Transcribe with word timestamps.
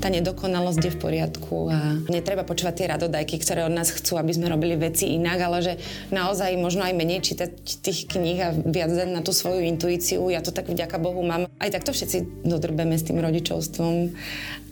tá 0.00 0.08
nedokonalosť 0.08 0.80
je 0.80 0.92
v 0.96 0.98
poriadku 0.98 1.68
a 1.68 2.00
netreba 2.08 2.42
počúvať 2.42 2.74
tie 2.80 2.90
radodajky, 2.96 3.36
ktoré 3.36 3.68
od 3.68 3.76
nás 3.76 3.92
chcú, 3.92 4.16
aby 4.16 4.32
sme 4.32 4.48
robili 4.48 4.74
veci 4.80 5.12
inak, 5.12 5.38
ale 5.44 5.58
že 5.60 5.74
naozaj 6.08 6.56
možno 6.56 6.88
aj 6.88 6.96
menej 6.96 7.20
čítať 7.20 7.50
tých 7.84 8.08
kníh 8.08 8.40
a 8.40 8.56
viac 8.56 8.88
dať 8.88 9.12
na 9.12 9.20
tú 9.20 9.36
svoju 9.36 9.60
intuíciu. 9.68 10.32
Ja 10.32 10.40
to 10.40 10.56
tak 10.56 10.72
vďaka 10.72 10.96
Bohu 10.96 11.20
mám. 11.20 11.52
Aj 11.60 11.68
takto 11.68 11.92
všetci 11.92 12.48
dodrbeme 12.48 12.96
s 12.96 13.04
tým 13.04 13.20
rodičovstvom. 13.20 14.16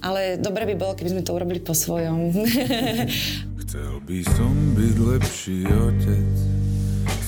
Ale 0.01 0.41
dobre 0.41 0.65
by 0.73 0.75
bolo, 0.81 0.97
keby 0.97 1.13
sme 1.13 1.23
to 1.23 1.37
urobili 1.37 1.61
po 1.61 1.77
svojom. 1.77 2.33
Chcel 3.69 4.01
by 4.09 4.19
som 4.33 4.53
byť 4.73 4.97
lepší 4.97 5.61
otec, 5.69 6.29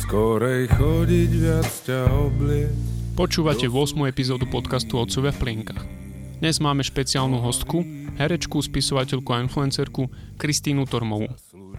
skorej 0.00 0.72
chodiť 0.72 1.30
viac 1.36 1.68
ťa 1.84 2.00
obliec. 2.08 2.72
Počúvate 3.12 3.68
8. 3.68 4.08
epizódu 4.08 4.48
podcastu 4.48 4.96
Otcovia 4.96 5.36
v 5.36 5.40
plienkach. 5.44 5.99
Dnes 6.40 6.56
máme 6.56 6.80
špeciálnu 6.80 7.36
hostku, 7.36 7.84
herečku, 8.16 8.64
spisovateľku 8.64 9.28
a 9.28 9.44
influencerku 9.44 10.08
Kristínu 10.40 10.88
Tormovú. 10.88 11.28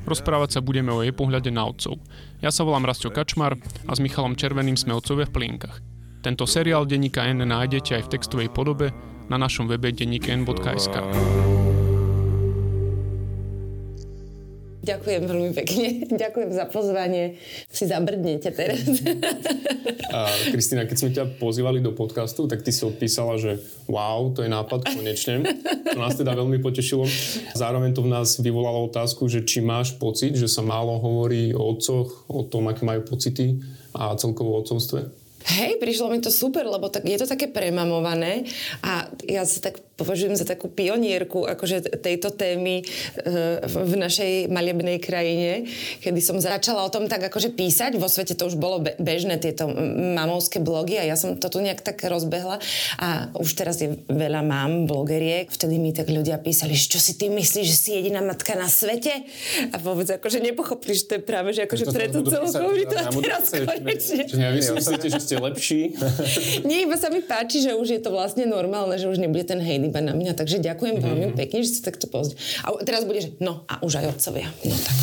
Rozprávať 0.06 0.54
sa 0.54 0.62
budeme 0.62 0.94
o 0.94 1.02
jej 1.02 1.10
pohľade 1.10 1.50
na 1.50 1.66
otcov. 1.66 1.98
Ja 2.46 2.54
sa 2.54 2.62
volám 2.62 2.86
Rastio 2.86 3.10
Kačmar 3.10 3.58
a 3.58 3.92
s 3.98 3.98
Michalom 3.98 4.38
Červeným 4.38 4.78
sme 4.78 4.94
otcovia 4.94 5.26
v 5.26 5.34
plienkach. 5.34 5.82
Tento 6.22 6.46
seriál 6.46 6.86
denníka 6.86 7.26
N 7.26 7.42
nájdete 7.42 7.98
aj 7.98 8.04
v 8.06 8.12
textovej 8.14 8.50
podobe 8.54 8.94
na 9.34 9.42
našom 9.42 9.66
webe 9.66 9.90
denníkn.sk. 9.90 10.94
Ďakujem 14.82 15.22
veľmi 15.30 15.52
pekne. 15.54 15.88
Ďakujem 16.26 16.50
za 16.58 16.66
pozvanie. 16.66 17.38
Si 17.70 17.86
zabrdnete 17.86 18.50
teraz. 18.50 18.82
A 20.10 20.26
Kristýna, 20.50 20.90
keď 20.90 20.98
sme 20.98 21.10
ťa 21.14 21.38
pozývali 21.38 21.86
do 21.86 21.94
podcastu, 21.94 22.50
tak 22.50 22.66
ty 22.66 22.74
si 22.74 22.82
odpísala, 22.82 23.38
že 23.38 23.62
wow, 23.86 24.34
to 24.34 24.42
je 24.42 24.50
nápad 24.50 24.90
konečne. 24.90 25.46
To 25.94 26.00
nás 26.02 26.18
teda 26.18 26.34
veľmi 26.34 26.58
potešilo. 26.58 27.06
Zároveň 27.54 27.94
to 27.94 28.02
v 28.02 28.10
nás 28.10 28.42
vyvolalo 28.42 28.90
otázku, 28.90 29.30
že 29.30 29.46
či 29.46 29.62
máš 29.62 29.94
pocit, 30.02 30.34
že 30.34 30.50
sa 30.50 30.66
málo 30.66 30.98
hovorí 30.98 31.54
o 31.54 31.62
otcoch, 31.62 32.26
o 32.26 32.42
tom, 32.42 32.66
aké 32.66 32.82
majú 32.82 33.06
pocity 33.06 33.62
a 33.94 34.18
celkovo 34.18 34.58
o 34.58 34.66
otcovstve? 34.66 35.21
Hej, 35.42 35.82
prišlo 35.82 36.14
mi 36.14 36.22
to 36.22 36.30
super, 36.30 36.66
lebo 36.68 36.92
tak, 36.94 37.06
je 37.06 37.18
to 37.18 37.26
také 37.26 37.50
premamované 37.50 38.46
a 38.86 39.10
ja 39.26 39.42
sa 39.46 39.72
tak 39.72 39.82
považujem 40.02 40.34
za 40.34 40.50
takú 40.50 40.66
pionierku 40.66 41.46
akože 41.46 42.02
tejto 42.02 42.34
témy 42.34 42.82
e, 42.82 42.84
v 43.62 43.94
našej 44.02 44.50
malebnej 44.50 44.98
krajine, 44.98 45.70
kedy 46.02 46.18
som 46.18 46.42
začala 46.42 46.82
o 46.82 46.90
tom 46.90 47.06
tak 47.06 47.30
akože 47.30 47.54
písať. 47.54 48.02
Vo 48.02 48.10
svete 48.10 48.34
to 48.34 48.50
už 48.50 48.58
bolo 48.58 48.82
bežné, 48.82 49.38
tieto 49.38 49.70
mamovské 50.18 50.58
blogy 50.58 50.98
a 50.98 51.06
ja 51.06 51.14
som 51.14 51.38
to 51.38 51.54
tu 51.54 51.62
nejak 51.62 51.86
tak 51.86 52.02
rozbehla 52.02 52.58
a 52.98 53.30
už 53.38 53.50
teraz 53.54 53.78
je 53.78 53.94
veľa 54.10 54.42
mám 54.42 54.90
blogeriek. 54.90 55.54
Vtedy 55.54 55.78
mi 55.78 55.94
tak 55.94 56.10
ľudia 56.10 56.42
písali, 56.42 56.74
čo 56.74 56.98
si 56.98 57.18
ty 57.18 57.30
myslíš, 57.30 57.66
že 57.70 57.78
si 57.78 57.90
jediná 57.94 58.26
matka 58.26 58.58
na 58.58 58.66
svete? 58.66 59.14
A 59.70 59.78
vôbec 59.78 60.10
akože 60.10 60.42
nepochopili, 60.42 60.98
že 60.98 61.06
to 61.06 61.14
je 61.18 61.22
práve, 61.22 61.54
že 61.54 61.70
akože 61.70 61.86
preto 61.94 62.26
celú 62.26 62.50
komunitu 62.50 62.94
a 62.98 63.06
teraz 63.10 63.54
konečne. 63.54 64.24
Že 64.26 64.50
vy 64.50 64.62
si 64.66 64.72
myslíte, 64.74 65.08
že 65.14 65.20
ste 65.32 65.40
lepší? 65.40 65.82
Nie, 66.68 66.84
iba 66.84 67.00
sa 67.00 67.08
mi 67.08 67.24
páči, 67.24 67.64
že 67.64 67.72
už 67.72 67.88
je 67.96 68.02
to 68.04 68.12
vlastne 68.12 68.44
normálne, 68.44 69.00
že 69.00 69.08
už 69.08 69.16
nebude 69.16 69.48
ten 69.48 69.64
hejt 69.64 69.88
iba 69.88 70.04
na 70.04 70.12
mňa. 70.12 70.36
Takže 70.36 70.60
ďakujem 70.60 71.00
mm-hmm. 71.00 71.08
veľmi 71.08 71.30
pekne, 71.40 71.64
že 71.64 71.72
ste 71.72 71.88
takto 71.88 72.12
pozrieť. 72.12 72.36
A 72.68 72.76
teraz 72.84 73.08
bude, 73.08 73.24
že 73.24 73.32
no 73.40 73.64
a 73.72 73.80
už 73.80 74.04
aj 74.04 74.20
otcovia. 74.20 74.52
No 74.68 74.76
tak. 74.76 74.98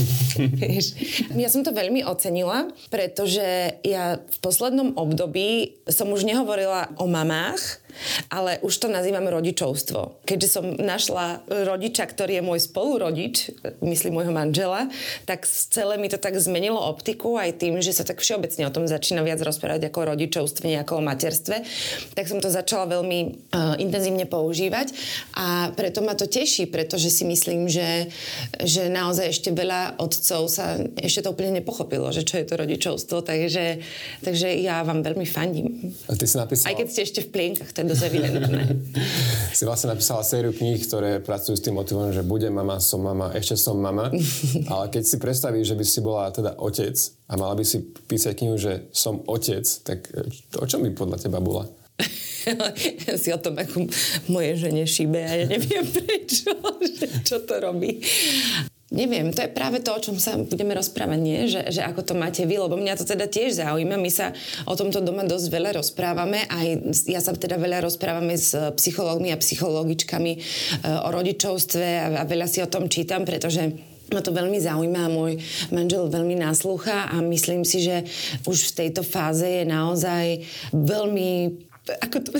ja 1.45 1.49
som 1.49 1.65
to 1.65 1.73
veľmi 1.73 2.05
ocenila, 2.05 2.69
pretože 2.93 3.81
ja 3.81 4.21
v 4.21 4.39
poslednom 4.45 5.01
období 5.01 5.81
som 5.89 6.12
už 6.12 6.29
nehovorila 6.29 6.93
o 7.01 7.09
mamách, 7.09 7.81
ale 8.30 8.62
už 8.62 8.74
to 8.78 8.88
nazývam 8.88 9.27
rodičovstvo. 9.27 10.22
Keďže 10.22 10.48
som 10.48 10.64
našla 10.77 11.42
rodiča, 11.48 12.06
ktorý 12.06 12.38
je 12.38 12.47
môj 12.47 12.60
spolurodič, 12.70 13.34
myslím 13.82 14.22
môjho 14.22 14.32
manžela, 14.32 14.86
tak 15.26 15.44
celé 15.44 15.98
mi 15.98 16.06
to 16.06 16.20
tak 16.20 16.38
zmenilo 16.38 16.78
optiku 16.78 17.37
aj 17.37 17.58
tým, 17.58 17.82
že 17.82 17.97
sa 17.97 18.06
tak 18.06 18.22
všeobecne 18.22 18.69
o 18.69 18.75
tom 18.75 18.87
začína 18.87 19.26
viac 19.26 19.42
rozprávať 19.42 19.91
ako 19.91 19.98
o 19.98 20.08
rodičovstve, 20.14 20.78
ako 20.78 21.03
o 21.03 21.03
materstve. 21.03 21.56
Tak 22.14 22.25
som 22.31 22.38
to 22.38 22.53
začala 22.53 22.87
veľmi 22.87 23.19
uh, 23.50 23.75
intenzívne 23.82 24.25
používať 24.31 24.94
a 25.34 25.75
preto 25.75 26.04
ma 26.04 26.14
to 26.14 26.31
teší, 26.31 26.70
pretože 26.70 27.10
si 27.10 27.25
myslím, 27.26 27.66
že, 27.66 28.12
že 28.62 28.87
naozaj 28.87 29.34
ešte 29.34 29.50
veľa 29.50 29.98
otcov 29.98 30.47
sa 30.47 30.78
ešte 31.00 31.26
to 31.26 31.34
úplne 31.34 31.58
nepochopilo, 31.58 32.12
že 32.14 32.22
čo 32.22 32.38
je 32.38 32.47
to 32.47 32.54
rodičovstvo, 32.54 33.26
takže, 33.26 33.82
takže 34.22 34.48
ja 34.62 34.87
vám 34.87 35.03
veľmi 35.03 35.26
fandím. 35.26 35.92
A 36.06 36.14
ty 36.14 36.25
si 36.28 36.38
napísala... 36.38 36.70
Aj 36.70 36.76
keď 36.78 36.87
ste 36.88 37.00
ešte 37.03 37.20
v 37.26 37.31
plienkach, 37.32 37.70
je 37.88 37.88
dosť 37.88 38.03
evidentné. 38.12 38.60
si 39.59 39.65
vlastne 39.65 39.91
napísala 39.91 40.22
sériu 40.22 40.53
kníh, 40.53 40.78
ktoré 40.84 41.19
pracujú 41.25 41.56
s 41.56 41.65
tým 41.65 41.75
motivom, 41.75 42.12
že 42.12 42.22
budem 42.22 42.53
mama, 42.53 42.78
som 42.78 43.00
mama, 43.00 43.32
ešte 43.34 43.56
som 43.56 43.81
mama. 43.81 44.12
Ale 44.72 44.84
keď 44.93 45.03
si 45.03 45.16
predstavíš, 45.16 45.72
že 45.72 45.78
by 45.78 45.84
si 45.84 46.00
bola 46.04 46.31
teda 46.31 46.54
otec 46.60 46.94
a 47.26 47.32
mala 47.34 47.56
by 47.56 47.65
si 47.65 47.82
písať 47.82 48.32
knihu, 48.38 48.56
že 48.60 48.87
som 48.93 49.25
otec, 49.26 49.65
tak 49.82 50.06
e, 50.12 50.28
o 50.60 50.65
čom 50.69 50.84
by 50.84 50.91
podľa 50.94 51.16
teba 51.25 51.41
bola? 51.43 51.66
si 53.22 53.34
o 53.34 53.38
tom 53.43 53.59
ako 53.59 53.91
moje 54.31 54.62
žene 54.62 54.87
šíbe 54.87 55.19
a 55.19 55.32
ja 55.34 55.44
neviem 55.50 55.84
prečo, 55.84 56.55
čo 57.26 57.43
to 57.43 57.59
robí. 57.59 57.99
Neviem, 58.88 59.37
to 59.37 59.44
je 59.44 59.53
práve 59.53 59.84
to, 59.84 59.93
o 59.93 60.00
čom 60.00 60.16
sa 60.16 60.41
budeme 60.41 60.72
rozprávať, 60.72 61.21
nie? 61.21 61.44
Že, 61.44 61.60
že 61.76 61.84
ako 61.84 62.09
to 62.09 62.15
máte 62.16 62.49
vy, 62.49 62.56
lebo 62.56 62.81
mňa 62.81 62.97
to 62.97 63.04
teda 63.04 63.28
tiež 63.28 63.60
zaujíma. 63.60 64.00
My 64.00 64.09
sa 64.09 64.32
o 64.65 64.72
tomto 64.72 65.04
doma 65.04 65.28
dosť 65.28 65.47
veľa 65.53 65.76
rozprávame, 65.76 66.49
aj 66.49 66.97
ja 67.04 67.21
sa 67.21 67.37
teda 67.37 67.60
veľa 67.60 67.84
rozprávame 67.84 68.32
s 68.32 68.56
psychológmi 68.56 69.28
a 69.28 69.37
psychologičkami 69.37 70.32
e, 70.32 70.38
o 71.04 71.09
rodičovstve 71.12 72.16
a, 72.16 72.25
veľa 72.25 72.49
si 72.49 72.65
o 72.65 72.72
tom 72.72 72.88
čítam, 72.88 73.28
pretože 73.28 73.76
ma 74.09 74.25
to 74.25 74.32
veľmi 74.32 74.56
zaujíma 74.56 75.12
môj 75.12 75.37
manžel 75.69 76.09
veľmi 76.09 76.41
naslúcha 76.41 77.12
a 77.12 77.20
myslím 77.20 77.69
si, 77.69 77.84
že 77.84 78.09
už 78.49 78.72
v 78.72 78.76
tejto 78.88 79.05
fáze 79.05 79.44
je 79.44 79.69
naozaj 79.69 80.49
veľmi 80.72 81.60
ako 81.97 82.16
to 82.21 82.31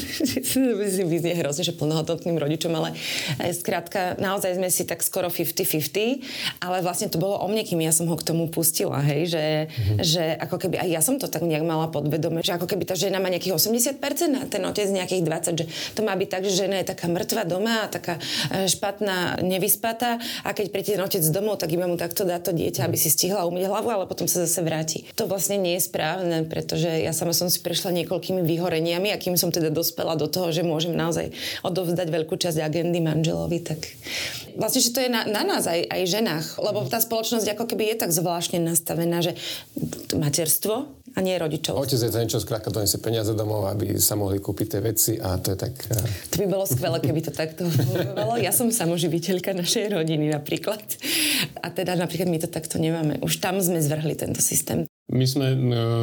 vyznie 1.12 1.34
hrozne, 1.38 1.64
že 1.64 1.72
plnohodnotným 1.72 2.36
rodičom, 2.36 2.72
ale 2.76 2.94
e, 3.41 3.53
skrátka, 3.53 4.20
naozaj 4.20 4.56
sme 4.60 4.69
si 4.69 4.84
tak 4.84 5.00
skoro 5.00 5.32
50-50, 5.32 6.60
ale 6.60 6.84
vlastne 6.84 7.09
to 7.09 7.16
bolo 7.16 7.41
o 7.41 7.47
mne, 7.48 7.64
kým 7.64 7.81
ja 7.81 7.92
som 7.94 8.06
ho 8.09 8.16
k 8.16 8.26
tomu 8.26 8.50
pustila, 8.50 9.00
hej, 9.04 9.32
že, 9.32 9.44
mm-hmm. 9.69 9.98
že 10.04 10.25
ako 10.38 10.56
keby, 10.60 10.76
aj 10.82 10.88
ja 10.88 11.00
som 11.00 11.16
to 11.16 11.26
tak 11.31 11.44
nejak 11.44 11.64
mala 11.64 11.88
podvedome, 11.88 12.44
že 12.44 12.54
ako 12.54 12.69
keby 12.69 12.84
tá 12.84 12.94
žena 12.98 13.19
má 13.19 13.32
nejakých 13.32 13.56
80% 13.56 14.38
a 14.38 14.44
ten 14.47 14.62
otec 14.64 14.88
nejakých 14.88 15.22
20%, 15.25 15.60
že 15.62 15.66
to 15.97 16.00
má 16.04 16.15
byť 16.16 16.28
tak, 16.28 16.42
že 16.47 16.66
žena 16.66 16.80
je 16.82 16.86
taká 16.92 17.06
mŕtva 17.09 17.42
doma 17.48 17.88
taká 17.88 18.20
e, 18.53 18.69
špatná, 18.69 19.41
nevyspatá 19.41 20.20
a 20.44 20.50
keď 20.53 20.66
príde 20.70 20.91
ten 20.97 21.03
otec 21.03 21.22
domov, 21.32 21.60
tak 21.60 21.72
iba 21.75 21.88
mu 21.88 21.97
takto 21.97 22.22
dá 22.28 22.38
to 22.38 22.53
dieťa, 22.53 22.86
aby 22.86 22.97
si 22.97 23.10
stihla 23.12 23.48
umyť 23.48 23.65
hlavu, 23.69 23.88
ale 23.88 24.04
potom 24.06 24.26
sa 24.26 24.44
zase 24.44 24.60
vráti. 24.62 25.09
To 25.16 25.26
vlastne 25.26 25.59
nie 25.59 25.76
je 25.76 25.86
správne, 25.88 26.44
pretože 26.47 26.88
ja 26.88 27.12
sama 27.12 27.34
som 27.34 27.48
si 27.48 27.59
prešla 27.60 27.92
niekoľkými 28.03 28.44
vyhoreniami 28.44 29.12
a 29.12 29.20
kým 29.38 29.47
som 29.47 29.54
teda 29.54 29.71
dospela 29.71 30.19
do 30.19 30.26
toho, 30.26 30.50
že 30.50 30.66
môžem 30.66 30.99
naozaj 30.99 31.31
odovzdať 31.62 32.10
veľkú 32.10 32.34
časť 32.34 32.59
agendy 32.59 32.99
manželovi, 32.99 33.62
tak 33.62 33.87
vlastne, 34.59 34.82
že 34.82 34.91
to 34.91 34.99
je 34.99 35.06
na, 35.06 35.22
na 35.31 35.47
nás 35.47 35.71
aj, 35.71 35.87
aj 35.87 36.03
ženách, 36.10 36.47
lebo 36.59 36.82
tá 36.91 36.99
spoločnosť 36.99 37.54
ako 37.54 37.71
keby 37.71 37.94
je 37.94 38.03
tak 38.03 38.10
zvláštne 38.10 38.59
nastavená, 38.59 39.22
že 39.22 39.38
materstvo 40.10 40.91
a 41.15 41.19
nie 41.22 41.38
rodičov. 41.38 41.78
Otec 41.78 42.03
je 42.03 42.10
to 42.10 42.19
niečo, 42.19 42.43
skrátka 42.43 42.75
donesie 42.75 42.98
peniaze 42.98 43.31
domov, 43.31 43.71
aby 43.71 43.94
sa 44.03 44.19
mohli 44.19 44.43
kúpiť 44.43 44.66
tie 44.75 44.81
veci 44.82 45.12
a 45.22 45.38
to 45.38 45.54
je 45.54 45.59
tak... 45.62 45.78
To 46.34 46.43
by 46.43 46.47
bolo 46.50 46.66
skvelé, 46.66 46.98
keby 46.98 47.22
to 47.22 47.31
takto 47.31 47.71
fungovalo. 47.71 48.43
Ja 48.43 48.50
som 48.50 48.75
samoživiteľka 48.75 49.54
našej 49.54 49.94
rodiny 49.94 50.34
napríklad. 50.34 50.82
A 51.62 51.71
teda 51.71 51.94
napríklad 51.94 52.27
my 52.27 52.43
to 52.43 52.50
takto 52.50 52.82
nemáme. 52.82 53.22
Už 53.22 53.38
tam 53.38 53.62
sme 53.62 53.78
zvrhli 53.78 54.19
tento 54.19 54.43
systém. 54.43 54.82
My 55.08 55.24
sme 55.24 55.46
e, 55.56 55.58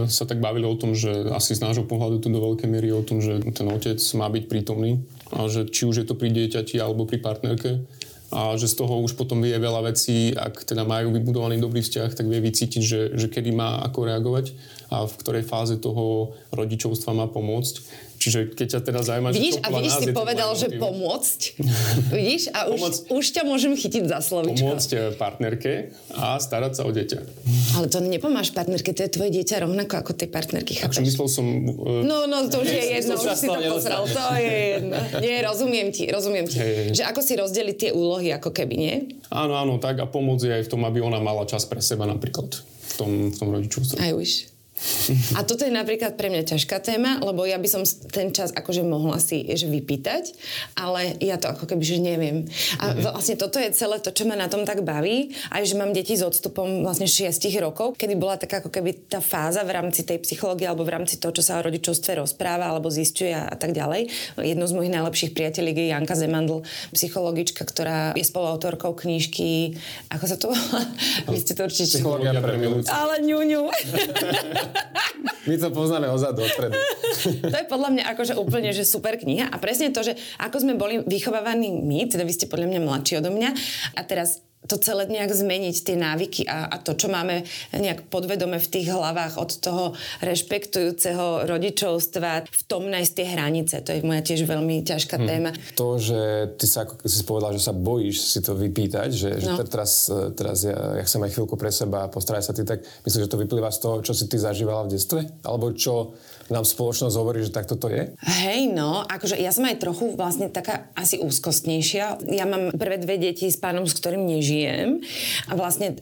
sa 0.10 0.26
tak 0.26 0.42
bavili 0.42 0.66
o 0.66 0.74
tom, 0.74 0.98
že 0.98 1.30
asi 1.30 1.54
z 1.54 1.62
nášho 1.62 1.86
pohľadu 1.86 2.26
tu 2.26 2.28
do 2.34 2.42
veľkej 2.42 2.66
miery 2.66 2.90
o 2.90 3.06
tom, 3.06 3.22
že 3.22 3.38
ten 3.54 3.70
otec 3.70 4.02
má 4.18 4.26
byť 4.34 4.44
prítomný 4.50 5.06
a 5.30 5.46
že 5.46 5.70
či 5.70 5.86
už 5.86 6.02
je 6.02 6.06
to 6.10 6.18
pri 6.18 6.34
dieťati 6.34 6.82
alebo 6.82 7.06
pri 7.06 7.22
partnerke 7.22 7.86
a 8.34 8.58
že 8.58 8.66
z 8.66 8.82
toho 8.82 9.06
už 9.06 9.14
potom 9.14 9.46
vie 9.46 9.54
veľa 9.54 9.94
vecí, 9.94 10.34
ak 10.34 10.66
teda 10.66 10.82
majú 10.82 11.14
vybudovaný 11.14 11.62
dobrý 11.62 11.86
vzťah, 11.86 12.18
tak 12.18 12.26
vie 12.26 12.42
vycítiť, 12.42 12.82
že, 12.82 13.02
že 13.14 13.28
kedy 13.30 13.54
má 13.54 13.86
ako 13.86 14.10
reagovať 14.10 14.58
a 14.90 15.06
v 15.06 15.18
ktorej 15.22 15.46
fáze 15.46 15.78
toho 15.78 16.34
rodičovstva 16.50 17.14
má 17.14 17.30
pomôcť. 17.30 17.86
Čiže 18.26 18.58
keď 18.58 18.68
ťa 18.74 18.80
teda 18.90 19.02
zaujíma, 19.06 19.30
vidíš, 19.30 19.62
a 19.62 19.70
vidíš, 19.70 19.94
si 20.02 20.08
povedal, 20.10 20.50
že 20.58 20.82
pomôcť. 20.82 21.40
vidíš, 22.18 22.50
a 22.58 22.66
už, 22.66 22.82
pomôcť, 22.82 23.02
už 23.14 23.26
ťa 23.38 23.44
môžem 23.46 23.74
chytiť 23.78 24.04
za 24.10 24.18
slovičko. 24.26 24.66
Pomôcť 24.66 24.90
eh, 24.98 25.02
partnerke 25.14 25.94
a 26.18 26.42
starať 26.42 26.74
sa 26.74 26.90
o 26.90 26.92
dieťa. 26.92 27.20
Ale 27.78 27.86
to 27.86 28.02
nepomáš 28.02 28.50
partnerke, 28.50 28.98
to 28.98 29.06
je 29.06 29.14
tvoje 29.14 29.30
dieťa 29.30 29.70
rovnako 29.70 30.02
ako 30.02 30.12
tej 30.18 30.34
partnerky, 30.34 30.74
chápeš? 30.74 30.98
Čo 30.98 31.06
myslel 31.06 31.28
som... 31.30 31.46
Uh, 31.70 32.02
no, 32.02 32.26
no, 32.26 32.50
to 32.50 32.66
už 32.66 32.70
je 32.74 32.84
jedno, 32.98 33.14
už 33.14 33.30
si 33.38 33.46
to 33.46 33.62
pozrel, 33.62 34.10
to 34.10 34.24
je 34.42 34.58
jedno. 34.82 34.98
Nie, 35.22 35.46
rozumiem 35.46 35.94
ti, 35.94 36.10
rozumiem 36.10 36.50
ti. 36.50 36.58
Hey. 36.58 36.98
Že 36.98 37.06
ako 37.14 37.22
si 37.22 37.34
rozdeliť 37.38 37.78
tie 37.78 37.92
úlohy, 37.94 38.34
ako 38.34 38.50
keby, 38.50 38.74
nie? 38.74 38.96
Áno, 39.30 39.54
áno, 39.54 39.78
tak 39.78 40.02
a 40.02 40.10
pomôcť 40.10 40.50
aj 40.50 40.62
v 40.66 40.70
tom, 40.74 40.82
aby 40.90 40.98
ona 40.98 41.22
mala 41.22 41.46
čas 41.46 41.70
pre 41.70 41.78
seba 41.78 42.10
napríklad 42.10 42.58
v 42.58 42.94
tom, 42.98 43.12
v 43.30 43.38
tom 43.38 43.54
rodičovstve. 43.54 44.02
Aj 44.02 44.18
už. 44.18 44.55
A 45.40 45.48
toto 45.48 45.64
je 45.64 45.72
napríklad 45.72 46.20
pre 46.20 46.28
mňa 46.28 46.52
ťažká 46.52 46.84
téma, 46.84 47.24
lebo 47.24 47.48
ja 47.48 47.56
by 47.56 47.68
som 47.70 47.82
ten 48.12 48.36
čas 48.36 48.52
akože 48.52 48.84
mohla 48.84 49.24
si 49.24 49.48
že 49.48 49.72
vypýtať, 49.72 50.36
ale 50.76 51.16
ja 51.24 51.40
to 51.40 51.48
ako 51.48 51.64
keby, 51.64 51.84
že 51.86 51.98
neviem. 52.04 52.44
A 52.84 52.92
mm-hmm. 52.92 53.04
vlastne 53.08 53.36
toto 53.40 53.56
je 53.56 53.72
celé 53.72 54.04
to, 54.04 54.12
čo 54.12 54.28
ma 54.28 54.36
na 54.36 54.52
tom 54.52 54.68
tak 54.68 54.84
baví, 54.84 55.32
aj 55.56 55.64
že 55.64 55.80
mám 55.80 55.96
deti 55.96 56.20
s 56.20 56.28
odstupom 56.28 56.84
vlastne 56.84 57.08
6 57.08 57.32
rokov, 57.64 57.96
kedy 57.96 58.20
bola 58.20 58.36
taká 58.36 58.60
ako 58.60 58.68
keby 58.68 59.08
tá 59.08 59.24
fáza 59.24 59.64
v 59.64 59.80
rámci 59.80 60.04
tej 60.04 60.20
psychológie 60.28 60.68
alebo 60.68 60.84
v 60.84 60.92
rámci 61.00 61.24
toho, 61.24 61.32
čo 61.32 61.46
sa 61.46 61.64
o 61.64 61.66
rodičovstve 61.66 62.20
rozpráva 62.20 62.68
alebo 62.68 62.92
zistuje 62.92 63.32
a, 63.32 63.48
a 63.48 63.56
tak 63.56 63.72
ďalej. 63.72 64.12
Jednou 64.44 64.68
z 64.68 64.76
mojich 64.76 64.92
najlepších 64.92 65.32
priateľí 65.32 65.72
je 65.72 65.92
Janka 65.96 66.20
Zemandl, 66.20 66.68
psychologička, 66.92 67.64
ktorá 67.64 68.12
je 68.12 68.28
spoluautorkou 68.28 68.92
knižky, 68.92 69.80
ako 70.12 70.26
sa 70.28 70.36
to 70.36 70.52
volá? 70.52 70.84
Vy 71.32 71.38
ste 71.40 71.54
to 71.56 71.64
určite... 71.64 71.96
Psychológia 72.02 72.36
pre 72.44 72.60
Ale 72.92 73.24
ňuňu. 73.24 73.64
My 75.46 75.56
to 75.62 75.70
poznáme 75.70 76.10
ozadu, 76.10 76.42
odpredu. 76.42 76.74
to 77.54 77.56
je 77.56 77.68
podľa 77.70 77.90
mňa 77.94 78.04
akože 78.18 78.34
úplne 78.34 78.74
že 78.74 78.82
super 78.82 79.14
kniha 79.14 79.54
a 79.54 79.56
presne 79.62 79.94
to, 79.94 80.02
že 80.02 80.18
ako 80.42 80.58
sme 80.66 80.74
boli 80.74 81.06
vychovávaní 81.06 81.70
my, 81.70 82.10
teda 82.10 82.26
vy 82.26 82.34
ste 82.34 82.50
podľa 82.50 82.74
mňa 82.74 82.80
mladší 82.82 83.14
odo 83.22 83.30
mňa 83.30 83.50
a 83.94 84.02
teraz 84.04 84.42
to 84.66 84.76
celé 84.82 85.06
nejak 85.10 85.32
zmeniť, 85.32 85.76
tie 85.86 85.98
návyky 85.98 86.42
a, 86.50 86.70
a 86.70 86.76
to, 86.82 86.98
čo 86.98 87.08
máme 87.08 87.46
nejak 87.74 88.10
podvedome 88.10 88.58
v 88.58 88.72
tých 88.72 88.88
hlavách 88.92 89.38
od 89.38 89.52
toho 89.62 89.84
rešpektujúceho 90.22 91.46
rodičovstva, 91.46 92.50
v 92.50 92.64
tom 92.66 92.90
nájsť 92.90 93.12
tie 93.14 93.28
hranice. 93.30 93.76
To 93.86 93.90
je 93.94 94.02
moja 94.02 94.22
tiež 94.26 94.46
veľmi 94.50 94.82
ťažká 94.82 95.18
hmm. 95.22 95.28
téma. 95.28 95.52
To, 95.78 96.02
že 96.02 96.54
ty 96.58 96.66
sa, 96.66 96.90
ako 96.90 97.06
si 97.06 97.24
povedal, 97.24 97.52
že 97.56 97.62
sa 97.62 97.74
bojíš 97.74 98.18
si 98.36 98.40
to 98.42 98.58
vypýtať, 98.58 99.10
že, 99.14 99.30
no. 99.42 99.58
že 99.58 99.64
teraz, 99.70 100.10
teraz 100.34 100.66
ja, 100.66 100.98
ja 100.98 101.04
chcem 101.06 101.22
aj 101.26 101.32
chvíľku 101.38 101.56
pre 101.56 101.70
seba 101.70 102.06
a 102.06 102.12
postaraj 102.12 102.46
sa 102.46 102.54
ty, 102.54 102.66
tak 102.66 102.82
myslím, 103.06 103.22
že 103.26 103.32
to 103.32 103.42
vyplýva 103.42 103.70
z 103.70 103.80
toho, 103.82 103.96
čo 104.02 104.14
si 104.18 104.26
ty 104.26 104.42
zažívala 104.42 104.90
v 104.90 104.98
detstve? 104.98 105.20
Alebo 105.46 105.74
čo 105.74 106.18
nám 106.46 106.62
spoločnosť 106.62 107.16
hovorí, 107.18 107.42
že 107.42 107.50
takto 107.50 107.74
to 107.74 107.90
je? 107.90 108.14
Hej, 108.22 108.70
no, 108.70 109.02
akože 109.02 109.34
ja 109.42 109.50
som 109.50 109.66
aj 109.66 109.82
trochu 109.82 110.14
vlastne 110.14 110.46
taká 110.54 110.94
asi 110.94 111.18
úzkostnejšia. 111.18 112.22
Ja 112.30 112.46
mám 112.46 112.70
prvé 112.78 113.02
dve 113.02 113.18
deti 113.18 113.50
s 113.50 113.58
pánom, 113.58 113.90
s 113.90 113.98
ktorým 113.98 114.30
nežijem 114.30 114.55
a 115.50 115.52
vlastne 115.54 116.00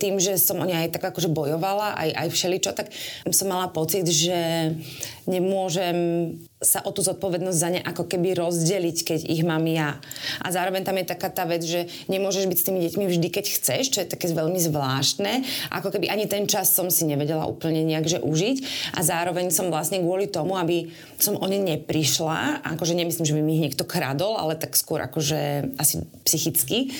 tým, 0.00 0.16
že 0.16 0.40
som 0.40 0.56
o 0.60 0.64
ne 0.64 0.74
aj 0.74 0.96
tak 0.96 1.12
akože 1.12 1.28
bojovala, 1.28 1.96
aj, 2.00 2.10
aj 2.26 2.28
všeličo, 2.32 2.70
tak 2.72 2.88
som 3.30 3.52
mala 3.52 3.68
pocit, 3.68 4.08
že 4.08 4.72
nemôžem 5.28 5.96
sa 6.60 6.84
o 6.84 6.92
tú 6.92 7.00
zodpovednosť 7.00 7.56
za 7.56 7.68
ne 7.72 7.80
ako 7.80 8.04
keby 8.04 8.36
rozdeliť, 8.36 8.96
keď 9.00 9.20
ich 9.24 9.40
mám 9.40 9.64
ja. 9.64 9.96
A 10.44 10.52
zároveň 10.52 10.84
tam 10.84 11.00
je 11.00 11.08
taká 11.08 11.32
tá 11.32 11.48
vec, 11.48 11.64
že 11.64 11.88
nemôžeš 12.12 12.44
byť 12.44 12.58
s 12.60 12.66
tými 12.68 12.80
deťmi 12.84 13.04
vždy, 13.08 13.28
keď 13.32 13.46
chceš, 13.48 13.84
čo 13.88 13.98
je 14.04 14.12
také 14.12 14.28
veľmi 14.28 14.60
zvláštne. 14.60 15.40
Ako 15.72 15.88
keby 15.88 16.12
ani 16.12 16.28
ten 16.28 16.44
čas 16.44 16.76
som 16.76 16.92
si 16.92 17.08
nevedela 17.08 17.48
úplne 17.48 17.80
nejak 17.88 18.06
že 18.12 18.18
užiť. 18.20 18.56
A 18.92 19.00
zároveň 19.00 19.48
som 19.48 19.72
vlastne 19.72 20.04
kvôli 20.04 20.28
tomu, 20.28 20.60
aby 20.60 20.92
som 21.16 21.40
o 21.40 21.46
ne 21.48 21.56
neprišla, 21.56 22.60
akože 22.76 22.92
nemyslím, 22.92 23.24
že 23.24 23.36
by 23.36 23.40
mi 23.40 23.56
ich 23.56 23.64
niekto 23.72 23.88
kradol, 23.88 24.36
ale 24.36 24.52
tak 24.60 24.76
skôr 24.76 25.00
akože 25.00 25.72
asi 25.80 26.04
psychicky, 26.28 26.92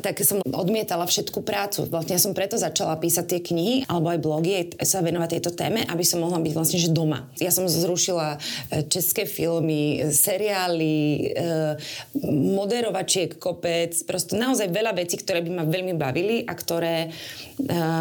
tak 0.00 0.20
som 0.24 0.44
odmietala 0.44 1.08
všetku 1.08 1.40
prácu. 1.40 1.88
Vlastne 1.88 2.16
ja 2.16 2.20
som 2.20 2.36
preto 2.36 2.60
začala 2.60 3.00
písať 3.00 3.24
tie 3.24 3.40
knihy 3.40 3.74
alebo 3.88 4.12
aj 4.12 4.20
blogy, 4.20 4.52
sa 4.84 5.00
venovať 5.00 5.38
tejto 5.38 5.56
téme, 5.56 5.84
aby 5.88 6.04
som 6.04 6.20
mohla 6.20 6.40
byť 6.40 6.52
vlastne 6.52 6.78
že 6.80 6.92
doma. 6.92 7.28
Ja 7.40 7.48
som 7.52 7.64
zrušila 7.64 8.36
e, 8.36 8.84
české 8.88 9.26
filmy, 9.26 10.02
seriály, 10.10 10.96
e, 10.96 11.76
moderovačiek 12.32 13.36
kopec, 13.36 13.92
prosto 14.08 14.38
naozaj 14.38 14.72
veľa 14.72 14.96
vecí, 14.96 15.20
ktoré 15.20 15.44
by 15.44 15.50
ma 15.52 15.64
veľmi 15.68 15.94
bavili 15.94 16.42
a 16.48 16.52
ktoré 16.56 16.96
e, 17.06 17.08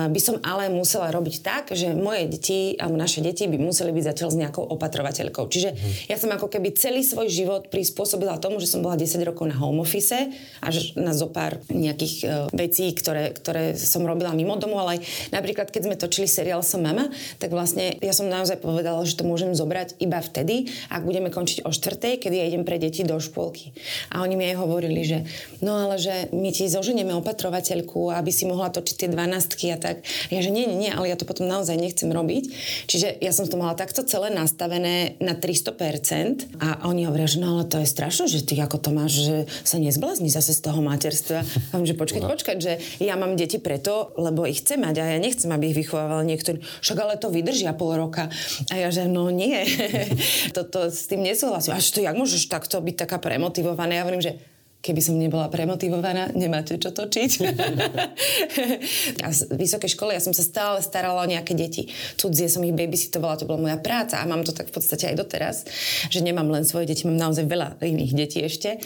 by 0.07 0.19
som 0.21 0.39
ale 0.41 0.71
musela 0.71 1.11
robiť 1.11 1.35
tak, 1.43 1.63
že 1.75 1.91
moje 1.91 2.31
deti 2.31 2.79
alebo 2.79 2.95
naše 2.95 3.19
deti 3.19 3.49
by 3.49 3.59
museli 3.59 3.91
byť 3.91 4.03
zatiaľ 4.15 4.29
s 4.31 4.39
nejakou 4.39 4.63
opatrovateľkou. 4.63 5.45
Čiže 5.51 5.69
mm. 5.75 6.09
ja 6.09 6.17
som 6.17 6.31
ako 6.31 6.47
keby 6.47 6.71
celý 6.77 7.03
svoj 7.03 7.27
život 7.27 7.67
prispôsobila 7.67 8.39
tomu, 8.39 8.63
že 8.63 8.69
som 8.69 8.79
bola 8.79 8.95
10 8.95 9.19
rokov 9.27 9.51
na 9.51 9.57
home 9.57 9.83
office 9.83 10.15
až 10.63 10.95
na 10.95 11.11
zopár 11.11 11.59
nejakých 11.67 12.15
uh, 12.23 12.29
vecí, 12.53 12.91
ktoré, 12.95 13.35
ktoré 13.35 13.75
som 13.75 14.05
robila 14.05 14.31
mimo 14.31 14.55
domu, 14.55 14.79
ale 14.79 15.03
napríklad, 15.33 15.69
keď 15.69 15.81
sme 15.89 15.95
točili 15.99 16.27
seriál 16.29 16.61
Som 16.65 16.85
mama, 16.85 17.09
tak 17.41 17.49
vlastne 17.51 17.97
ja 17.99 18.13
som 18.13 18.29
naozaj 18.29 18.61
povedala, 18.61 19.01
že 19.07 19.17
to 19.17 19.25
môžem 19.25 19.57
zobrať 19.57 19.97
iba 19.97 20.21
vtedy, 20.21 20.69
ak 20.91 21.01
budeme 21.03 21.29
končiť 21.29 21.65
o 21.65 21.73
štvrtej, 21.73 22.23
kedy 22.23 22.35
ja 22.35 22.45
idem 22.47 22.63
pre 22.63 22.77
deti 22.81 23.01
do 23.01 23.17
škôlky. 23.17 23.75
A 24.13 24.21
oni 24.21 24.35
mi 24.37 24.45
aj 24.49 24.57
hovorili, 24.59 25.01
že 25.05 25.27
no 25.63 25.75
ale 25.75 25.97
že 26.01 26.29
my 26.31 26.49
ti 26.51 26.67
zoženieme 26.69 27.13
opatrovateľku, 27.19 28.11
aby 28.11 28.31
si 28.31 28.47
mohla 28.47 28.69
točiť 28.71 28.95
tie 29.05 29.09
dvanástky 29.11 29.71
a 29.73 29.77
tak. 29.77 30.05
A 30.29 30.31
ja 30.31 30.41
že 30.43 30.51
nie, 30.51 30.67
nie, 30.69 30.87
nie, 30.87 30.91
ale 30.91 31.11
ja 31.11 31.17
to 31.17 31.27
potom 31.27 31.47
naozaj 31.47 31.75
nechcem 31.75 32.09
robiť. 32.11 32.43
Čiže 32.85 33.19
ja 33.19 33.31
som 33.31 33.47
to 33.47 33.59
mala 33.59 33.73
takto 33.77 34.05
celé 34.05 34.31
nastavené 34.31 35.17
na 35.19 35.33
300% 35.37 36.59
a 36.61 36.85
oni 36.87 37.07
hovoria, 37.07 37.27
že 37.29 37.41
no 37.41 37.59
ale 37.59 37.67
to 37.67 37.81
je 37.81 37.87
strašné, 37.89 38.25
že 38.29 38.45
ty 38.45 38.57
ako 38.59 38.77
to 38.81 38.89
máš, 38.93 39.13
že 39.19 39.37
sa 39.63 39.77
nezblazni 39.81 40.29
zase 40.29 40.55
z 40.55 40.61
toho 40.61 40.79
materstva. 40.81 41.41
A 41.71 41.81
že 41.83 41.97
počkať, 41.97 42.21
no. 42.23 42.31
počkať, 42.31 42.57
že 42.57 42.73
ja 43.01 43.15
mám 43.19 43.37
deti 43.37 43.61
preto, 43.61 44.15
lebo 44.17 44.45
ich 44.47 44.61
chcem 44.63 44.81
mať 44.81 44.95
a 45.01 45.05
ja 45.15 45.19
nechcem, 45.19 45.49
aby 45.51 45.71
ich 45.71 45.77
vychovával 45.77 46.25
niektorý. 46.25 46.61
Však 46.61 46.97
ale 46.97 47.15
to 47.21 47.29
vydržia 47.29 47.75
pol 47.77 47.93
roka. 47.95 48.27
A 48.71 48.73
ja 48.79 48.89
že 48.89 49.05
no 49.05 49.29
nie, 49.29 49.65
toto 50.65 50.89
s 50.89 51.05
tým 51.05 51.21
nesúhlasím. 51.21 51.77
A 51.77 51.79
to, 51.79 52.01
jak 52.01 52.17
môžeš 52.17 52.49
takto 52.49 52.81
byť 52.81 53.05
taká 53.05 53.21
premotivovaná? 53.21 54.01
Ja 54.01 54.03
hovorím, 54.03 54.25
že 54.25 54.41
keby 54.85 55.01
som 55.01 55.17
nebola 55.17 55.49
premotivovaná, 55.49 56.29
nemáte 56.37 56.77
čo 56.77 56.93
točiť. 56.93 57.31
a 59.25 59.27
v 59.33 59.57
vysokej 59.57 59.97
škole 59.97 60.13
ja 60.13 60.21
som 60.21 60.29
sa 60.29 60.45
stále 60.45 60.77
starala 60.85 61.25
o 61.25 61.29
nejaké 61.29 61.57
deti. 61.57 61.89
Cudzie 62.21 62.45
som 62.45 62.61
ich 62.61 62.77
babysitovala, 62.77 63.41
to 63.41 63.49
bola 63.49 63.65
moja 63.65 63.81
práca 63.81 64.21
a 64.21 64.29
mám 64.29 64.45
to 64.45 64.53
tak 64.53 64.69
v 64.69 64.77
podstate 64.77 65.09
aj 65.09 65.15
doteraz, 65.17 65.65
že 66.13 66.21
nemám 66.21 66.45
len 66.53 66.69
svoje 66.69 66.93
deti, 66.93 67.09
mám 67.09 67.17
naozaj 67.17 67.49
veľa 67.49 67.81
iných 67.81 68.13
detí 68.13 68.45
ešte. 68.45 68.77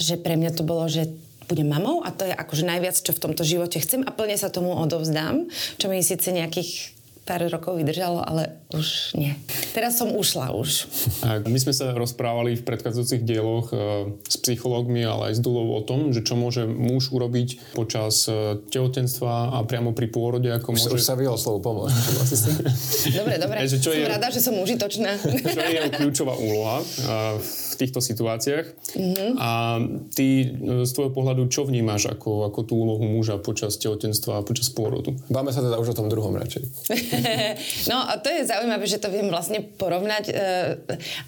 Že 0.00 0.24
pre 0.24 0.40
mňa 0.40 0.56
to 0.56 0.64
bolo, 0.64 0.88
že 0.88 1.12
budem 1.44 1.68
mamou 1.68 2.00
a 2.00 2.08
to 2.08 2.24
je 2.24 2.32
akože 2.32 2.64
najviac, 2.64 2.96
čo 2.96 3.12
v 3.12 3.20
tomto 3.20 3.44
živote 3.44 3.76
chcem 3.76 4.00
a 4.00 4.10
plne 4.16 4.40
sa 4.40 4.48
tomu 4.48 4.72
odovzdám, 4.72 5.44
čo 5.76 5.92
mi 5.92 6.00
síce 6.00 6.32
nejakých 6.32 6.93
pár 7.24 7.40
rokov 7.48 7.80
vydržalo, 7.80 8.20
ale 8.20 8.60
už 8.76 9.16
nie. 9.16 9.32
Teraz 9.72 9.96
som 9.96 10.12
ušla 10.12 10.52
už. 10.52 10.84
My 11.24 11.56
sme 11.56 11.72
sa 11.72 11.96
rozprávali 11.96 12.60
v 12.60 12.62
predchádzajúcich 12.68 13.24
dieloch 13.24 13.72
e, 13.72 13.76
s 14.28 14.36
psychológmi, 14.44 15.00
ale 15.08 15.32
aj 15.32 15.34
s 15.36 15.40
Dulou 15.40 15.72
o 15.72 15.80
tom, 15.80 16.12
že 16.12 16.20
čo 16.20 16.36
môže 16.36 16.68
muž 16.68 17.08
urobiť 17.08 17.72
počas 17.72 18.28
e, 18.28 18.60
tehotenstva 18.68 19.56
a 19.56 19.58
priamo 19.64 19.96
pri 19.96 20.12
pôrode. 20.12 20.52
Ako 20.52 20.76
môže... 20.76 20.92
Už 20.92 21.00
sa 21.00 21.16
vyhol 21.16 21.40
slovo 21.40 21.64
pomoc. 21.64 21.88
dobre, 23.08 23.40
dobre. 23.40 23.56
Že 23.64 23.78
čo 23.80 23.90
som 23.90 24.00
je... 24.04 24.04
rada, 24.04 24.28
že 24.28 24.40
som 24.44 24.54
užitočná. 24.60 25.16
čo 25.56 25.60
je 25.64 25.80
kľúčová 25.98 26.36
úloha 26.36 26.84
v 27.40 27.63
týchto 27.78 28.00
situáciách. 28.02 28.66
Mm-hmm. 28.96 29.30
A 29.38 29.80
ty 30.14 30.54
z 30.84 30.90
tvojho 30.94 31.12
pohľadu 31.12 31.46
čo 31.48 31.66
vnímaš 31.66 32.10
ako, 32.10 32.48
ako 32.50 32.60
tú 32.66 32.74
úlohu 32.80 33.04
muža 33.04 33.38
počas 33.38 33.76
tehotenstva 33.78 34.40
a 34.40 34.46
počas 34.46 34.70
pôrodu? 34.72 35.14
Báme 35.30 35.54
sa 35.54 35.62
teda 35.62 35.78
už 35.78 35.94
o 35.94 35.98
tom 35.98 36.08
druhom 36.10 36.34
radšej. 36.34 36.62
no 37.90 37.98
a 38.02 38.18
to 38.18 38.28
je 38.32 38.48
zaujímavé, 38.48 38.84
že 38.88 38.98
to 38.98 39.12
viem 39.12 39.28
vlastne 39.28 39.62
porovnať 39.62 40.24
e, 40.30 40.32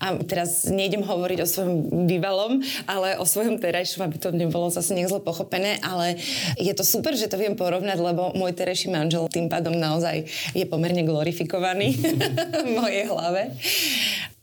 a 0.02 0.06
teraz 0.24 0.66
nejdem 0.66 1.04
hovoriť 1.06 1.38
o 1.42 1.48
svojom 1.48 1.74
bývalom, 2.10 2.62
ale 2.88 3.18
o 3.20 3.24
svojom 3.28 3.60
terajšom, 3.62 4.04
aby 4.06 4.16
to 4.18 4.34
nebolo 4.34 4.68
zase 4.72 4.92
nech 4.96 5.10
zle 5.10 5.20
pochopené, 5.22 5.78
ale 5.82 6.18
je 6.56 6.72
to 6.72 6.82
super, 6.86 7.14
že 7.14 7.30
to 7.30 7.38
viem 7.38 7.54
porovnať, 7.54 7.98
lebo 7.98 8.34
môj 8.34 8.52
terajší 8.56 8.90
manžel 8.90 9.28
tým 9.30 9.50
pádom 9.52 9.74
naozaj 9.76 10.26
je 10.54 10.64
pomerne 10.64 11.04
glorifikovaný 11.04 11.96
v 12.66 12.68
mojej 12.72 13.04
hlave 13.08 13.52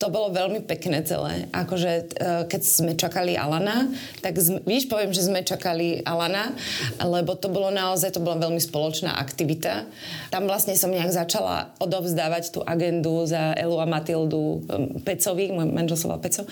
to 0.01 0.11
bolo 0.11 0.35
veľmi 0.35 0.65
pekné 0.67 0.99
celé. 1.07 1.47
Akože 1.55 1.91
e, 1.91 2.03
keď 2.49 2.61
sme 2.61 2.91
čakali 2.99 3.39
Alana, 3.39 3.87
tak 4.19 4.35
sme, 4.35 4.59
víš, 4.67 4.91
poviem, 4.91 5.15
že 5.15 5.23
sme 5.23 5.47
čakali 5.47 6.03
Alana, 6.03 6.51
lebo 6.99 7.39
to 7.39 7.47
bolo 7.47 7.71
naozaj, 7.71 8.11
to 8.11 8.19
bola 8.19 8.35
veľmi 8.41 8.59
spoločná 8.59 9.15
aktivita. 9.15 9.87
Tam 10.27 10.43
vlastne 10.49 10.75
som 10.75 10.91
nejak 10.91 11.13
začala 11.13 11.71
odovzdávať 11.79 12.51
tú 12.51 12.59
agendu 12.67 13.23
za 13.23 13.55
Elu 13.55 13.79
a 13.79 13.87
Matildu 13.87 14.65
Pecovi, 15.07 15.55
môj 15.55 15.71
manžel 15.71 15.95
sa 15.95 16.19
Peco, 16.19 16.43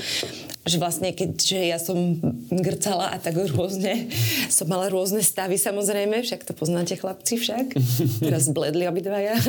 že 0.62 0.77
vlastne 0.77 1.10
keďže 1.10 1.58
ja 1.58 1.82
som 1.82 2.22
grcala 2.53 3.13
a 3.13 3.18
tak 3.18 3.34
rôzne, 3.34 4.13
som 4.53 4.70
mala 4.70 4.94
rôzne 4.94 5.25
stavy 5.25 5.58
samozrejme, 5.58 6.22
však 6.22 6.46
to 6.46 6.53
poznáte 6.53 6.94
chlapci 7.01 7.41
však, 7.41 7.74
teraz 8.25 8.46
bledli 8.53 8.86
obidvaja, 8.86 9.41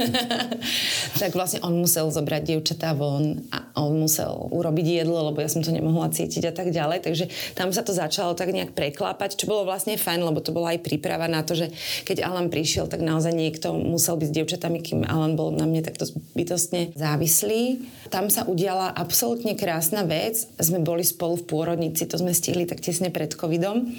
tak 1.23 1.37
vlastne 1.37 1.61
on 1.61 1.77
musel 1.77 2.09
zobrať 2.09 2.43
dievčatá 2.49 2.97
von 2.97 3.45
a 3.53 3.73
on 3.77 4.01
musel 4.01 4.49
urobiť 4.49 5.05
jedlo, 5.05 5.29
lebo 5.29 5.45
ja 5.45 5.53
som 5.53 5.61
to 5.61 5.69
nemohla 5.69 6.09
cítiť 6.09 6.49
a 6.49 6.53
tak 6.57 6.73
ďalej. 6.73 7.05
Takže 7.05 7.25
tam 7.53 7.69
sa 7.77 7.85
to 7.85 7.93
začalo 7.93 8.33
tak 8.33 8.49
nejak 8.53 8.73
preklápať, 8.73 9.37
čo 9.37 9.45
bolo 9.45 9.69
vlastne 9.69 10.01
fajn, 10.01 10.21
lebo 10.25 10.41
to 10.41 10.57
bola 10.57 10.73
aj 10.73 10.81
príprava 10.81 11.29
na 11.29 11.45
to, 11.45 11.53
že 11.53 11.69
keď 12.09 12.25
Alan 12.25 12.49
prišiel, 12.49 12.89
tak 12.89 13.05
naozaj 13.05 13.37
niekto 13.37 13.77
musel 13.77 14.17
byť 14.17 14.29
s 14.33 14.37
dievčatami, 14.37 14.79
kým 14.81 15.05
Alan 15.05 15.37
bol 15.37 15.53
na 15.53 15.69
mne 15.69 15.85
takto 15.85 16.09
bytostne 16.33 16.97
závislý. 16.97 17.85
Tam 18.09 18.33
sa 18.33 18.49
udiala 18.49 18.93
absolútne 18.93 19.57
krásna 19.57 20.05
vec. 20.05 20.49
Sme 20.57 20.81
boli 20.81 21.02
boli 21.03 21.11
spolu 21.11 21.35
v 21.35 21.49
pôrodnici, 21.51 22.07
to 22.07 22.15
sme 22.15 22.31
stihli 22.31 22.63
tak 22.63 22.79
tesne 22.79 23.11
pred 23.11 23.35
covidom. 23.35 23.91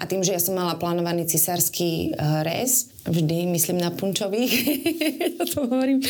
A 0.00 0.08
tým, 0.08 0.24
že 0.24 0.32
ja 0.32 0.40
som 0.40 0.56
mala 0.56 0.80
plánovaný 0.80 1.28
cisársky 1.28 2.16
uh, 2.16 2.40
rez, 2.40 2.88
vždy 3.04 3.44
myslím 3.52 3.76
na 3.76 3.92
punčových, 3.92 4.52
ja 5.36 5.44
to 5.44 5.68
hovorím, 5.68 6.00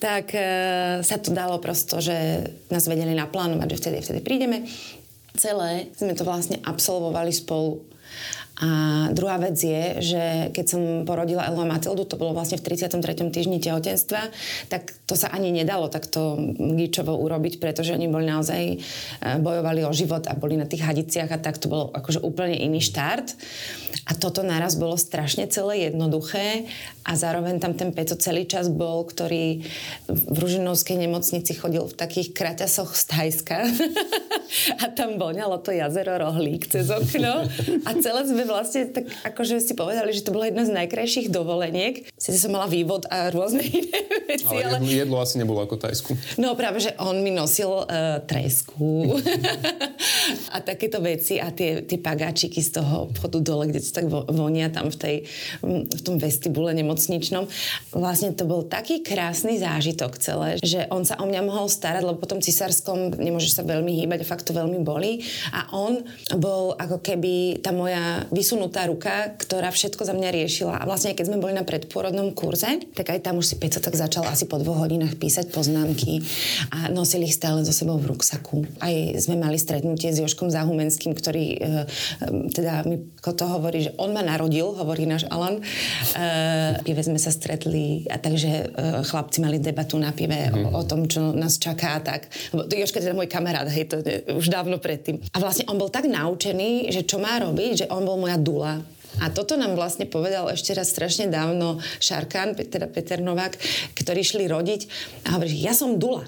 tak 0.00 0.32
uh, 0.32 1.04
sa 1.04 1.20
to 1.20 1.36
dalo 1.36 1.60
prosto, 1.60 2.00
že 2.00 2.48
nás 2.72 2.88
vedeli 2.88 3.12
naplánovať, 3.12 3.68
že 3.76 3.80
vtedy, 3.84 3.96
vtedy 4.00 4.20
prídeme. 4.24 4.64
Celé 5.36 5.92
sme 5.92 6.16
to 6.16 6.24
vlastne 6.24 6.56
absolvovali 6.64 7.36
spolu 7.36 7.91
a 8.60 8.68
druhá 9.16 9.40
vec 9.40 9.56
je, 9.56 10.04
že 10.04 10.22
keď 10.52 10.66
som 10.68 10.82
porodila 11.08 11.48
Elu 11.48 11.64
a 11.64 11.72
Matildu, 11.72 12.04
to 12.04 12.20
bolo 12.20 12.36
vlastne 12.36 12.60
v 12.60 12.68
33. 12.68 13.32
týždni 13.32 13.64
tehotenstva, 13.64 14.28
tak 14.68 14.92
to 15.08 15.16
sa 15.16 15.32
ani 15.32 15.48
nedalo 15.48 15.88
takto 15.88 16.36
gíčovo 16.60 17.16
urobiť, 17.16 17.56
pretože 17.56 17.96
oni 17.96 18.12
boli 18.12 18.28
naozaj, 18.28 18.62
e, 18.68 18.76
bojovali 19.40 19.88
o 19.88 19.96
život 19.96 20.28
a 20.28 20.36
boli 20.36 20.60
na 20.60 20.68
tých 20.68 20.84
hadiciach 20.84 21.32
a 21.32 21.40
tak 21.40 21.56
to 21.56 21.72
bolo 21.72 21.96
akože 21.96 22.20
úplne 22.20 22.60
iný 22.60 22.84
štart. 22.84 23.32
A 24.04 24.12
toto 24.12 24.44
naraz 24.44 24.76
bolo 24.76 25.00
strašne 25.00 25.48
celé 25.48 25.88
jednoduché 25.88 26.68
a 27.08 27.16
zároveň 27.16 27.56
tam 27.56 27.72
ten 27.72 27.94
Peco 27.94 28.20
celý 28.20 28.44
čas 28.44 28.68
bol, 28.68 29.08
ktorý 29.08 29.64
v 30.12 30.36
Ružinovskej 30.36 31.00
nemocnici 31.00 31.56
chodil 31.56 31.88
v 31.88 31.94
takých 31.96 32.36
kraťasoch 32.36 32.92
z 32.92 33.02
Thajska 33.08 33.58
a 34.78 34.84
tam 34.92 35.16
voňalo 35.16 35.58
to 35.64 35.72
jazero 35.72 36.20
Rohlík 36.20 36.68
cez 36.68 36.92
okno 36.92 37.48
a 37.88 37.90
celé 37.98 38.20
sme 38.28 38.44
vlastne 38.44 38.92
tak 38.92 39.08
akože 39.24 39.64
si 39.64 39.72
povedali, 39.72 40.12
že 40.12 40.28
to 40.28 40.34
bola 40.36 40.52
jedna 40.52 40.68
z 40.68 40.76
najkrajších 40.76 41.32
dovoleniek. 41.32 42.11
Sice 42.22 42.38
som 42.38 42.54
mala 42.54 42.70
vývod 42.70 43.02
a 43.10 43.34
rôzne 43.34 43.66
iné 43.82 43.98
veci, 44.30 44.46
ale... 44.46 44.78
ale... 44.78 44.86
jedlo 44.86 45.18
asi 45.18 45.42
nebolo 45.42 45.58
ako 45.66 45.74
Tajsku. 45.74 46.14
No 46.38 46.54
práve, 46.54 46.78
že 46.78 46.94
on 47.02 47.18
mi 47.18 47.34
nosil 47.34 47.66
uh, 47.66 48.22
tresku 48.22 49.18
a 50.54 50.62
takéto 50.62 51.02
veci 51.02 51.42
a 51.42 51.50
tie, 51.50 51.82
tie 51.82 51.98
pagáčiky 51.98 52.62
z 52.62 52.78
toho 52.78 53.10
obchodu 53.10 53.42
dole, 53.42 53.74
kde 53.74 53.82
to 53.82 53.90
tak 53.90 54.06
vonia 54.06 54.70
tam 54.70 54.94
v, 54.94 54.96
tej, 55.02 55.16
v 55.66 56.00
tom 56.06 56.22
vestibule 56.22 56.70
nemocničnom. 56.78 57.50
Vlastne 57.90 58.30
to 58.38 58.46
bol 58.46 58.70
taký 58.70 59.02
krásny 59.02 59.58
zážitok 59.58 60.14
celé, 60.22 60.62
že 60.62 60.86
on 60.94 61.02
sa 61.02 61.18
o 61.18 61.26
mňa 61.26 61.42
mohol 61.42 61.66
starať, 61.66 62.06
lebo 62.06 62.22
potom 62.22 62.38
cisárskom 62.38 63.18
nemôžeš 63.18 63.58
sa 63.58 63.62
veľmi 63.66 63.98
hýbať 63.98 64.22
fakt 64.22 64.46
to 64.46 64.54
veľmi 64.54 64.78
boli. 64.86 65.26
A 65.50 65.74
on 65.74 66.06
bol 66.38 66.78
ako 66.78 67.02
keby 67.02 67.58
tá 67.66 67.74
moja 67.74 68.30
vysunutá 68.30 68.86
ruka, 68.86 69.34
ktorá 69.42 69.74
všetko 69.74 70.06
za 70.06 70.14
mňa 70.14 70.30
riešila. 70.30 70.78
A 70.78 70.86
vlastne 70.86 71.18
keď 71.18 71.26
sme 71.26 71.42
boli 71.42 71.58
na 71.58 71.66
predpôrodnom 72.12 72.36
kurze, 72.36 72.68
tak 72.92 73.08
aj 73.08 73.24
tam 73.24 73.40
už 73.40 73.46
si 73.48 73.56
Peco 73.56 73.80
tak 73.80 73.96
začal 73.96 74.28
asi 74.28 74.44
po 74.44 74.60
dvoch 74.60 74.84
hodinách 74.84 75.16
písať 75.16 75.48
poznámky 75.48 76.20
a 76.68 76.92
nosili 76.92 77.24
ich 77.24 77.36
stále 77.40 77.64
so 77.64 77.72
sebou 77.72 77.96
v 77.96 78.12
ruksaku. 78.12 78.68
Aj 78.84 78.92
sme 79.16 79.40
mali 79.40 79.56
stretnutie 79.56 80.12
s 80.12 80.20
Joškom 80.20 80.52
Zahumenským, 80.52 81.16
ktorý 81.16 81.46
e, 81.56 81.58
teda 82.52 82.84
mi 82.84 83.00
to 83.16 83.46
hovorí, 83.48 83.88
že 83.88 83.96
on 83.96 84.12
ma 84.12 84.20
narodil, 84.20 84.76
hovorí 84.76 85.08
náš 85.08 85.24
Alan. 85.32 85.56
E, 85.56 85.62
pive 86.84 87.00
sme 87.00 87.16
sa 87.16 87.32
stretli 87.32 88.04
a 88.12 88.20
takže 88.20 88.50
e, 88.52 88.64
chlapci 89.08 89.40
mali 89.40 89.56
debatu 89.56 89.96
na 89.96 90.12
pive 90.12 90.52
mm-hmm. 90.52 90.76
o, 90.76 90.82
o 90.82 90.82
tom, 90.84 91.08
čo 91.08 91.32
nás 91.32 91.56
čaká 91.56 91.96
tak. 92.04 92.28
Joška 92.52 93.00
je 93.00 93.08
teda 93.08 93.16
môj 93.16 93.32
kamarát, 93.32 93.66
hej, 93.72 93.88
to 93.88 94.04
je 94.04 94.36
už 94.36 94.52
dávno 94.52 94.76
predtým. 94.76 95.16
A 95.32 95.40
vlastne 95.40 95.64
on 95.72 95.80
bol 95.80 95.88
tak 95.88 96.04
naučený, 96.04 96.92
že 96.92 97.08
čo 97.08 97.16
má 97.16 97.40
robiť, 97.40 97.86
že 97.86 97.86
on 97.88 98.04
bol 98.04 98.20
moja 98.20 98.36
dula. 98.36 98.84
A 99.20 99.28
toto 99.28 99.60
nám 99.60 99.76
vlastne 99.76 100.08
povedal 100.08 100.48
ešte 100.48 100.72
raz 100.72 100.88
strašne 100.88 101.28
dávno 101.28 101.82
Šarkan, 102.00 102.56
teda 102.56 102.88
Peter 102.88 103.20
Novák, 103.20 103.58
ktorí 103.92 104.24
šli 104.24 104.48
rodiť 104.48 104.80
a 105.28 105.36
hovorí, 105.36 105.52
ja 105.52 105.76
som 105.76 106.00
dula. 106.00 106.24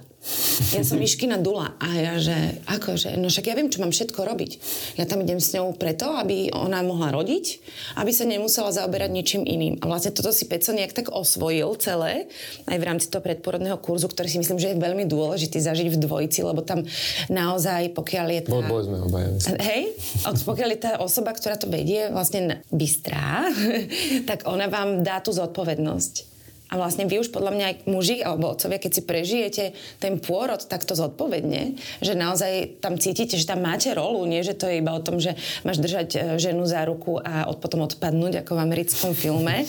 Ja 0.73 0.81
som 0.81 0.97
Miškina 0.97 1.37
Dula 1.37 1.77
a 1.77 1.89
ja, 1.93 2.15
že 2.17 2.35
akože, 2.65 3.21
no 3.21 3.29
však 3.29 3.53
ja 3.53 3.55
viem, 3.55 3.69
čo 3.69 3.85
mám 3.85 3.93
všetko 3.93 4.21
robiť. 4.25 4.53
Ja 4.97 5.05
tam 5.05 5.21
idem 5.21 5.37
s 5.37 5.53
ňou 5.53 5.77
preto, 5.77 6.17
aby 6.17 6.49
ona 6.51 6.81
mohla 6.81 7.13
rodiť, 7.13 7.61
aby 8.01 8.11
sa 8.11 8.25
nemusela 8.25 8.73
zaoberať 8.73 9.11
ničím 9.13 9.43
iným. 9.45 9.79
A 9.85 9.89
vlastne 9.89 10.17
toto 10.17 10.33
si 10.33 10.49
Peco 10.49 10.73
nejak 10.73 10.97
tak 10.97 11.07
osvojil 11.13 11.69
celé, 11.77 12.27
aj 12.65 12.77
v 12.81 12.85
rámci 12.85 13.07
toho 13.13 13.21
predporodného 13.21 13.77
kurzu, 13.79 14.09
ktorý 14.09 14.29
si 14.33 14.41
myslím, 14.41 14.57
že 14.57 14.73
je 14.73 14.81
veľmi 14.81 15.05
dôležitý 15.05 15.61
zažiť 15.61 15.93
v 15.93 16.01
dvojici, 16.01 16.41
lebo 16.41 16.65
tam 16.65 16.89
naozaj, 17.29 17.93
pokiaľ 17.93 18.27
je 18.33 18.41
tá... 18.49 18.51
Bol, 18.65 18.83
sme 18.83 18.99
obaja. 19.05 19.29
Hej? 19.61 19.95
Pokiaľ 20.25 20.69
je 20.73 20.81
tá 20.81 20.93
osoba, 21.05 21.37
ktorá 21.37 21.61
to 21.61 21.69
vedie, 21.69 22.09
vlastne 22.09 22.65
bystrá, 22.73 23.53
tak 24.29 24.49
ona 24.49 24.73
vám 24.73 25.05
dá 25.05 25.21
tú 25.21 25.31
zodpovednosť. 25.37 26.34
A 26.75 26.83
vlastne 26.83 27.07
vy 27.07 27.23
už 27.23 27.31
podľa 27.31 27.55
mňa 27.55 27.65
aj 27.71 27.77
muži 27.87 28.19
alebo 28.19 28.51
otcovia, 28.51 28.83
keď 28.83 28.93
si 28.99 29.03
prežijete 29.07 29.65
ten 30.03 30.19
pôrod 30.19 30.59
takto 30.59 30.99
zodpovedne, 30.99 31.79
že 32.03 32.19
naozaj 32.19 32.83
tam 32.83 32.99
cítite, 32.99 33.39
že 33.39 33.47
tam 33.47 33.63
máte 33.63 33.95
rolu, 33.95 34.27
nie 34.27 34.43
že 34.43 34.59
to 34.59 34.67
je 34.67 34.83
iba 34.83 34.91
o 34.91 34.99
tom, 34.99 35.23
že 35.23 35.39
máš 35.63 35.79
držať 35.79 36.09
e, 36.11 36.19
ženu 36.43 36.67
za 36.67 36.83
ruku 36.83 37.23
a 37.23 37.47
od, 37.47 37.63
potom 37.63 37.87
odpadnúť 37.87 38.43
ako 38.43 38.59
v 38.59 38.65
americkom 38.67 39.15
filme, 39.15 39.63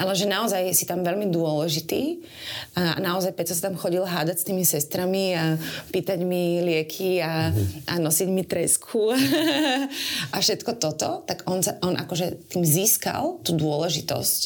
ale 0.00 0.12
že 0.16 0.24
naozaj 0.24 0.72
si 0.72 0.88
tam 0.88 1.04
veľmi 1.04 1.28
dôležitý 1.28 2.24
a 2.72 2.96
naozaj 3.04 3.36
Peco 3.36 3.52
sa 3.52 3.68
tam 3.68 3.76
chodil 3.76 4.00
hádať 4.00 4.36
s 4.40 4.48
tými 4.48 4.64
sestrami 4.64 5.36
a 5.36 5.60
pýtať 5.92 6.24
mi 6.24 6.64
lieky 6.64 7.20
a, 7.20 7.52
a 7.84 8.00
nosiť 8.00 8.28
mi 8.32 8.48
tresku 8.48 9.12
a 10.34 10.36
všetko 10.40 10.72
toto, 10.80 11.20
tak 11.28 11.44
on, 11.44 11.60
sa, 11.60 11.76
on 11.84 12.00
akože 12.00 12.48
tým 12.56 12.64
získal 12.64 13.44
tú 13.44 13.52
dôležitosť 13.52 14.40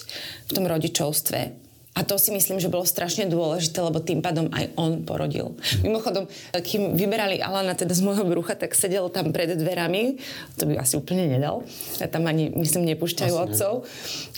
v 0.50 0.50
tom 0.50 0.66
rodičovstve 0.66 1.69
a 1.90 2.06
to 2.06 2.22
si 2.22 2.30
myslím, 2.30 2.62
že 2.62 2.70
bolo 2.70 2.86
strašne 2.86 3.26
dôležité, 3.26 3.82
lebo 3.82 3.98
tým 3.98 4.22
pádom 4.22 4.46
aj 4.54 4.70
on 4.78 5.02
porodil. 5.02 5.58
Mimochodom, 5.82 6.30
kým 6.62 6.94
vyberali 6.94 7.42
Alana 7.42 7.74
teda 7.74 7.90
z 7.90 8.06
môjho 8.06 8.22
brucha, 8.22 8.54
tak 8.54 8.78
sedel 8.78 9.10
tam 9.10 9.34
pred 9.34 9.58
dverami. 9.58 10.14
To 10.62 10.70
by 10.70 10.78
asi 10.78 10.94
úplne 10.94 11.26
nedal. 11.26 11.66
Ja 11.98 12.06
tam 12.06 12.30
ani, 12.30 12.54
myslím, 12.54 12.86
nepúšťajú 12.94 13.34
asi 13.34 13.42
otcov. 13.42 13.72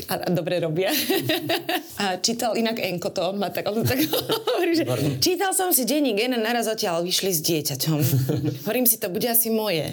A, 0.09 0.15
a 0.17 0.29
dobre 0.33 0.65
robia. 0.65 0.97
a 2.03 2.17
čítal 2.25 2.57
inak 2.57 2.81
Enko 2.81 3.13
to, 3.13 3.21
on 3.21 3.37
ma 3.37 3.53
tak, 3.53 3.69
on 3.69 3.85
tak 3.85 4.01
hovorí, 4.57 4.73
že 4.73 4.89
čítal 5.21 5.53
som 5.53 5.77
si 5.77 5.85
denník 5.85 6.25
a 6.25 6.33
naraz 6.33 6.73
odtiaľ 6.73 7.05
vyšli 7.05 7.37
s 7.37 7.41
dieťaťom. 7.45 7.99
Hovorím 8.65 8.89
si, 8.89 8.97
to 8.97 9.13
bude 9.13 9.29
asi 9.29 9.53
moje. 9.53 9.93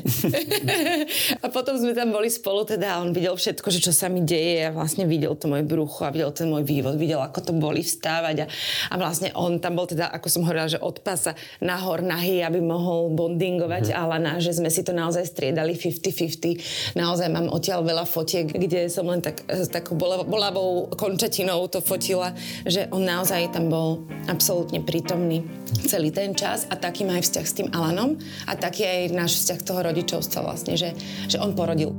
a 1.44 1.46
potom 1.52 1.76
sme 1.76 1.92
tam 1.92 2.16
boli 2.16 2.32
spolu 2.32 2.64
teda 2.64 2.96
a 2.96 3.04
on 3.04 3.12
videl 3.12 3.36
všetko, 3.36 3.68
že 3.68 3.84
čo 3.84 3.92
sa 3.92 4.08
mi 4.08 4.24
deje 4.24 4.64
a 4.64 4.74
vlastne 4.74 5.04
videl 5.04 5.36
to 5.36 5.52
moje 5.52 5.68
brucho 5.68 6.08
a 6.08 6.14
videl 6.16 6.32
ten 6.32 6.48
môj 6.48 6.64
vývod, 6.64 6.96
videl, 6.96 7.20
ako 7.20 7.49
to 7.50 7.58
boli 7.58 7.82
vstávať 7.82 8.46
a, 8.46 8.48
a 8.94 8.96
vlastne 9.02 9.34
on 9.34 9.58
tam 9.58 9.74
bol 9.74 9.90
teda, 9.90 10.14
ako 10.14 10.30
som 10.30 10.46
hovorila, 10.46 10.70
že 10.70 10.78
od 10.78 11.02
pasa 11.02 11.34
nahor 11.58 12.06
nahý, 12.06 12.46
aby 12.46 12.62
mohol 12.62 13.10
bondingovať 13.18 13.90
mm-hmm. 13.90 14.02
Alana, 14.06 14.38
že 14.38 14.54
sme 14.54 14.70
si 14.70 14.86
to 14.86 14.94
naozaj 14.94 15.26
striedali 15.26 15.74
50-50. 15.74 16.94
Naozaj 16.94 17.28
mám 17.34 17.50
odtiaľ 17.50 17.82
veľa 17.82 18.06
fotiek, 18.06 18.46
kde 18.46 18.86
som 18.94 19.10
len 19.10 19.26
tak, 19.26 19.42
s 19.50 19.74
takou 19.74 19.98
bolavou 19.98 20.94
končatinou 20.94 21.66
to 21.74 21.82
fotila, 21.82 22.38
že 22.70 22.86
on 22.94 23.02
naozaj 23.02 23.50
tam 23.50 23.74
bol 23.74 24.06
absolútne 24.30 24.86
prítomný 24.86 25.42
celý 25.90 26.14
ten 26.14 26.38
čas 26.38 26.70
a 26.70 26.78
taký 26.78 27.08
má 27.08 27.18
aj 27.18 27.26
vzťah 27.26 27.46
s 27.46 27.58
tým 27.58 27.70
Alanom 27.74 28.20
a 28.46 28.54
taký 28.54 28.86
aj 28.86 29.02
náš 29.16 29.42
vzťah 29.42 29.60
toho 29.66 29.80
rodičovstva 29.82 30.46
vlastne, 30.46 30.78
že, 30.78 30.94
že 31.26 31.42
on 31.42 31.58
porodil. 31.58 31.96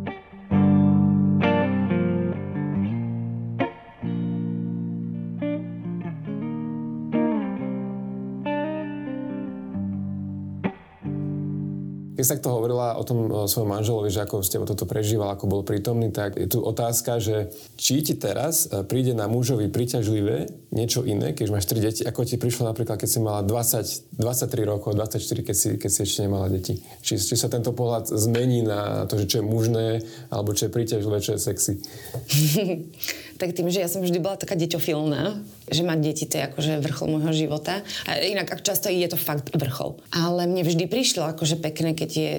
Keď 12.21 12.29
sa 12.29 12.37
to 12.37 12.53
hovorila 12.53 13.01
o 13.01 13.05
tom 13.09 13.49
svojom 13.49 13.81
manželovi, 13.81 14.13
že 14.13 14.29
ako 14.29 14.45
ste 14.45 14.61
toto 14.61 14.85
prežíval, 14.85 15.33
ako 15.33 15.49
bol 15.49 15.63
prítomný, 15.65 16.13
tak 16.13 16.37
je 16.37 16.53
tu 16.53 16.61
otázka, 16.61 17.17
že 17.17 17.49
či 17.81 18.05
ti 18.05 18.13
teraz 18.13 18.69
e, 18.69 18.85
príde 18.85 19.17
na 19.17 19.25
mužovi 19.25 19.73
príťažlivé 19.73 20.53
niečo 20.69 21.01
iné, 21.09 21.33
keď 21.33 21.49
máš 21.49 21.65
tri 21.65 21.81
deti, 21.81 22.05
ako 22.05 22.29
ti 22.29 22.37
prišlo 22.37 22.69
napríklad, 22.69 23.01
keď 23.01 23.09
si 23.09 23.25
mala 23.25 23.41
20, 23.41 24.21
23 24.21 24.69
rokov, 24.69 25.01
24, 25.01 25.17
keď 25.49 25.57
si, 25.57 25.69
keď 25.81 25.91
si 25.97 26.01
ešte 26.05 26.29
nemala 26.29 26.53
deti. 26.53 26.77
Či, 27.01 27.17
či 27.17 27.41
sa 27.41 27.49
tento 27.49 27.73
pohľad 27.73 28.13
zmení 28.13 28.69
na 28.69 29.09
to, 29.09 29.17
že 29.17 29.25
čo 29.25 29.37
je 29.41 29.45
mužné, 29.49 29.87
alebo 30.29 30.53
čo 30.53 30.69
je 30.69 30.77
príťažlivé, 30.77 31.25
čo 31.25 31.33
je 31.33 31.41
sexy. 31.41 31.81
tak 33.41 33.57
tým, 33.57 33.73
že 33.73 33.81
ja 33.81 33.89
som 33.89 34.05
vždy 34.05 34.21
bola 34.21 34.37
taká 34.37 34.53
deťofilná, 34.53 35.41
že 35.73 35.81
mať 35.81 35.99
deti 36.05 36.29
to 36.29 36.37
je 36.37 36.45
akože 36.53 36.73
vrchol 36.85 37.17
môjho 37.17 37.33
života. 37.33 37.81
A 38.05 38.21
inak 38.21 38.53
ak 38.53 38.61
často 38.61 38.93
je 38.93 39.09
to 39.09 39.17
fakt 39.17 39.49
vrchol. 39.57 39.97
Ale 40.13 40.45
mne 40.45 40.61
vždy 40.61 40.85
prišlo 40.85 41.25
akože 41.33 41.57
pekné, 41.57 41.97
keď 41.97 42.11
je 42.13 42.33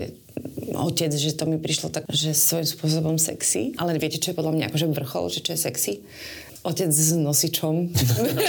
otec, 0.77 1.11
že 1.11 1.35
to 1.35 1.49
mi 1.49 1.57
prišlo 1.57 1.91
tak, 1.91 2.05
že 2.07 2.37
svojím 2.37 2.67
spôsobom 2.69 3.15
sexy. 3.17 3.73
Ale 3.75 3.97
viete, 3.97 4.21
čo 4.21 4.31
je 4.31 4.37
podľa 4.37 4.53
mňa 4.55 4.65
akože 4.71 4.87
vrchol, 4.93 5.23
že 5.33 5.41
čo 5.43 5.57
je 5.57 5.59
sexy? 5.59 5.93
Otec 6.61 6.93
s 6.93 7.17
nosičom. 7.17 7.89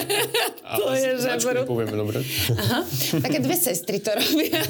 to 0.79 0.93
je, 0.93 1.11
že... 1.17 1.31
Povieme, 1.65 1.97
dobre. 1.97 2.21
Aha, 2.53 2.85
také 3.25 3.41
dve 3.41 3.57
sestry 3.57 4.05
to 4.05 4.13
robia. 4.13 4.61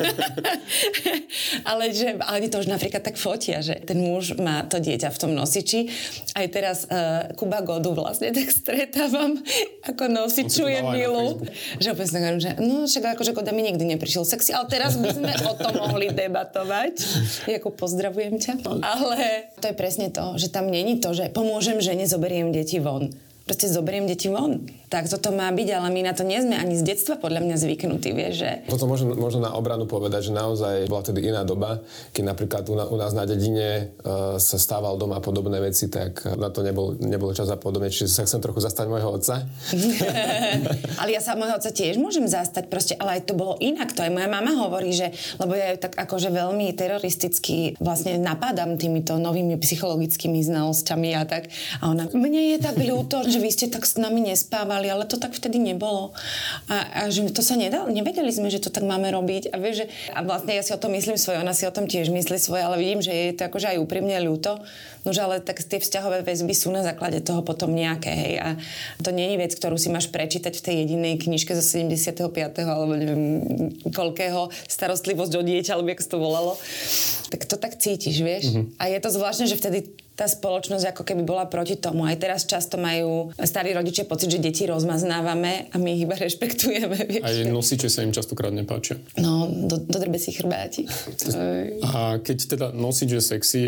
ale, 1.71 1.91
že, 1.91 2.19
ale 2.23 2.43
oni 2.43 2.49
to 2.51 2.63
už 2.63 2.71
napríklad 2.71 3.03
tak 3.03 3.19
fotia, 3.19 3.59
že 3.63 3.83
ten 3.83 3.99
muž 3.99 4.39
má 4.39 4.63
to 4.67 4.79
dieťa 4.79 5.11
v 5.11 5.19
tom 5.19 5.35
nosiči. 5.35 5.91
Aj 6.39 6.47
teraz 6.51 6.87
uh, 6.87 7.35
Kuba 7.35 7.67
Godu 7.67 7.91
vlastne 7.95 8.31
tak 8.31 8.47
stretávam, 8.51 9.43
ako 9.87 10.03
nosičuje 10.07 10.79
Milu. 10.95 11.43
Že 11.83 11.89
opäť 11.99 12.09
sa 12.15 12.19
že 12.39 12.51
no 12.63 12.87
však 12.87 13.19
akože 13.19 13.35
Goda 13.35 13.51
mi 13.51 13.67
nikdy 13.67 13.83
neprišiel 13.99 14.23
sexy, 14.23 14.55
ale 14.55 14.71
teraz 14.71 14.95
by 14.95 15.11
sme 15.11 15.33
o 15.51 15.55
tom 15.59 15.83
mohli 15.83 16.15
debatovať. 16.15 16.95
Jako 17.51 17.75
pozdravujem 17.75 18.39
ťa. 18.39 18.53
Ale 18.87 19.51
to 19.59 19.67
je 19.67 19.75
presne 19.75 20.15
to, 20.15 20.39
že 20.39 20.47
tam 20.55 20.71
není 20.71 21.03
to, 21.03 21.11
že 21.11 21.31
pomôžem 21.35 21.83
žene, 21.83 22.07
zoberiem 22.07 22.55
deti 22.55 22.79
von 22.79 23.11
proste 23.53 23.69
zoberiem 23.69 24.09
deti 24.09 24.33
von. 24.33 24.65
Tak 24.89 25.13
toto 25.13 25.29
má 25.29 25.53
byť, 25.53 25.69
ale 25.77 25.93
my 25.93 26.09
na 26.09 26.17
to 26.17 26.25
nie 26.25 26.41
sme 26.41 26.57
ani 26.57 26.73
z 26.73 26.89
detstva 26.89 27.21
podľa 27.21 27.45
mňa 27.45 27.57
zvyknutí, 27.61 28.17
vieš, 28.17 28.41
že... 28.41 28.51
Toto 28.65 28.89
možno, 28.89 29.13
možno 29.13 29.45
na 29.45 29.53
obranu 29.53 29.85
povedať, 29.85 30.29
že 30.29 30.33
naozaj 30.33 30.89
bola 30.89 31.05
tedy 31.05 31.21
iná 31.21 31.45
doba, 31.45 31.85
keď 32.17 32.33
napríklad 32.33 32.65
u, 32.73 32.81
u 32.81 32.97
nás 32.97 33.13
na 33.13 33.29
dedine 33.29 33.93
uh, 34.01 34.41
sa 34.41 34.57
stával 34.57 34.97
doma 34.97 35.21
podobné 35.21 35.61
veci, 35.61 35.93
tak 35.93 36.25
na 36.33 36.49
to 36.49 36.65
nebol, 36.65 36.97
nebol 36.97 37.29
čas 37.37 37.53
a 37.53 37.61
podobne, 37.61 37.93
čiže 37.93 38.09
sa 38.09 38.25
chcem 38.25 38.41
trochu 38.41 38.65
zastať 38.65 38.89
môjho 38.89 39.21
otca. 39.21 39.45
ale 41.01 41.11
ja 41.13 41.21
sa 41.21 41.37
môjho 41.37 41.61
otca 41.61 41.69
tiež 41.69 42.01
môžem 42.01 42.25
zastať, 42.25 42.73
proste, 42.73 42.97
ale 42.97 43.21
aj 43.21 43.29
to 43.29 43.37
bolo 43.37 43.61
inak. 43.61 43.93
To 43.93 44.01
aj 44.01 44.13
moja 44.17 44.33
mama 44.33 44.57
hovorí, 44.65 44.97
že, 44.97 45.13
lebo 45.37 45.53
ja 45.53 45.77
ju 45.77 45.81
tak 45.81 45.93
akože 45.93 46.33
veľmi 46.33 46.73
teroristicky 46.73 47.77
vlastne 47.85 48.17
napadám 48.17 48.81
týmito 48.81 49.21
novými 49.21 49.61
psychologickými 49.61 50.41
znalosťami 50.41 51.21
a 51.21 51.23
tak. 51.29 51.53
A 51.85 51.93
ona, 51.93 52.09
mne 52.17 52.57
je 52.57 52.59
tak 52.61 52.81
ľúto, 52.81 53.25
že 53.29 53.42
vy 53.43 53.51
ste 53.51 53.67
tak 53.67 53.83
s 53.83 53.99
nami 53.99 54.23
nespávali, 54.23 54.87
ale 54.87 55.05
to 55.05 55.19
tak 55.19 55.35
vtedy 55.35 55.59
nebolo. 55.59 56.15
A, 56.71 57.07
a 57.07 57.11
že 57.11 57.27
to 57.35 57.43
sa 57.43 57.59
nedalo, 57.59 57.91
nevedeli 57.91 58.31
sme, 58.31 58.47
že 58.49 58.63
to 58.63 58.71
tak 58.71 58.87
máme 58.87 59.11
robiť. 59.11 59.51
A, 59.51 59.59
vieš, 59.59 59.85
že, 59.85 59.87
a 60.15 60.23
vlastne 60.23 60.55
ja 60.55 60.63
si 60.63 60.71
o 60.71 60.79
tom 60.79 60.95
myslím 60.95 61.19
svoje, 61.19 61.43
ona 61.43 61.51
si 61.51 61.67
o 61.67 61.75
tom 61.75 61.91
tiež 61.91 62.15
myslí 62.15 62.39
svoje, 62.39 62.63
ale 62.63 62.79
vidím, 62.79 63.03
že 63.03 63.11
je 63.11 63.35
to 63.35 63.51
akože 63.51 63.75
aj 63.75 63.83
úprimne 63.83 64.15
ľúto. 64.23 64.63
Nože 65.03 65.21
ale 65.27 65.43
tak 65.43 65.59
tie 65.67 65.83
vzťahové 65.83 66.23
väzby 66.23 66.55
sú 66.55 66.71
na 66.71 66.87
základe 66.87 67.19
toho 67.27 67.43
potom 67.43 67.75
nejaké, 67.75 68.15
hej. 68.15 68.35
A 68.39 68.49
to 69.03 69.11
nie 69.11 69.35
je 69.35 69.41
vec, 69.43 69.53
ktorú 69.59 69.75
si 69.75 69.91
máš 69.91 70.07
prečítať 70.15 70.55
v 70.55 70.63
tej 70.63 70.75
jedinej 70.87 71.19
knižke 71.19 71.59
zo 71.59 71.65
75. 71.67 72.31
alebo 72.63 72.95
neviem 72.95 73.23
koľkého 73.91 74.55
starostlivosť 74.71 75.33
o 75.35 75.43
dieťa, 75.43 75.75
alebo 75.75 75.91
ako 75.91 76.07
to 76.07 76.19
volalo. 76.23 76.53
Tak 77.35 77.51
to 77.51 77.59
tak 77.59 77.83
cítiš, 77.83 78.23
vieš. 78.23 78.55
Mm-hmm. 78.55 78.79
A 78.79 78.85
je 78.95 78.99
to 79.03 79.11
zvláštne, 79.11 79.51
že 79.51 79.59
vtedy 79.59 79.91
tá 80.23 80.31
spoločnosť 80.31 80.95
ako 80.95 81.03
keby 81.03 81.27
bola 81.27 81.51
proti 81.51 81.75
tomu. 81.75 82.07
Aj 82.07 82.15
teraz 82.15 82.47
často 82.47 82.79
majú 82.79 83.35
starí 83.43 83.75
rodičia 83.75 84.07
pocit, 84.07 84.31
že 84.31 84.39
deti 84.39 84.63
rozmaznávame 84.71 85.75
a 85.75 85.77
my 85.83 85.89
ich 85.99 86.07
iba 86.07 86.15
rešpektujeme. 86.15 86.95
Vieš? 87.11 87.23
Aj 87.27 87.35
nosiče 87.51 87.91
sa 87.91 88.07
im 88.07 88.15
častokrát 88.15 88.55
nepáčia. 88.55 89.03
No, 89.19 89.51
do, 89.51 89.83
dodrbe 89.83 90.23
si 90.23 90.31
chrbáti. 90.31 90.87
A 91.83 92.23
keď 92.23 92.39
teda 92.55 92.67
nosič 92.71 93.19
je 93.19 93.23
sexy, 93.23 93.61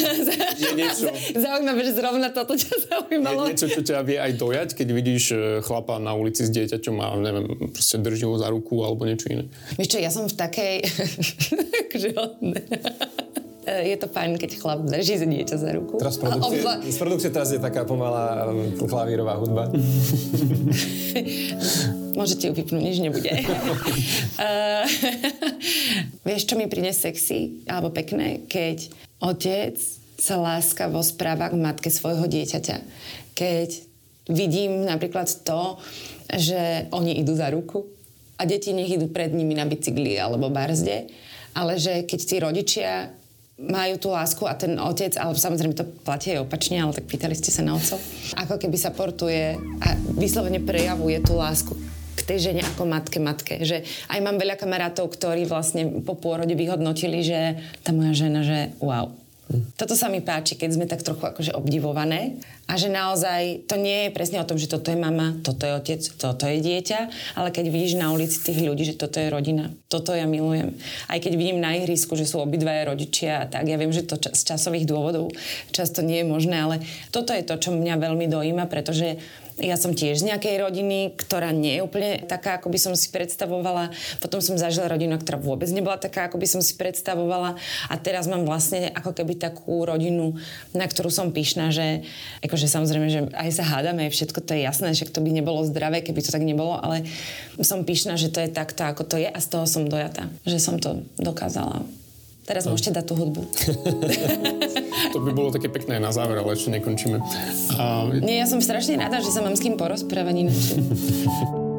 je 0.64 0.70
niečo... 0.72 1.12
Zaujímavé, 1.36 1.84
že 1.84 1.92
zrovna 1.92 2.32
toto 2.32 2.56
ťa 2.56 2.72
zaujímalo. 2.88 3.44
Je 3.44 3.52
niečo, 3.52 3.68
čo 3.68 3.84
ťa 3.84 4.00
vie 4.00 4.16
aj 4.16 4.32
dojať, 4.40 4.68
keď 4.80 4.88
vidíš 4.96 5.24
e, 5.36 5.36
chlapa 5.60 6.00
na 6.00 6.16
ulici 6.16 6.48
s 6.48 6.50
dieťaťom 6.54 6.96
a 6.96 7.06
neviem, 7.20 7.44
proste 7.76 8.00
drží 8.00 8.24
ho 8.24 8.40
za 8.40 8.48
ruku 8.48 8.80
alebo 8.80 9.04
niečo 9.04 9.28
iné. 9.28 9.52
Vieš 9.76 9.88
čo, 9.92 9.98
ja 10.00 10.08
som 10.08 10.24
v 10.24 10.32
takej... 10.32 10.74
E, 13.66 13.92
je 13.92 13.96
to 14.00 14.08
fajn, 14.08 14.40
keď 14.40 14.56
chlap 14.56 14.80
drží 14.88 15.20
za 15.20 15.28
dieťa 15.28 15.56
za 15.60 15.70
ruku. 15.76 16.00
Teraz 16.00 16.16
produkcie, 16.16 16.64
obzva... 16.64 16.80
z 16.80 16.96
produkcie 16.96 17.28
teraz 17.28 17.52
je 17.52 17.60
taká 17.60 17.84
pomalá 17.84 18.48
um, 18.48 18.72
klavírová 18.88 19.36
hudba. 19.36 19.68
Môžete 22.18 22.48
ju 22.48 22.56
vypnúť, 22.56 22.80
nič 22.80 23.04
nebude. 23.04 23.28
uh, 23.28 24.88
vieš, 26.28 26.48
čo 26.48 26.56
mi 26.56 26.72
príde 26.72 26.96
sexy 26.96 27.68
alebo 27.68 27.92
pekné? 27.92 28.48
Keď 28.48 28.88
otec 29.20 29.76
sa 30.20 30.36
láskavo 30.36 31.00
správa 31.00 31.48
k 31.48 31.56
matke 31.56 31.88
svojho 31.88 32.28
dieťaťa. 32.28 32.76
Keď 33.32 33.68
vidím 34.28 34.84
napríklad 34.84 35.28
to, 35.44 35.80
že 36.28 36.88
oni 36.92 37.24
idú 37.24 37.36
za 37.36 37.48
ruku 37.48 37.88
a 38.36 38.44
deti 38.44 38.76
nech 38.76 38.88
idú 38.88 39.08
pred 39.08 39.32
nimi 39.32 39.56
na 39.56 39.64
bicykli 39.64 40.20
alebo 40.20 40.52
barzde, 40.52 41.08
ale 41.56 41.80
že 41.80 42.04
keď 42.04 42.20
tí 42.20 42.36
rodičia 42.38 42.92
majú 43.60 43.94
tú 44.00 44.08
lásku 44.08 44.40
a 44.48 44.56
ten 44.56 44.80
otec, 44.80 45.20
ale 45.20 45.36
samozrejme 45.36 45.76
to 45.76 45.84
platí 46.00 46.32
aj 46.32 46.48
opačne, 46.48 46.80
ale 46.80 46.96
tak 46.96 47.04
pýtali 47.04 47.36
ste 47.36 47.52
sa 47.52 47.60
na 47.60 47.76
otcov, 47.76 48.00
ako 48.40 48.56
keby 48.56 48.76
sa 48.80 48.96
portuje 48.96 49.60
a 49.84 49.88
vyslovene 50.16 50.64
prejavuje 50.64 51.20
tú 51.20 51.36
lásku 51.36 51.76
k 52.16 52.20
tej 52.24 52.52
žene 52.52 52.64
ako 52.64 52.88
matke 52.88 53.20
matke. 53.20 53.60
Že 53.60 53.84
aj 54.08 54.18
mám 54.24 54.40
veľa 54.40 54.56
kamarátov, 54.56 55.12
ktorí 55.12 55.44
vlastne 55.44 56.00
po 56.00 56.16
pôrode 56.16 56.56
vyhodnotili, 56.56 57.20
že 57.20 57.60
tá 57.84 57.92
moja 57.92 58.16
žena, 58.16 58.40
že 58.40 58.72
wow, 58.80 59.12
toto 59.74 59.98
sa 59.98 60.06
mi 60.06 60.22
páči, 60.22 60.54
keď 60.54 60.70
sme 60.76 60.86
tak 60.86 61.02
trochu 61.02 61.26
akože 61.26 61.52
obdivované 61.58 62.38
a 62.70 62.78
že 62.78 62.86
naozaj 62.86 63.66
to 63.66 63.74
nie 63.74 64.06
je 64.06 64.14
presne 64.14 64.38
o 64.38 64.46
tom, 64.46 64.54
že 64.54 64.70
toto 64.70 64.94
je 64.94 64.98
mama, 64.98 65.34
toto 65.42 65.66
je 65.66 65.72
otec, 65.74 66.00
toto 66.22 66.46
je 66.46 66.62
dieťa, 66.62 67.00
ale 67.34 67.50
keď 67.50 67.66
vidíš 67.66 67.98
na 67.98 68.14
ulici 68.14 68.38
tých 68.38 68.62
ľudí, 68.62 68.86
že 68.86 68.94
toto 68.94 69.18
je 69.18 69.26
rodina, 69.26 69.74
toto 69.90 70.14
ja 70.14 70.28
milujem. 70.28 70.78
Aj 71.10 71.18
keď 71.18 71.32
vidím 71.34 71.58
na 71.58 71.74
ihrisku, 71.74 72.14
že 72.14 72.30
sú 72.30 72.38
obidvaja 72.38 72.94
rodičia 72.94 73.42
a 73.42 73.48
tak, 73.50 73.66
ja 73.66 73.74
viem, 73.74 73.90
že 73.90 74.06
to 74.06 74.20
z 74.20 74.42
časových 74.54 74.86
dôvodov 74.86 75.34
často 75.74 75.98
nie 76.04 76.22
je 76.22 76.30
možné, 76.30 76.56
ale 76.62 76.76
toto 77.10 77.34
je 77.34 77.42
to, 77.42 77.58
čo 77.58 77.74
mňa 77.74 77.98
veľmi 77.98 78.30
dojíma, 78.30 78.70
pretože 78.70 79.18
ja 79.60 79.76
som 79.76 79.92
tiež 79.92 80.24
z 80.24 80.28
nejakej 80.32 80.60
rodiny, 80.60 81.14
ktorá 81.14 81.52
nie 81.52 81.78
je 81.78 81.84
úplne 81.84 82.24
taká, 82.24 82.56
ako 82.58 82.72
by 82.72 82.78
som 82.80 82.92
si 82.96 83.12
predstavovala. 83.12 83.92
Potom 84.18 84.40
som 84.40 84.56
zažila 84.56 84.88
rodinu, 84.88 85.20
ktorá 85.20 85.36
vôbec 85.36 85.68
nebola 85.70 86.00
taká, 86.00 86.26
ako 86.26 86.40
by 86.40 86.48
som 86.48 86.60
si 86.64 86.74
predstavovala. 86.74 87.60
A 87.92 87.94
teraz 88.00 88.26
mám 88.26 88.48
vlastne 88.48 88.90
ako 88.96 89.12
keby 89.12 89.36
takú 89.36 89.84
rodinu, 89.84 90.40
na 90.72 90.88
ktorú 90.88 91.12
som 91.12 91.30
pyšná, 91.30 91.70
že 91.70 92.02
akože 92.42 92.66
samozrejme, 92.66 93.06
že 93.12 93.20
aj 93.36 93.50
sa 93.54 93.64
hádame, 93.64 94.08
všetko 94.08 94.40
to 94.42 94.56
je 94.56 94.64
jasné, 94.64 94.96
že 94.96 95.06
to 95.12 95.20
by 95.20 95.30
nebolo 95.30 95.62
zdravé, 95.68 96.00
keby 96.00 96.24
to 96.24 96.32
tak 96.32 96.42
nebolo, 96.42 96.80
ale 96.80 97.04
som 97.60 97.84
pyšná, 97.84 98.16
že 98.16 98.32
to 98.32 98.40
je 98.40 98.50
takto, 98.50 98.82
ako 98.88 99.04
to 99.04 99.16
je 99.20 99.28
a 99.28 99.38
z 99.38 99.46
toho 99.46 99.68
som 99.68 99.84
dojata, 99.86 100.32
že 100.48 100.56
som 100.56 100.80
to 100.80 101.04
dokázala 101.20 101.84
Teraz 102.50 102.66
no. 102.66 102.74
môžete 102.74 102.90
dať 102.98 103.04
tú 103.06 103.14
hudbu. 103.14 103.46
to 105.14 105.18
by 105.22 105.30
bolo 105.30 105.54
také 105.54 105.70
pekné 105.70 106.02
na 106.02 106.10
záver, 106.10 106.42
ale 106.42 106.58
ešte 106.58 106.74
nekončíme. 106.74 107.22
A... 107.78 108.10
Nie, 108.18 108.42
ja 108.42 108.46
som 108.50 108.58
strašne 108.58 108.98
rada, 108.98 109.22
že 109.22 109.30
sa 109.30 109.38
mám 109.38 109.54
s 109.54 109.62
kým 109.62 109.78
porozprávať 109.78 110.50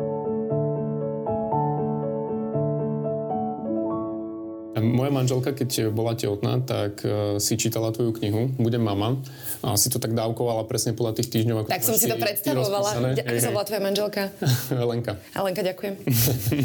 Moja 4.81 5.11
manželka, 5.13 5.53
keď 5.53 5.93
bola 5.93 6.17
tehotná, 6.17 6.59
tak 6.65 7.05
uh, 7.05 7.37
si 7.37 7.55
čítala 7.55 7.93
tvoju 7.93 8.11
knihu 8.17 8.51
Budem 8.57 8.81
mama 8.81 9.21
a 9.61 9.77
si 9.77 9.93
to 9.93 10.01
tak 10.01 10.17
dávkovala 10.17 10.65
presne 10.65 10.97
podľa 10.97 11.21
tých 11.21 11.29
týždňov. 11.29 11.65
Ako 11.65 11.69
tak 11.69 11.85
som 11.85 11.93
si 11.93 12.09
to 12.09 12.17
predstavovala. 12.17 13.13
Ako 13.13 13.37
sa 13.37 13.49
volá 13.53 13.65
tvoja 13.65 13.81
manželka? 13.81 14.33
Lenka. 14.91 15.21
Lenka, 15.37 15.61
ďakujem. 15.61 15.93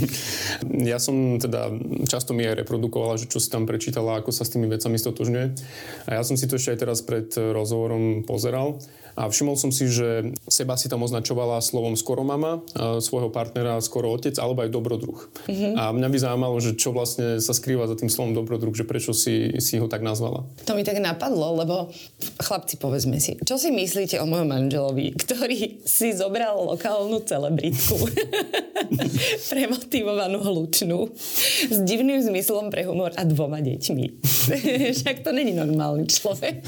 ja 0.93 0.97
som 0.97 1.37
teda, 1.37 1.77
často 2.09 2.33
mi 2.33 2.49
aj 2.49 2.65
reprodukovala, 2.65 3.21
že 3.21 3.29
čo 3.29 3.37
si 3.37 3.53
tam 3.53 3.69
prečítala, 3.69 4.25
ako 4.25 4.33
sa 4.33 4.49
s 4.49 4.53
tými 4.57 4.65
vecami 4.67 4.97
stotožňuje. 4.97 5.47
A 6.09 6.11
ja 6.17 6.23
som 6.25 6.41
si 6.41 6.49
to 6.49 6.57
ešte 6.57 6.73
aj 6.73 6.79
teraz 6.89 6.99
pred 7.05 7.29
rozhovorom 7.37 8.25
pozeral 8.25 8.81
a 9.17 9.33
všimol 9.33 9.57
som 9.57 9.73
si, 9.73 9.89
že 9.89 10.37
seba 10.47 10.77
si 10.77 10.93
tam 10.93 11.03
označovala 11.03 11.65
slovom 11.65 11.97
skoro 11.97 12.21
mama, 12.23 12.61
svojho 13.01 13.33
partnera 13.33 13.81
skoro 13.81 14.13
otec, 14.13 14.37
alebo 14.37 14.63
aj 14.63 14.71
dobrodruh. 14.71 15.19
Mm-hmm. 15.49 15.73
A 15.75 15.83
mňa 15.97 16.09
by 16.13 16.19
zaujímalo, 16.21 16.57
že 16.61 16.77
čo 16.77 16.93
vlastne 16.93 17.41
sa 17.41 17.57
skrýva 17.57 17.89
za 17.89 17.97
tým 17.97 18.13
slovom 18.13 18.37
dobrodruh, 18.37 18.77
že 18.77 18.85
prečo 18.85 19.17
si, 19.17 19.57
si 19.65 19.81
ho 19.81 19.89
tak 19.89 20.05
nazvala. 20.05 20.45
To 20.69 20.77
mi 20.77 20.85
tak 20.85 21.01
napadlo, 21.01 21.57
lebo 21.57 21.89
chlapci, 22.45 22.77
povedzme 22.77 23.17
si, 23.17 23.41
čo 23.41 23.57
si 23.57 23.73
myslíte 23.73 24.21
o 24.21 24.29
mojom 24.29 24.53
manželovi, 24.53 25.17
ktorý 25.17 25.81
si 25.89 26.13
zobral 26.13 26.61
lokálnu 26.77 27.25
celebritku, 27.25 27.97
premotivovanú 29.53 30.45
hlučnú, 30.45 31.09
s 31.73 31.79
divným 31.81 32.21
zmyslom 32.21 32.69
pre 32.69 32.85
humor 32.85 33.17
a 33.17 33.25
dvoma 33.25 33.65
deťmi. 33.65 34.05
Však 35.01 35.25
to 35.25 35.33
není 35.33 35.57
normálny 35.57 36.05
človek. 36.05 36.61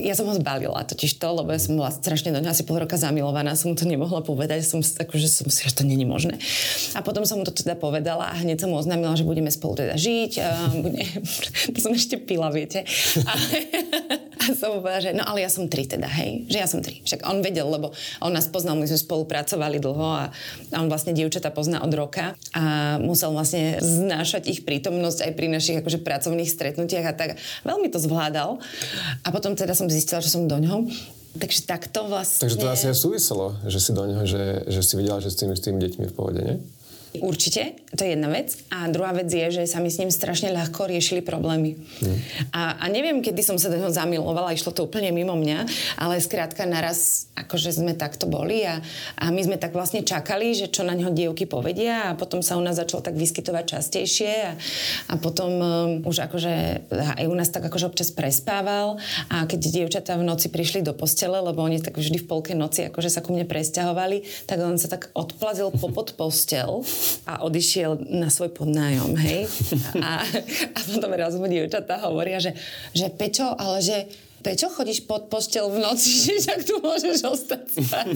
Ja 0.00 0.16
som 0.16 0.32
ho 0.32 0.34
zbalila 0.34 0.80
totiž 0.88 1.20
to, 1.20 1.28
lebo 1.36 1.52
ja 1.52 1.60
som 1.60 1.76
bola 1.76 1.89
strašne 1.92 2.32
do 2.32 2.40
ňa 2.40 2.54
asi 2.54 2.64
pol 2.64 2.80
roka 2.80 2.96
zamilovaná, 2.96 3.58
som 3.58 3.70
mu 3.72 3.76
to 3.76 3.84
nemohla 3.84 4.22
povedať, 4.24 4.64
som, 4.64 4.80
akože 4.80 5.28
som 5.28 5.46
si, 5.50 5.66
že 5.66 5.76
to 5.76 5.84
není 5.84 6.06
možné. 6.06 6.38
A 6.96 7.04
potom 7.04 7.26
som 7.28 7.38
mu 7.38 7.44
to 7.44 7.52
teda 7.52 7.76
povedala 7.76 8.30
a 8.30 8.34
hneď 8.38 8.64
som 8.64 8.72
mu 8.72 8.80
oznámila, 8.80 9.18
že 9.18 9.26
budeme 9.26 9.52
spolu 9.52 9.76
teda 9.78 9.94
žiť. 9.98 10.32
A 10.40 10.48
bude, 10.72 11.02
to 11.74 11.78
som 11.78 11.92
ešte 11.92 12.16
pila, 12.16 12.48
viete. 12.54 12.86
A, 13.26 13.32
a 14.42 14.44
som 14.56 14.80
povedala, 14.80 15.04
že 15.04 15.10
no 15.12 15.26
ale 15.26 15.44
ja 15.44 15.50
som 15.50 15.68
tri 15.68 15.84
teda, 15.84 16.08
hej, 16.08 16.48
že 16.48 16.58
ja 16.58 16.66
som 16.70 16.80
tri. 16.80 17.02
Však 17.04 17.26
on 17.28 17.44
vedel, 17.44 17.68
lebo 17.68 17.92
on 18.24 18.32
nás 18.32 18.48
poznal, 18.48 18.78
my 18.78 18.86
sme 18.88 18.98
spolupracovali 18.98 19.82
dlho 19.82 20.08
a, 20.16 20.24
a 20.72 20.76
on 20.80 20.88
vlastne 20.88 21.12
dievčata 21.12 21.52
pozná 21.52 21.82
od 21.84 21.92
roka 21.92 22.38
a 22.54 22.96
musel 23.02 23.34
vlastne 23.34 23.82
znášať 23.82 24.48
ich 24.48 24.60
prítomnosť 24.64 25.28
aj 25.28 25.32
pri 25.36 25.46
našich 25.50 25.76
akože 25.82 26.00
pracovných 26.00 26.50
stretnutiach 26.50 27.06
a 27.10 27.14
tak. 27.14 27.30
Veľmi 27.66 27.90
to 27.92 27.98
zvládal. 28.00 28.62
A 29.24 29.28
potom 29.28 29.52
teda 29.58 29.76
som 29.76 29.90
zistila, 29.90 30.24
že 30.24 30.32
som 30.32 30.48
do 30.48 30.56
ňoho 30.56 30.88
Takže 31.30 31.60
takto 31.62 32.10
vlastne... 32.10 32.42
Takže 32.42 32.58
to 32.58 32.66
asi 32.66 32.84
aj 32.90 32.96
súviselo, 32.98 33.54
že 33.62 33.78
si 33.78 33.94
do 33.94 34.02
neho, 34.02 34.26
že, 34.26 34.66
že 34.66 34.82
si 34.82 34.98
videla, 34.98 35.22
že 35.22 35.30
s 35.30 35.38
tými, 35.38 35.54
s 35.54 35.62
tými 35.62 35.78
deťmi 35.78 36.04
v 36.10 36.14
pohode, 36.14 36.40
nie? 36.42 36.58
Určite, 37.18 37.74
to 37.90 38.06
je 38.06 38.14
jedna 38.14 38.30
vec. 38.30 38.54
A 38.70 38.86
druhá 38.86 39.10
vec 39.10 39.26
je, 39.26 39.50
že 39.50 39.62
sa 39.66 39.82
mi 39.82 39.90
s 39.90 39.98
ním 39.98 40.14
strašne 40.14 40.54
ľahko 40.54 40.86
riešili 40.86 41.26
problémy. 41.26 41.74
Hmm. 41.74 42.18
A, 42.54 42.62
a 42.78 42.84
neviem, 42.86 43.18
kedy 43.18 43.42
som 43.42 43.58
sa 43.58 43.66
do 43.66 43.82
neho 43.82 43.90
zamilovala, 43.90 44.54
išlo 44.54 44.70
to 44.70 44.86
úplne 44.86 45.10
mimo 45.10 45.34
mňa, 45.34 45.66
ale 45.98 46.22
skrátka 46.22 46.70
naraz, 46.70 47.26
akože 47.34 47.74
sme 47.74 47.98
takto 47.98 48.30
boli 48.30 48.62
a, 48.62 48.78
a 49.18 49.34
my 49.34 49.42
sme 49.42 49.58
tak 49.58 49.74
vlastne 49.74 50.06
čakali, 50.06 50.54
že 50.54 50.70
čo 50.70 50.86
na 50.86 50.94
neho 50.94 51.10
dievky 51.10 51.50
povedia 51.50 52.14
a 52.14 52.16
potom 52.16 52.46
sa 52.46 52.54
u 52.54 52.62
nás 52.62 52.78
začalo 52.78 53.02
tak 53.02 53.18
vyskytovať 53.18 53.64
častejšie 53.66 54.32
a, 54.46 54.52
a 55.10 55.14
potom 55.18 55.50
um, 55.50 55.66
už 56.06 56.30
akože 56.30 56.86
aj 56.94 57.26
u 57.26 57.34
nás 57.34 57.50
tak 57.50 57.66
akože 57.66 57.90
občas 57.90 58.14
prespával 58.14 59.02
a 59.26 59.50
keď 59.50 59.60
dievčatá 59.82 60.14
v 60.14 60.22
noci 60.22 60.46
prišli 60.46 60.86
do 60.86 60.94
postele, 60.94 61.42
lebo 61.42 61.58
oni 61.58 61.82
tak 61.82 61.98
vždy 61.98 62.22
v 62.22 62.28
polke 62.30 62.54
noci 62.54 62.86
akože 62.86 63.10
sa 63.10 63.18
ku 63.18 63.34
mne 63.34 63.50
presťahovali, 63.50 64.46
tak 64.46 64.62
on 64.62 64.78
sa 64.78 64.86
tak 64.86 65.10
odplazil 65.18 65.74
popod 65.74 66.14
postel 66.14 66.86
a 67.26 67.44
odišiel 67.44 68.06
na 68.10 68.28
svoj 68.28 68.52
podnájom, 68.52 69.16
hej. 69.20 69.48
A, 70.00 70.24
a 70.74 70.78
potom 70.84 71.10
raz 71.14 71.34
mu 71.36 71.46
dievčatá 71.48 72.00
hovoria, 72.04 72.40
že, 72.40 72.56
že 72.92 73.08
Pečo, 73.12 73.56
ale 73.56 73.80
že 73.80 73.96
Prečo 74.40 74.72
chodíš 74.72 75.04
pod 75.04 75.28
postel 75.28 75.68
v 75.68 75.84
noci, 75.84 76.08
že 76.32 76.48
tak 76.48 76.64
tu 76.64 76.80
môžeš 76.80 77.28
ostať 77.28 77.64
spať? 77.76 78.08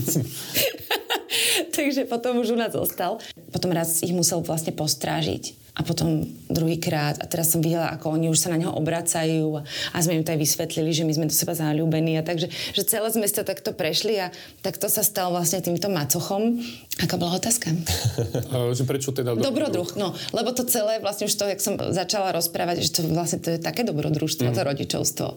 Takže 1.76 2.08
potom 2.08 2.40
už 2.40 2.56
u 2.56 2.58
nás 2.58 2.72
zostal. 2.72 3.20
Potom 3.52 3.68
raz 3.76 4.00
ich 4.00 4.16
musel 4.16 4.40
vlastne 4.40 4.72
postrážiť 4.72 5.63
a 5.74 5.82
potom 5.82 6.22
druhýkrát 6.46 7.18
a 7.18 7.26
teraz 7.26 7.50
som 7.50 7.58
videla, 7.58 7.90
ako 7.90 8.14
oni 8.14 8.30
už 8.30 8.38
sa 8.38 8.54
na 8.54 8.62
neho 8.62 8.70
obracajú 8.70 9.58
a, 9.58 9.62
a 9.90 9.96
sme 9.98 10.22
im 10.22 10.24
to 10.24 10.30
aj 10.30 10.38
vysvetlili, 10.38 10.94
že 10.94 11.02
my 11.02 11.12
sme 11.18 11.26
do 11.26 11.34
seba 11.34 11.50
zalúbení 11.58 12.14
a 12.14 12.22
takže, 12.22 12.46
že 12.46 12.86
celé 12.86 13.10
sme 13.10 13.26
to 13.26 13.42
takto 13.42 13.74
prešli 13.74 14.22
a 14.22 14.30
takto 14.62 14.86
sa 14.86 15.02
stal 15.02 15.34
vlastne 15.34 15.58
týmto 15.58 15.90
macochom. 15.90 16.62
Aká 17.02 17.18
bola 17.18 17.42
otázka? 17.42 17.74
Že 18.78 18.86
prečo 18.86 19.10
teda 19.10 19.34
dobrodruh? 19.34 19.98
No, 19.98 20.14
lebo 20.30 20.54
to 20.54 20.62
celé 20.62 21.02
vlastne 21.02 21.26
už 21.26 21.34
to, 21.34 21.50
jak 21.50 21.58
som 21.58 21.74
začala 21.74 22.30
rozprávať, 22.30 22.86
že 22.86 22.90
to 22.94 23.00
vlastne 23.10 23.42
to 23.42 23.58
je 23.58 23.58
také 23.58 23.82
dobrodružstvo, 23.82 24.46
mm. 24.46 24.54
to 24.54 24.62
rodičovstvo. 24.62 25.28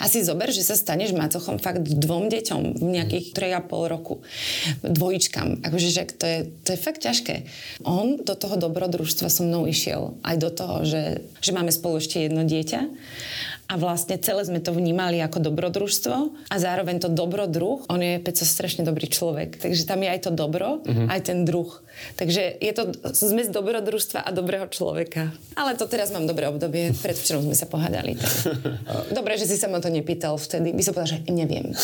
A 0.00 0.04
si 0.08 0.24
zober, 0.24 0.48
že 0.48 0.64
sa 0.64 0.72
staneš 0.72 1.12
macochom 1.12 1.60
fakt 1.60 1.84
dvom 1.84 2.32
deťom 2.32 2.80
v 2.80 2.88
nejakých 2.96 3.36
3,5 3.36 3.92
roku. 3.92 4.24
Dvojičkám. 4.80 5.68
Akože, 5.68 5.88
že 5.92 6.02
to 6.16 6.24
je, 6.24 6.38
to 6.64 6.68
je 6.72 6.78
fakt 6.80 7.04
ťažké. 7.04 7.44
On 7.84 8.16
do 8.16 8.32
toho 8.32 8.56
dobrodružstva 8.56 9.28
so 9.28 9.44
mnou 9.44 9.68
išiel 9.68 9.81
išiel 9.82 10.14
aj 10.22 10.36
do 10.38 10.50
toho, 10.54 10.86
že, 10.86 11.26
že 11.42 11.50
máme 11.50 11.74
spolu 11.74 11.98
ešte 11.98 12.22
jedno 12.22 12.46
dieťa 12.46 12.86
a 13.72 13.80
vlastne 13.80 14.20
celé 14.20 14.44
sme 14.44 14.60
to 14.60 14.76
vnímali 14.76 15.16
ako 15.24 15.48
dobrodružstvo 15.48 16.14
a 16.52 16.56
zároveň 16.60 17.00
to 17.00 17.08
dobrodruh, 17.08 17.88
on 17.88 18.04
je 18.04 18.20
Peco 18.20 18.44
strašne 18.44 18.84
dobrý 18.84 19.08
človek, 19.08 19.56
takže 19.56 19.88
tam 19.88 20.04
je 20.04 20.12
aj 20.12 20.28
to 20.28 20.30
dobro, 20.36 20.84
uh-huh. 20.84 21.08
aj 21.08 21.32
ten 21.32 21.48
druh. 21.48 21.72
Takže 22.16 22.56
je 22.60 22.72
to 22.72 22.92
zmes 23.12 23.48
dobrodružstva 23.52 24.24
a 24.24 24.30
dobrého 24.32 24.68
človeka. 24.68 25.32
Ale 25.56 25.76
to 25.76 25.84
teraz 25.88 26.08
mám 26.10 26.24
dobré 26.24 26.48
obdobie. 26.48 26.96
Predvčerom 26.96 27.44
sme 27.44 27.56
sa 27.56 27.68
pohádali. 27.68 28.16
Dobre, 29.18 29.36
že 29.36 29.44
si 29.44 29.60
sa 29.60 29.68
ma 29.68 29.78
to 29.78 29.92
nepýtal 29.92 30.40
vtedy. 30.40 30.72
By 30.72 30.82
som 30.82 30.92
povedal, 30.96 31.10
že 31.12 31.28
neviem. 31.28 31.76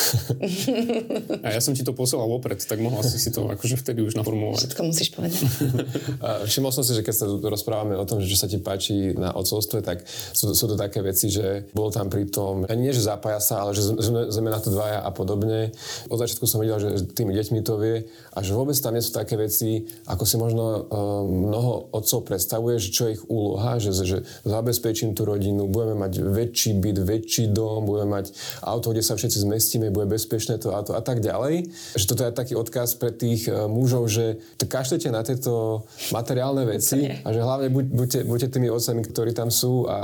A 1.46 1.52
ja 1.52 1.60
som 1.60 1.76
ti 1.76 1.84
to 1.84 1.92
poslal 1.92 2.24
opred, 2.28 2.58
tak 2.60 2.80
mohla 2.80 3.04
si 3.04 3.20
si 3.20 3.28
to 3.28 3.46
akože 3.52 3.76
vtedy 3.80 4.00
už 4.04 4.16
naformulovať. 4.16 4.60
Všetko 4.64 4.82
musíš 4.84 5.08
povedať. 5.12 5.44
Všimol 6.50 6.72
som 6.72 6.84
si, 6.84 6.96
že 6.96 7.04
keď 7.04 7.14
sa 7.14 7.26
rozprávame 7.28 7.94
o 7.96 8.04
tom, 8.08 8.24
že 8.24 8.32
čo 8.32 8.38
sa 8.40 8.48
ti 8.48 8.56
páči 8.56 9.12
na 9.12 9.36
ocovstve, 9.36 9.84
tak 9.84 10.04
sú, 10.08 10.56
sú 10.56 10.64
to 10.66 10.76
také 10.76 11.04
veci, 11.04 11.28
že 11.28 11.68
bol 11.78 11.94
tam 11.94 12.10
pri 12.10 12.26
tom, 12.26 12.66
nie 12.66 12.90
že 12.90 13.06
zapája 13.06 13.38
sa, 13.38 13.62
ale 13.62 13.70
že 13.78 13.86
sme, 13.86 14.26
sme 14.34 14.48
na 14.50 14.58
to 14.58 14.74
dvaja 14.74 14.98
a 14.98 15.10
podobne. 15.14 15.70
Od 16.10 16.18
začiatku 16.18 16.50
som 16.50 16.58
videl, 16.58 16.82
že 16.82 17.06
tými 17.14 17.30
deťmi 17.30 17.62
to 17.62 17.78
vie 17.78 18.10
a 18.34 18.42
že 18.42 18.50
vôbec 18.50 18.74
tam 18.82 18.98
nie 18.98 19.04
sú 19.06 19.14
také 19.14 19.38
veci, 19.38 19.86
ako 20.10 20.24
si 20.26 20.34
možno 20.34 20.64
uh, 20.66 20.82
mnoho 21.22 21.94
otcov 21.94 22.26
predstavuje, 22.26 22.82
že 22.82 22.90
čo 22.90 23.06
je 23.06 23.14
ich 23.14 23.24
úloha, 23.30 23.78
že, 23.78 23.94
že 23.94 24.26
zabezpečím 24.42 25.14
tú 25.14 25.22
rodinu, 25.22 25.70
budeme 25.70 25.94
mať 26.02 26.18
väčší 26.26 26.82
byt, 26.82 26.98
väčší 27.06 27.54
dom, 27.54 27.86
budeme 27.86 28.18
mať 28.18 28.34
auto, 28.66 28.90
kde 28.90 29.06
sa 29.06 29.14
všetci 29.14 29.46
zmestíme, 29.46 29.94
bude 29.94 30.10
bezpečné 30.10 30.58
to 30.58 30.74
a, 30.74 30.82
to 30.82 30.98
a 30.98 31.02
tak 31.04 31.22
ďalej. 31.22 31.70
Že 31.94 32.04
toto 32.10 32.22
je 32.26 32.32
taký 32.34 32.54
odkaz 32.58 32.98
pre 32.98 33.14
tých 33.14 33.46
uh, 33.46 33.70
mužov, 33.70 34.10
že 34.10 34.42
kašlete 34.58 35.14
na 35.14 35.22
tieto 35.22 35.86
materiálne 36.10 36.66
veci 36.66 37.06
a 37.22 37.28
že 37.30 37.40
hlavne 37.44 37.68
buď, 37.70 37.84
buďte, 37.92 38.20
buďte 38.26 38.48
tými 38.58 38.68
otcami, 38.72 39.00
ktorí 39.04 39.30
tam 39.36 39.52
sú 39.52 39.84
a 39.86 39.98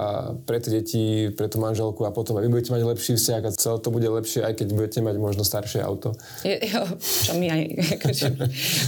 pre 0.44 0.60
tie 0.60 0.80
deti, 0.80 1.32
pre 1.32 1.48
tú 1.48 1.63
manželku 1.64 2.04
a 2.04 2.12
potom 2.12 2.36
vy 2.36 2.52
budete 2.52 2.76
mať 2.76 2.82
lepší 2.84 3.12
vzťah 3.16 3.42
a 3.48 3.50
celé 3.56 3.76
to 3.80 3.88
bude 3.88 4.04
lepšie, 4.04 4.44
aj 4.44 4.60
keď 4.60 4.66
budete 4.76 5.00
mať 5.00 5.16
možno 5.16 5.42
staršie 5.42 5.80
auto. 5.80 6.12
Jo, 6.44 6.60
jo 6.60 6.82
čo 7.00 7.32
my 7.40 7.46
aj, 7.48 7.62
akože, 7.96 8.26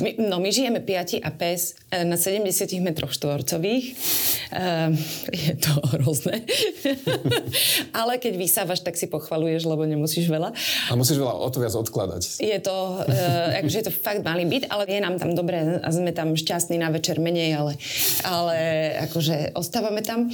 my, 0.05 0.11
no 0.29 0.37
my 0.37 0.49
žijeme 0.53 0.85
piati 0.85 1.17
a 1.17 1.33
pes 1.33 1.79
e, 1.89 2.05
na 2.05 2.21
70 2.21 2.69
metroch 2.85 3.17
štvorcových. 3.17 3.85
Uh, 4.47 4.95
je 5.35 5.59
to 5.59 5.73
hrozné. 5.97 6.47
Ale 7.99 8.23
keď 8.23 8.39
vysávaš, 8.39 8.87
tak 8.87 8.95
si 8.95 9.11
pochvaluješ, 9.11 9.67
lebo 9.67 9.83
nemusíš 9.83 10.31
veľa. 10.31 10.55
A 10.87 10.93
musíš 10.95 11.19
veľa 11.19 11.35
o 11.35 11.49
to 11.51 11.59
viac 11.59 11.75
odkladať. 11.75 12.39
Je 12.39 12.59
to, 12.63 13.03
uh, 13.03 13.59
akože 13.59 13.77
je 13.83 13.87
to 13.91 13.95
fakt 13.95 14.23
malý 14.23 14.47
byt, 14.47 14.71
ale 14.71 14.87
je 14.87 15.01
nám 15.03 15.19
tam 15.19 15.35
dobre 15.35 15.83
a 15.83 15.89
sme 15.91 16.15
tam 16.15 16.39
šťastní 16.39 16.79
na 16.79 16.95
večer 16.95 17.19
menej, 17.19 17.59
ale, 17.59 17.73
ale 18.23 18.57
akože 19.11 19.57
ostávame 19.59 20.07
tam 20.07 20.31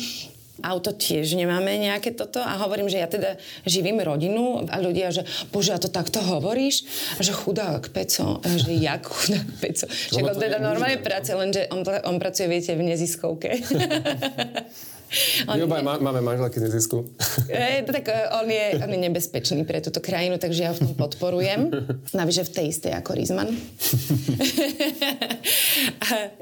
auto 0.61 0.93
tiež 0.93 1.33
nemáme 1.33 1.81
nejaké 1.81 2.12
toto 2.12 2.37
a 2.37 2.61
hovorím, 2.61 2.93
že 2.93 3.01
ja 3.01 3.09
teda 3.09 3.41
živím 3.65 4.05
rodinu 4.05 4.69
a 4.69 4.77
ľudia, 4.77 5.09
že 5.09 5.25
bože, 5.49 5.73
a 5.73 5.81
to 5.81 5.88
takto 5.88 6.21
hovoríš? 6.21 6.85
Že 7.17 7.33
chudák 7.33 7.83
Peco, 7.88 8.45
že 8.45 8.77
jak 8.77 9.09
chudák 9.09 9.49
Peco? 9.65 9.88
Však 9.88 10.23
on 10.23 10.37
teda 10.37 10.61
normálne 10.61 11.01
pracuje, 11.01 11.37
lenže 11.41 11.62
on, 11.73 11.81
on 12.05 12.17
pracuje, 12.21 12.53
viete, 12.53 12.77
v 12.77 12.85
neziskovke. 12.85 13.51
On 15.48 15.57
My 15.59 15.64
obaj 15.68 15.83
máme 15.85 16.20
manželky 16.25 16.61
z 16.61 16.72
zisku. 16.72 17.05
E, 17.53 17.85
tak 17.85 18.09
e, 18.09 18.16
on 18.33 18.48
je, 18.48 18.81
on 18.81 18.88
je 18.88 19.01
nebezpečný 19.09 19.68
pre 19.68 19.85
túto 19.85 20.01
krajinu, 20.01 20.40
takže 20.40 20.62
ja 20.62 20.72
v 20.72 20.88
tom 20.88 20.94
podporujem. 20.96 21.68
Navyše 22.20 22.48
v 22.48 22.51
tej 22.55 22.66
istej 22.72 22.92
ako 22.96 23.12
Rizman. 23.12 23.53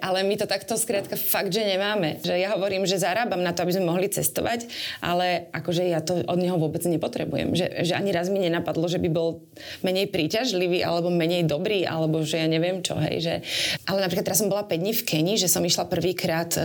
ale 0.06 0.18
my 0.22 0.34
to 0.38 0.46
takto 0.46 0.78
skrátka 0.78 1.18
fakt, 1.18 1.50
že 1.50 1.66
nemáme. 1.66 2.22
Že 2.22 2.34
ja 2.38 2.54
hovorím, 2.54 2.86
že 2.86 3.00
zarábam 3.00 3.42
na 3.42 3.50
to, 3.50 3.66
aby 3.66 3.74
sme 3.74 3.90
mohli 3.90 4.06
cestovať, 4.06 4.70
ale 5.02 5.50
akože 5.50 5.82
ja 5.88 5.98
to 6.04 6.22
od 6.22 6.38
neho 6.38 6.54
vôbec 6.60 6.84
nepotrebujem. 6.86 7.58
Že, 7.58 7.66
že 7.90 7.92
ani 7.98 8.14
raz 8.14 8.30
mi 8.30 8.38
nenapadlo, 8.38 8.86
že 8.86 9.02
by 9.02 9.08
bol 9.10 9.42
menej 9.82 10.14
príťažlivý 10.14 10.86
alebo 10.86 11.10
menej 11.10 11.48
dobrý, 11.48 11.82
alebo 11.88 12.22
že 12.22 12.38
ja 12.38 12.46
neviem 12.46 12.84
čo, 12.86 12.94
hej. 13.02 13.24
Že... 13.24 13.34
Ale 13.88 13.98
napríklad 14.04 14.30
teraz 14.30 14.38
som 14.38 14.52
bola 14.52 14.62
5 14.62 14.78
dní 14.78 14.92
v 14.94 15.02
Keni, 15.02 15.34
že 15.34 15.50
som 15.50 15.64
išla 15.64 15.90
prvýkrát 15.90 16.54
e, 16.54 16.60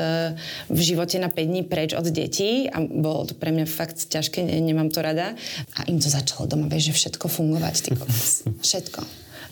v 0.69 0.79
živote 0.79 1.17
na 1.17 1.33
5 1.33 1.49
dní 1.49 1.63
preč 1.65 1.94
od 1.95 2.07
detí 2.11 2.67
a 2.67 2.83
bolo 2.83 3.25
to 3.27 3.33
pre 3.33 3.51
mňa 3.55 3.65
fakt 3.65 3.97
ťažké, 4.11 4.43
nemám 4.43 4.91
to 4.91 4.99
rada. 4.99 5.33
A 5.79 5.87
im 5.87 5.97
to 5.97 6.11
začalo 6.11 6.45
doma, 6.45 6.67
vieš, 6.67 6.91
že 6.91 7.07
všetko 7.07 7.25
fungovať, 7.31 7.75
ty 7.81 7.89
Všetko. 8.67 9.01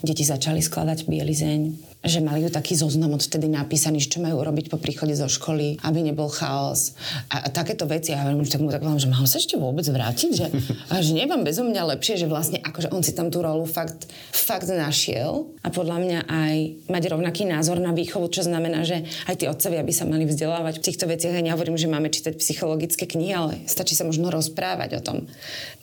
Deti 0.04 0.24
začali 0.24 0.60
skladať 0.60 1.08
bielizeň, 1.08 1.60
že 2.04 2.20
mali 2.20 2.44
ju 2.44 2.52
taký 2.52 2.76
zoznam 2.76 3.16
odtedy 3.16 3.48
napísaný, 3.48 4.04
čo 4.04 4.20
majú 4.20 4.44
robiť 4.44 4.68
po 4.68 4.76
príchode 4.76 5.16
zo 5.16 5.24
školy, 5.24 5.80
aby 5.80 6.04
nebol 6.04 6.28
chaos. 6.28 6.92
A, 7.32 7.48
a 7.48 7.48
takéto 7.48 7.88
veci. 7.88 8.12
Ja 8.12 8.28
hovorím, 8.28 8.44
tak 8.44 8.60
mu 8.60 8.68
tak 8.68 8.84
že 8.84 9.08
mám 9.08 9.24
sa 9.24 9.40
ešte 9.40 9.56
vôbec 9.56 9.88
vrátiť? 9.88 10.30
Že, 10.36 10.46
a 10.92 11.00
že 11.00 11.16
nie 11.16 11.24
vám 11.24 11.48
bezo 11.48 11.64
mňa 11.64 11.96
lepšie, 11.96 12.20
že 12.20 12.28
vlastne 12.28 12.60
akože 12.60 12.92
on 12.92 13.00
si 13.00 13.16
tam 13.16 13.32
tú 13.32 13.40
rolu 13.40 13.64
fakt, 13.64 14.04
fakt 14.36 14.68
našiel 14.68 15.48
a 15.64 15.72
podľa 15.72 15.96
mňa 16.04 16.18
aj 16.28 16.56
mať 16.92 17.02
rovnaký 17.08 17.48
názor 17.48 17.80
na 17.80 17.96
výchovu, 17.96 18.28
čo 18.28 18.44
znamená, 18.44 18.84
že 18.84 19.08
aj 19.24 19.40
tí 19.40 19.44
otcovia 19.48 19.80
by 19.80 19.92
sa 19.96 20.04
mali 20.04 20.28
vzdelávať 20.28 20.84
v 20.84 20.84
týchto 20.84 21.08
veciach. 21.08 21.40
A 21.40 21.40
nehovorím, 21.40 21.80
že 21.80 21.88
máme 21.88 22.12
čítať 22.12 22.36
psychologické 22.36 23.08
knihy, 23.08 23.32
ale 23.32 23.54
stačí 23.64 23.96
sa 23.96 24.04
možno 24.04 24.28
rozprávať 24.28 25.00
o 25.00 25.04
tom. 25.04 25.24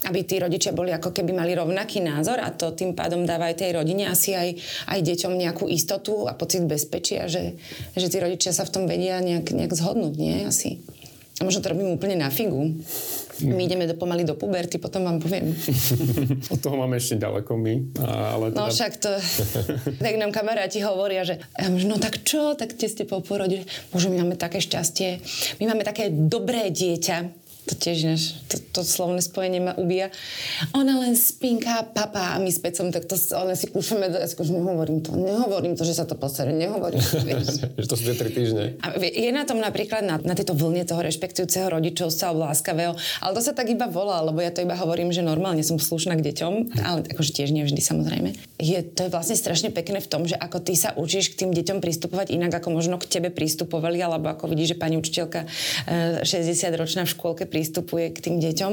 Aby 0.06 0.22
tí 0.22 0.38
rodičia 0.38 0.70
boli 0.70 0.94
ako 0.94 1.10
keby 1.10 1.34
mali 1.34 1.58
rovnaký 1.58 2.06
názor 2.06 2.38
a 2.38 2.54
to 2.54 2.78
tým 2.78 2.94
pádom 2.94 3.26
dáva 3.26 3.50
aj 3.50 3.58
tej 3.58 3.82
rodine 3.82 4.06
asi 4.06 4.38
aj, 4.38 4.50
aj 4.94 5.00
deťom 5.02 5.34
nejakú 5.34 5.66
istotu 5.66 6.11
istotu 6.12 6.28
a 6.28 6.34
pocit 6.34 6.64
bezpečia, 6.68 7.28
že, 7.28 7.56
že 7.96 8.08
tí 8.12 8.18
rodičia 8.20 8.52
sa 8.52 8.68
v 8.68 8.74
tom 8.74 8.84
vedia 8.88 9.20
nejak, 9.24 9.56
nejak 9.56 9.74
zhodnúť, 9.74 10.14
nie? 10.20 10.46
Asi. 10.46 10.84
A 11.40 11.48
možno 11.48 11.66
to 11.66 11.74
robím 11.74 11.90
úplne 11.98 12.22
na 12.22 12.30
figu. 12.30 12.70
My 13.42 13.66
ideme 13.66 13.90
do, 13.90 13.98
pomaly 13.98 14.22
do 14.22 14.38
puberty, 14.38 14.78
potom 14.78 15.02
vám 15.02 15.18
poviem. 15.18 15.50
Od 16.54 16.60
toho 16.62 16.78
máme 16.78 17.02
ešte 17.02 17.18
ďaleko 17.18 17.58
my. 17.58 17.98
Ale 18.06 18.54
teda... 18.54 18.60
No 18.62 18.70
však 18.70 18.94
to... 19.02 19.10
tak 20.06 20.14
nám 20.22 20.30
kamaráti 20.30 20.86
hovoria, 20.86 21.26
že 21.26 21.42
no 21.82 21.98
tak 21.98 22.22
čo, 22.22 22.54
tak 22.54 22.78
ste 22.78 22.86
ste 22.86 23.04
po 23.10 23.26
porode. 23.26 23.66
Bože, 23.90 24.14
my 24.14 24.22
máme 24.22 24.38
také 24.38 24.62
šťastie. 24.62 25.26
My 25.58 25.74
máme 25.74 25.82
také 25.82 26.14
dobré 26.14 26.70
dieťa 26.70 27.41
To 27.70 27.78
tiež 27.78 27.98
než, 28.10 28.22
to, 28.50 28.58
to 28.74 28.82
slovné 28.82 29.22
spojenie 29.22 29.62
ma 29.62 29.78
ubíja. 29.78 30.10
Ona 30.74 30.98
len 30.98 31.14
spinká, 31.14 31.86
papa 31.94 32.34
a 32.34 32.42
my 32.42 32.50
s 32.50 32.58
Pecom, 32.58 32.90
tak 32.90 33.06
to 33.06 33.14
len 33.38 33.54
si 33.54 33.70
kúšame, 33.70 34.10
ja 34.10 34.26
si 34.26 34.34
kúšam, 34.34 34.58
nehovorím 34.58 35.06
to, 35.06 35.14
nehovorím 35.14 35.78
to, 35.78 35.86
že 35.86 35.94
sa 36.02 36.10
to 36.10 36.18
posere, 36.18 36.58
nehovorím 36.58 36.98
to, 36.98 37.22
že 37.82 37.86
to 37.86 37.94
sú 37.94 38.04
tie 38.10 38.18
tri 38.18 38.34
týždne. 38.34 38.82
A 38.82 38.98
je 38.98 39.30
na 39.30 39.46
tom 39.46 39.62
napríklad 39.62 40.02
na, 40.02 40.18
na 40.18 40.34
tejto 40.34 40.58
vlne 40.58 40.90
toho 40.90 41.06
rešpektujúceho 41.06 41.70
rodičovstva 41.70 42.34
alebo 42.34 42.50
láskavého, 42.50 42.98
ale 43.22 43.32
to 43.38 43.42
sa 43.46 43.54
tak 43.54 43.70
iba 43.70 43.86
volá, 43.86 44.26
lebo 44.26 44.42
ja 44.42 44.50
to 44.50 44.66
iba 44.66 44.74
hovorím, 44.74 45.14
že 45.14 45.22
normálne 45.22 45.62
som 45.62 45.78
slušná 45.78 46.18
k 46.18 46.34
deťom, 46.34 46.82
ale 46.82 47.06
akože 47.14 47.32
tiež 47.38 47.54
nevždy 47.54 47.78
samozrejme. 47.78 48.34
Je, 48.58 48.82
to 48.82 49.06
je 49.06 49.14
vlastne 49.14 49.38
strašne 49.38 49.70
pekné 49.70 50.02
v 50.02 50.10
tom, 50.10 50.26
že 50.26 50.34
ako 50.34 50.66
ty 50.66 50.74
sa 50.74 50.98
učíš 50.98 51.38
k 51.38 51.46
tým 51.46 51.54
deťom 51.54 51.78
pristupovať 51.78 52.34
inak, 52.34 52.58
ako 52.58 52.74
možno 52.74 52.98
k 52.98 53.06
tebe 53.06 53.30
pristupovali, 53.30 54.02
alebo 54.02 54.34
ako 54.34 54.50
vidíš, 54.50 54.74
že 54.74 54.82
pani 54.82 54.98
učiteľka 54.98 55.46
60-ročná 56.26 57.04
e, 57.04 57.08
v 57.08 57.14
škôlke 57.14 57.44
pristupuje 57.52 58.16
k 58.16 58.24
tým 58.24 58.40
deťom, 58.40 58.72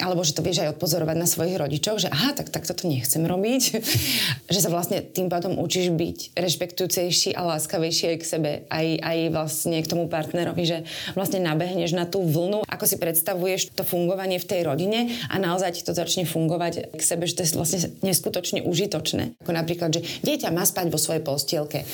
alebo 0.00 0.24
že 0.24 0.32
to 0.32 0.40
vieš 0.40 0.64
aj 0.64 0.80
odpozorovať 0.80 1.16
na 1.20 1.28
svojich 1.28 1.60
rodičoch, 1.60 2.00
že 2.00 2.08
aha, 2.08 2.32
tak, 2.32 2.48
tak 2.48 2.64
toto 2.64 2.88
nechcem 2.88 3.20
robiť. 3.20 3.62
že 4.54 4.58
sa 4.64 4.72
vlastne 4.72 5.04
tým 5.04 5.28
pádom 5.28 5.60
učíš 5.60 5.92
byť 5.92 6.18
rešpektujúcejší 6.32 7.36
a 7.36 7.44
láskavejší 7.44 8.16
aj 8.16 8.18
k 8.18 8.24
sebe, 8.24 8.50
aj, 8.72 8.86
aj 9.04 9.18
vlastne 9.30 9.76
k 9.84 9.90
tomu 9.90 10.08
partnerovi, 10.08 10.64
že 10.64 10.78
vlastne 11.12 11.44
nabehneš 11.44 11.92
na 11.92 12.08
tú 12.08 12.24
vlnu, 12.24 12.64
ako 12.64 12.84
si 12.88 12.96
predstavuješ 12.96 13.76
to 13.76 13.84
fungovanie 13.84 14.40
v 14.40 14.48
tej 14.48 14.60
rodine 14.64 15.12
a 15.28 15.36
naozaj 15.36 15.76
ti 15.76 15.82
to 15.84 15.92
začne 15.92 16.24
fungovať 16.24 16.96
k 16.96 17.02
sebe, 17.02 17.28
že 17.28 17.36
to 17.36 17.42
je 17.44 17.52
vlastne 17.58 17.78
neskutočne 18.00 18.64
užitočné. 18.64 19.36
Ako 19.44 19.52
napríklad, 19.52 19.92
že 19.92 20.00
dieťa 20.24 20.54
má 20.54 20.64
spať 20.64 20.88
vo 20.88 20.98
svojej 20.98 21.20
postielke 21.20 21.82
e, 21.82 21.86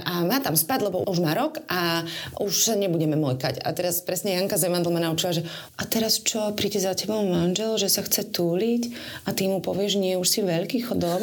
a 0.00 0.22
má 0.24 0.38
tam 0.40 0.54
spať, 0.54 0.88
lebo 0.88 1.04
už 1.04 1.18
má 1.20 1.34
rok 1.34 1.60
a 1.66 2.06
už 2.38 2.70
sa 2.70 2.74
nebudeme 2.78 3.18
mojkať. 3.18 3.60
A 3.60 3.74
teraz 3.74 4.00
presne 4.00 4.38
Janka 4.38 4.56
Zemandl 4.56 4.94
ma 4.94 5.02
naučila, 5.02 5.34
že 5.34 5.42
a 5.80 5.82
teraz 5.88 6.20
čo, 6.20 6.52
príde 6.52 6.76
za 6.76 6.92
tebou 6.92 7.24
manžel, 7.24 7.80
že 7.80 7.88
sa 7.88 8.04
chce 8.04 8.28
túliť 8.28 8.82
a 9.24 9.32
ty 9.32 9.48
mu 9.48 9.64
povieš, 9.64 9.96
nie, 9.96 10.20
už 10.20 10.28
si 10.28 10.40
veľký, 10.44 10.84
chod 10.84 11.00
do 11.00 11.08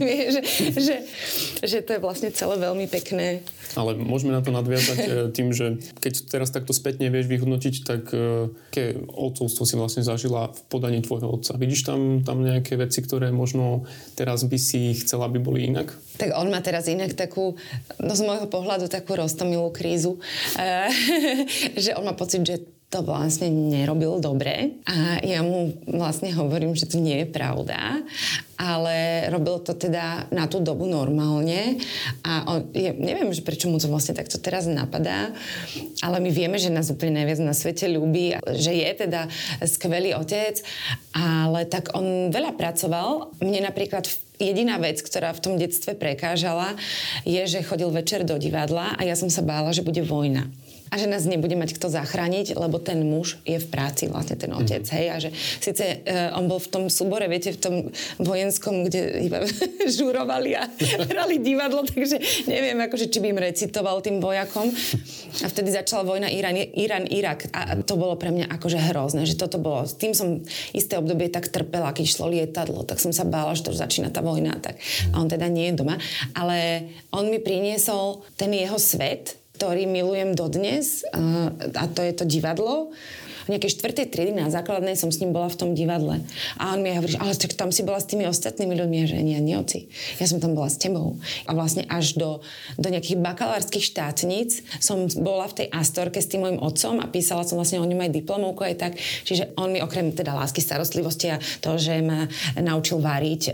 že, 0.00 0.42
že, 0.76 0.96
že 1.60 1.78
to 1.84 1.90
je 1.96 2.00
vlastne 2.00 2.32
celé 2.32 2.56
veľmi 2.56 2.88
pekné. 2.88 3.44
Ale 3.78 3.94
môžeme 3.94 4.34
na 4.34 4.42
to 4.42 4.50
nadviazať 4.50 4.98
e, 5.06 5.10
tým, 5.30 5.54
že 5.54 5.78
keď 6.02 6.14
teraz 6.26 6.50
takto 6.50 6.74
spätne 6.74 7.06
vieš 7.12 7.30
vyhodnotiť, 7.30 7.74
tak 7.86 8.02
e, 8.10 8.50
aké 8.72 8.98
odcovstvo 9.06 9.62
si 9.62 9.78
vlastne 9.78 10.02
zažila 10.02 10.50
v 10.50 10.60
podaní 10.66 11.04
tvojho 11.04 11.30
otca. 11.30 11.54
Vidíš 11.54 11.86
tam, 11.86 12.26
tam 12.26 12.42
nejaké 12.42 12.74
veci, 12.74 13.04
ktoré 13.04 13.30
možno 13.30 13.86
teraz 14.18 14.42
by 14.42 14.58
si 14.58 14.96
chcela, 14.98 15.30
aby 15.30 15.38
boli 15.38 15.70
inak? 15.70 15.94
Tak 16.18 16.34
on 16.34 16.50
má 16.50 16.58
teraz 16.64 16.90
inak 16.90 17.14
takú, 17.14 17.54
no 18.02 18.12
z 18.16 18.22
môjho 18.26 18.50
pohľadu 18.50 18.90
takú 18.90 19.14
roztomilú 19.14 19.70
krízu, 19.70 20.18
e, 20.58 20.90
že 21.84 21.94
on 21.94 22.08
má 22.08 22.14
pocit, 22.16 22.42
že 22.42 22.79
to 22.90 23.06
vlastne 23.06 23.46
nerobil 23.70 24.18
dobre 24.18 24.82
a 24.82 25.22
ja 25.22 25.46
mu 25.46 25.78
vlastne 25.86 26.34
hovorím, 26.34 26.74
že 26.74 26.90
to 26.90 26.98
nie 26.98 27.22
je 27.22 27.28
pravda, 27.30 28.02
ale 28.58 29.30
robil 29.30 29.62
to 29.62 29.78
teda 29.78 30.26
na 30.34 30.50
tú 30.50 30.58
dobu 30.58 30.90
normálne 30.90 31.78
a 32.26 32.50
on, 32.50 32.66
ja 32.74 32.90
neviem, 32.90 33.30
že 33.30 33.46
prečo 33.46 33.70
mu 33.70 33.78
to 33.78 33.86
vlastne 33.86 34.18
takto 34.18 34.42
teraz 34.42 34.66
napadá, 34.66 35.30
ale 36.02 36.18
my 36.18 36.34
vieme, 36.34 36.58
že 36.58 36.74
nás 36.74 36.90
úplne 36.90 37.22
najviac 37.22 37.38
na 37.38 37.54
svete 37.54 37.86
ľúbi, 37.86 38.34
že 38.58 38.74
je 38.74 38.90
teda 39.06 39.30
skvelý 39.70 40.18
otec, 40.18 40.58
ale 41.14 41.70
tak 41.70 41.94
on 41.94 42.34
veľa 42.34 42.58
pracoval. 42.58 43.38
Mne 43.38 43.70
napríklad 43.70 44.10
jediná 44.42 44.82
vec, 44.82 44.98
ktorá 44.98 45.30
v 45.30 45.42
tom 45.46 45.54
detstve 45.62 45.94
prekážala, 45.94 46.74
je, 47.22 47.38
že 47.46 47.62
chodil 47.62 47.86
večer 47.94 48.26
do 48.26 48.34
divadla 48.34 48.98
a 48.98 49.06
ja 49.06 49.14
som 49.14 49.30
sa 49.30 49.46
bála, 49.46 49.70
že 49.70 49.86
bude 49.86 50.02
vojna 50.02 50.50
a 50.90 50.98
že 50.98 51.06
nás 51.06 51.22
nebude 51.22 51.54
mať 51.54 51.78
kto 51.78 51.86
zachrániť, 51.86 52.58
lebo 52.58 52.82
ten 52.82 53.06
muž 53.06 53.38
je 53.46 53.62
v 53.62 53.66
práci, 53.70 54.10
vlastne 54.10 54.34
ten 54.34 54.50
otec, 54.50 54.82
mm. 54.82 54.92
hej, 54.98 55.06
a 55.06 55.16
že 55.22 55.30
síce 55.62 56.02
uh, 56.02 56.34
on 56.34 56.50
bol 56.50 56.58
v 56.58 56.68
tom 56.68 56.84
súbore, 56.90 57.30
viete, 57.30 57.54
v 57.54 57.62
tom 57.62 57.74
vojenskom, 58.18 58.90
kde 58.90 59.22
iba 59.22 59.46
žurovali 59.98 60.58
a 60.58 60.66
hrali 61.10 61.38
divadlo, 61.38 61.86
takže 61.86 62.44
neviem, 62.50 62.74
akože, 62.82 63.06
či 63.06 63.22
by 63.22 63.26
im 63.30 63.40
recitoval 63.40 64.02
tým 64.02 64.18
vojakom. 64.18 64.66
A 65.40 65.46
vtedy 65.46 65.70
začala 65.70 66.02
vojna 66.02 66.26
Irán, 66.26 66.58
Irán 66.58 67.06
Irak 67.06 67.46
a 67.54 67.78
to 67.86 67.94
bolo 67.94 68.18
pre 68.18 68.34
mňa 68.34 68.50
akože 68.50 68.90
hrozné, 68.90 69.30
že 69.30 69.38
toto 69.38 69.62
bolo, 69.62 69.86
s 69.86 69.94
tým 69.94 70.10
som 70.10 70.42
isté 70.74 70.98
obdobie 70.98 71.30
tak 71.30 71.54
trpela, 71.54 71.94
keď 71.94 72.06
šlo 72.10 72.26
lietadlo, 72.34 72.82
tak 72.82 72.98
som 72.98 73.14
sa 73.14 73.22
bála, 73.22 73.54
že 73.54 73.70
to 73.70 73.72
začína 73.72 74.10
tá 74.10 74.26
vojna, 74.26 74.58
tak. 74.58 74.82
A 75.14 75.22
on 75.22 75.30
teda 75.30 75.46
nie 75.46 75.70
je 75.70 75.78
doma, 75.78 75.96
ale 76.34 76.90
on 77.14 77.30
mi 77.30 77.38
priniesol 77.38 78.26
ten 78.34 78.50
jeho 78.50 78.76
svet, 78.76 79.39
ktorý 79.60 79.84
milujem 79.84 80.32
dodnes 80.32 81.04
a, 81.12 81.84
to 81.92 82.00
je 82.00 82.16
to 82.16 82.24
divadlo 82.24 82.96
nejakej 83.50 83.76
štvrtej 83.76 84.06
triedy 84.14 84.32
na 84.32 84.48
základnej 84.48 84.94
som 84.94 85.10
s 85.10 85.18
ním 85.18 85.34
bola 85.34 85.50
v 85.50 85.58
tom 85.58 85.70
divadle. 85.74 86.22
A 86.56 86.74
on 86.74 86.80
mi 86.80 86.94
hovorí, 86.94 87.18
ale 87.18 87.34
tak 87.34 87.58
tam 87.58 87.74
si 87.74 87.82
bola 87.82 87.98
s 87.98 88.06
tými 88.06 88.24
ostatnými 88.30 88.74
ľuďmi, 88.78 88.98
že 89.10 89.18
nie, 89.20 89.38
nie, 89.42 89.58
oci. 89.58 89.90
Ja 90.22 90.30
som 90.30 90.38
tam 90.38 90.54
bola 90.54 90.70
s 90.70 90.78
tebou. 90.78 91.18
A 91.44 91.50
vlastne 91.52 91.84
až 91.90 92.14
do, 92.14 92.40
do 92.78 92.88
nejakých 92.88 93.18
bakalárskych 93.18 93.82
štátnic 93.82 94.62
som 94.78 95.10
bola 95.18 95.50
v 95.50 95.64
tej 95.64 95.66
Astorke 95.74 96.22
s 96.22 96.30
tým 96.30 96.46
môjim 96.46 96.60
otcom 96.62 97.02
a 97.02 97.10
písala 97.10 97.42
som 97.42 97.58
vlastne 97.58 97.82
o 97.82 97.86
ňom 97.86 98.00
aj 98.06 98.10
diplomovku 98.14 98.62
aj 98.62 98.76
tak. 98.78 98.92
Čiže 99.26 99.58
on 99.58 99.74
mi 99.74 99.82
okrem 99.82 100.14
teda 100.14 100.32
lásky, 100.36 100.62
starostlivosti 100.62 101.34
a 101.34 101.42
to, 101.58 101.74
že 101.76 101.98
ma 102.04 102.30
naučil 102.60 103.02
variť 103.02 103.42
e, 103.48 103.52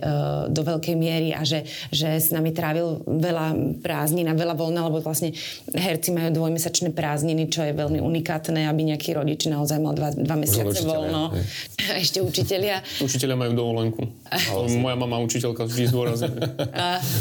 do 0.53 0.63
veľkej 0.63 0.95
miery 0.99 1.33
a 1.33 1.47
že, 1.47 1.65
že 1.89 2.21
s 2.21 2.29
nami 2.35 2.53
trávil 2.53 3.01
veľa 3.07 3.81
prázdnin 3.81 4.29
a 4.29 4.35
veľa 4.37 4.55
voľna, 4.59 4.91
lebo 4.91 5.01
vlastne 5.01 5.33
herci 5.73 6.13
majú 6.13 6.35
dvojmesačné 6.43 6.93
prázdniny, 6.93 7.49
čo 7.49 7.65
je 7.65 7.73
veľmi 7.73 8.03
unikátne, 8.03 8.67
aby 8.67 8.95
nejaký 8.95 9.15
rodič 9.15 9.47
naozaj 9.47 9.79
mal 9.87 9.95
dva, 9.95 10.11
dva 10.11 10.37
mesiace 10.37 10.83
voľno. 10.83 11.31
A 11.87 11.93
ešte 12.03 12.19
učitelia. 12.19 12.83
Učitelia 12.99 13.39
majú 13.39 13.55
dovolenku. 13.55 14.03
Moja 14.83 14.97
mama 14.99 15.23
učiteľka 15.23 15.71
vždy 15.71 15.85
zdôrazňuje. 15.95 16.41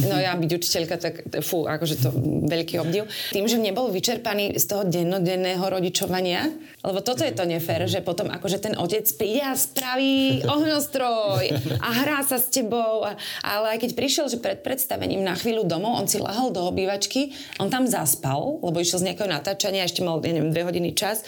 No 0.06 0.16
ja 0.18 0.38
byť 0.38 0.52
učiteľka, 0.52 0.96
tak 0.98 1.16
fú, 1.44 1.66
akože 1.66 1.96
to 2.00 2.10
veľký 2.46 2.80
obdiv. 2.82 3.10
Tým, 3.34 3.46
že 3.50 3.58
nebol 3.60 3.90
vyčerpaný 3.90 4.56
z 4.56 4.66
toho 4.66 4.84
dennodenného 4.86 5.62
rodičovania, 5.62 6.48
lebo 6.86 7.02
toto 7.02 7.26
je 7.26 7.34
to 7.34 7.44
nefér, 7.44 7.90
že 7.90 8.06
potom 8.06 8.30
akože 8.30 8.62
ten 8.62 8.74
otec 8.78 9.06
príde 9.18 9.42
a 9.42 9.58
spraví 9.58 10.46
ohňostroj 10.46 11.44
a 11.82 11.90
hrá 12.04 12.22
sa 12.24 12.38
s 12.38 12.52
tebou. 12.54 13.04
Ale 13.42 13.66
aj 13.76 13.88
keď 13.88 13.92
prišiel, 13.98 14.26
že 14.30 14.38
pred 14.40 14.62
predstavením 14.62 15.26
na 15.26 15.36
chvíľu 15.36 15.66
domov, 15.66 16.06
on 16.06 16.08
si 16.08 16.22
lahol 16.22 16.54
do 16.54 16.62
obývačky, 16.66 17.34
on 17.58 17.70
tam 17.74 17.90
zaspal, 17.90 18.62
lebo 18.62 18.78
išiel 18.80 19.02
z 19.02 19.08
nejakého 19.12 19.30
natáčania, 19.30 19.88
ešte 19.88 20.06
mal, 20.06 20.22
neviem, 20.22 20.54
dve 20.54 20.64
hodiny 20.66 20.94
čas 20.96 21.26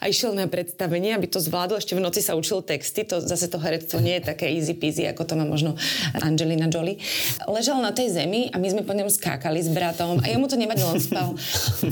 a 0.00 0.08
išiel 0.10 0.36
na 0.36 0.46
predstavenie, 0.46 1.16
aby 1.16 1.26
to 1.30 1.40
zvládol. 1.40 1.80
Ešte 1.80 1.96
v 1.96 2.04
noci 2.04 2.20
sa 2.20 2.36
učil 2.36 2.62
texty, 2.62 3.04
to 3.06 3.22
zase 3.22 3.48
to 3.48 3.56
herectvo 3.60 4.00
nie 4.00 4.20
je 4.20 4.32
také 4.32 4.50
easy 4.52 4.76
peasy, 4.76 5.08
ako 5.08 5.24
to 5.24 5.34
má 5.34 5.44
možno 5.48 5.74
Angelina 6.20 6.68
Jolie. 6.68 7.00
Ležal 7.48 7.80
na 7.80 7.92
tej 7.92 8.12
zemi 8.12 8.52
a 8.52 8.60
my 8.60 8.68
sme 8.72 8.82
po 8.84 8.92
ňom 8.92 9.08
skákali 9.08 9.60
s 9.64 9.70
bratom 9.72 10.20
a 10.20 10.26
jemu 10.28 10.46
to 10.46 10.56
nevadilo, 10.60 10.92
on 10.92 11.00
spal. 11.00 11.32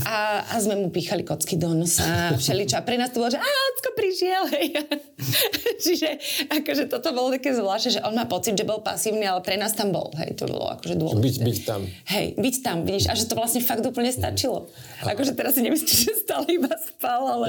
A, 0.04 0.44
a 0.44 0.54
sme 0.60 0.76
mu 0.76 0.88
píchali 0.92 1.24
kocky 1.24 1.56
do 1.56 1.72
nosa, 1.72 2.36
všeličo. 2.36 2.78
A 2.78 2.82
pre 2.84 3.00
nás 3.00 3.12
to 3.12 3.20
bolo, 3.22 3.32
že 3.32 3.40
a 3.40 3.48
ocko 3.74 3.90
prišiel. 3.96 4.42
Čiže 5.84 6.08
akože 6.48 6.84
toto 6.88 7.10
bolo 7.16 7.34
také 7.34 7.56
zvláštne, 7.56 7.90
že 7.98 8.00
on 8.04 8.14
má 8.16 8.28
pocit, 8.28 8.56
že 8.56 8.64
bol 8.66 8.80
pasívny, 8.84 9.24
ale 9.24 9.40
pre 9.40 9.56
nás 9.56 9.72
tam 9.72 9.90
bol, 9.90 10.12
hej, 10.20 10.36
to 10.36 10.48
bolo 10.48 10.70
akože 10.74 10.94
dôležité. 10.96 11.24
Byť, 11.24 11.36
byť 11.44 11.58
tam. 11.64 11.80
Hej, 12.10 12.26
byť 12.36 12.56
tam, 12.60 12.76
vidíš, 12.84 13.06
a 13.10 13.14
že 13.16 13.24
to 13.28 13.34
vlastne 13.34 13.60
fakt 13.64 13.84
úplne 13.84 14.10
stačilo. 14.12 14.68
Akože 15.04 15.32
teraz 15.36 15.56
si 15.56 15.62
nemyslíš, 15.64 15.98
že 16.08 16.12
stále 16.24 16.46
iba 16.56 16.72
spal, 16.76 17.22
ale 17.24 17.46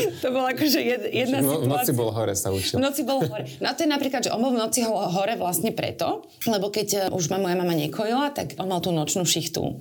to 0.22 0.28
bola 0.32 0.52
akože 0.52 0.80
jedna 1.10 1.40
no, 1.40 1.60
situácia. 1.60 1.66
V 1.66 1.72
noci 1.72 1.92
bol 1.92 2.10
hore 2.12 2.34
sa 2.36 2.48
učil. 2.52 2.76
V 2.78 2.82
noci 2.82 3.02
bol 3.02 3.18
hore. 3.24 3.44
No 3.62 3.72
to 3.72 3.80
je 3.84 3.90
napríklad, 3.90 4.20
že 4.26 4.30
on 4.32 4.40
bol 4.40 4.52
v 4.52 4.60
noci 4.60 4.80
hore 4.86 5.34
vlastne 5.40 5.70
preto, 5.72 6.26
lebo 6.46 6.68
keď 6.70 6.88
e, 6.88 6.98
už 7.12 7.32
ma 7.32 7.38
moja 7.40 7.56
mama 7.56 7.74
nekojila, 7.74 8.32
tak 8.32 8.56
on 8.60 8.68
mal 8.68 8.80
tú 8.84 8.92
nočnú 8.92 9.24
šichtu. 9.24 9.80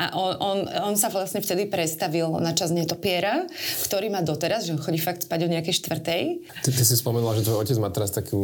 A 0.00 0.14
on, 0.14 0.32
on, 0.38 0.58
on 0.92 0.94
sa 0.94 1.10
vlastne 1.10 1.42
vtedy 1.42 1.66
prestavil 1.66 2.28
na 2.38 2.54
čas 2.54 2.70
netopiera, 2.70 3.44
ktorý 3.86 4.08
má 4.12 4.22
doteraz, 4.22 4.66
že 4.66 4.74
chodí 4.78 4.98
fakt 5.02 5.26
spať 5.26 5.46
o 5.46 5.52
nejakej 5.52 5.74
štvrtej. 5.82 6.22
Ty, 6.64 6.68
ty 6.70 6.82
si 6.82 6.94
spomenula, 6.96 7.36
že 7.36 7.46
tvoj 7.46 7.62
otec 7.62 7.76
má 7.82 7.90
teraz 7.90 8.14
takú 8.14 8.40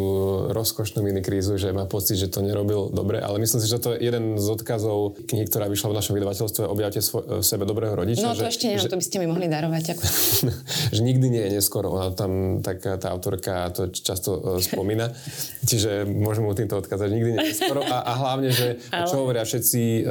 rozkošnú 0.50 1.02
minikrízu, 1.02 1.56
že 1.56 1.70
má 1.70 1.86
pocit, 1.86 2.18
že 2.18 2.28
to 2.28 2.44
nerobil 2.44 2.90
dobre, 2.90 3.22
ale 3.22 3.38
myslím 3.42 3.60
si, 3.62 3.68
že 3.70 3.78
to 3.78 3.94
je 3.94 4.02
jeden 4.02 4.36
z 4.36 4.46
odkazov 4.50 5.16
knihy, 5.30 5.46
ktorá 5.48 5.70
vyšla 5.70 5.92
v 5.92 5.96
našom 5.96 6.14
vydavateľstve 6.18 6.62
Objavte 6.72 7.00
svoj, 7.04 7.44
sebe 7.44 7.68
dobrého 7.68 7.92
rodiča. 7.92 8.24
No 8.24 8.32
to 8.32 8.48
že, 8.48 8.56
ešte 8.56 8.64
nie, 8.70 8.78
že, 8.80 8.88
to 8.88 8.96
by 8.96 9.04
ste 9.04 9.16
mi 9.20 9.26
mohli 9.28 9.46
darovať. 9.50 9.84
Ako... 9.92 10.02
že 10.96 11.00
nikdy 11.12 11.26
nie 11.28 11.42
je 11.44 11.50
neskoro. 11.60 11.92
Ona 11.92 12.16
tam 12.16 12.64
taká 12.64 12.96
tá 12.96 13.12
autorka 13.12 13.68
to 13.76 13.92
často 13.92 14.40
uh, 14.40 14.40
spomína. 14.56 15.12
Čiže 15.68 16.08
môžem 16.08 16.48
mu 16.48 16.56
týmto 16.56 16.80
odkázať, 16.80 17.12
nikdy 17.12 17.30
nie 17.36 17.40
je 17.44 17.48
neskoro. 17.52 17.84
A, 17.84 18.00
a 18.00 18.12
hlavne, 18.16 18.48
že 18.48 18.80
Ale... 18.88 19.04
čo 19.04 19.20
hovoria 19.20 19.44
všetci 19.44 19.80
uh, 19.80 20.02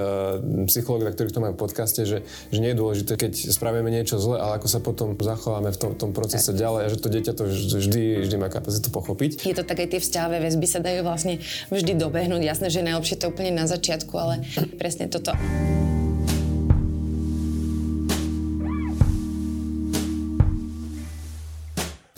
psychológovia, 0.70 1.18
ktorí 1.18 1.30
to 1.34 1.42
majú 1.42 1.54
v 1.58 1.62
podcaste, 1.66 2.06
že, 2.06 2.22
že 2.54 2.60
nie 2.62 2.72
je 2.72 2.78
dôležité, 2.78 3.18
keď 3.18 3.32
spravíme 3.50 3.90
niečo 3.90 4.22
zle, 4.22 4.38
ale 4.38 4.62
ako 4.62 4.68
sa 4.70 4.80
potom 4.80 5.18
zachováme 5.18 5.74
v 5.74 5.78
tom, 5.82 5.92
tom 5.98 6.12
procese 6.14 6.54
tak. 6.54 6.62
ďalej 6.62 6.82
a 6.86 6.88
že 6.94 6.98
to 7.02 7.08
dieťa 7.10 7.34
to 7.34 7.44
vždy, 7.50 8.04
vždy 8.30 8.36
má 8.38 8.48
kapacitu 8.54 8.94
pochopiť. 8.94 9.42
Je 9.42 9.58
to 9.58 9.66
také, 9.66 9.90
tie 9.90 9.98
vzťahové 9.98 10.38
väzby 10.46 10.68
sa 10.70 10.80
dajú 10.84 11.02
vlastne 11.02 11.42
vždy 11.74 11.98
dobehnúť. 11.98 12.42
Jasné, 12.46 12.68
že 12.70 12.86
najlepšie 12.86 13.18
to 13.18 13.34
úplne 13.34 13.58
na 13.58 13.66
začiatku, 13.66 14.14
ale 14.14 14.46
presne 14.78 15.10
toto. 15.10 15.34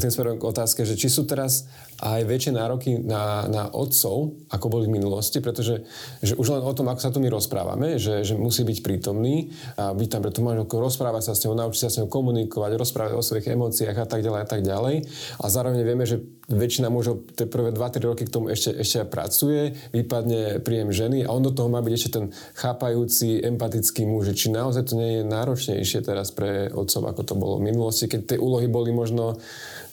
Tým 0.03 0.11
smerom 0.11 0.35
k 0.35 0.47
otázke, 0.51 0.83
že 0.83 0.99
či 0.99 1.07
sú 1.07 1.23
teraz 1.23 1.71
aj 2.03 2.27
väčšie 2.27 2.51
nároky 2.51 2.99
na, 2.99 3.47
na 3.47 3.63
otcov, 3.71 4.35
ako 4.51 4.65
boli 4.67 4.91
v 4.91 4.99
minulosti, 4.99 5.39
pretože 5.39 5.87
že 6.19 6.35
už 6.35 6.59
len 6.59 6.63
o 6.63 6.75
tom, 6.75 6.91
ako 6.91 6.99
sa 6.99 7.13
tu 7.15 7.23
my 7.23 7.31
rozprávame, 7.31 7.95
že, 7.95 8.27
že 8.27 8.35
musí 8.35 8.67
byť 8.67 8.83
prítomný 8.83 9.55
a 9.79 9.95
byť 9.95 10.09
tam 10.11 10.21
pre 10.27 10.31
tú 10.35 10.43
manželku, 10.43 10.75
rozprávať 10.75 11.31
sa 11.31 11.33
s 11.33 11.47
ňou, 11.47 11.55
naučiť 11.55 11.81
sa 11.87 11.89
s 11.89 11.97
ňou 12.03 12.11
komunikovať, 12.11 12.71
rozprávať 12.75 13.13
o 13.15 13.23
svojich 13.23 13.55
emóciách 13.55 13.95
a 13.95 14.07
tak 14.07 14.19
ďalej 14.19 14.41
a 14.43 14.47
tak 14.47 14.61
ďalej. 14.67 14.95
A 15.39 15.45
zároveň 15.47 15.81
vieme, 15.87 16.03
že 16.03 16.19
väčšina 16.51 16.91
mužov 16.91 17.23
tie 17.39 17.47
prvé 17.47 17.71
2-3 17.71 18.03
roky 18.03 18.23
k 18.27 18.33
tomu 18.33 18.51
ešte, 18.51 18.75
ešte 18.75 19.07
pracuje, 19.07 19.71
vypadne 19.95 20.59
príjem 20.59 20.91
ženy 20.91 21.23
a 21.23 21.31
on 21.31 21.39
do 21.39 21.55
toho 21.55 21.71
má 21.71 21.79
byť 21.79 21.93
ešte 21.95 22.11
ten 22.19 22.25
chápajúci, 22.59 23.39
empatický 23.47 24.03
muž. 24.03 24.35
Či 24.35 24.51
naozaj 24.51 24.91
to 24.91 24.99
nie 24.99 25.19
je 25.19 25.21
náročnejšie 25.23 26.03
teraz 26.03 26.35
pre 26.35 26.67
otcov, 26.67 27.07
ako 27.07 27.21
to 27.23 27.33
bolo 27.39 27.63
v 27.63 27.71
minulosti, 27.71 28.11
keď 28.11 28.35
tie 28.35 28.37
úlohy 28.39 28.67
boli 28.67 28.91
možno 28.91 29.39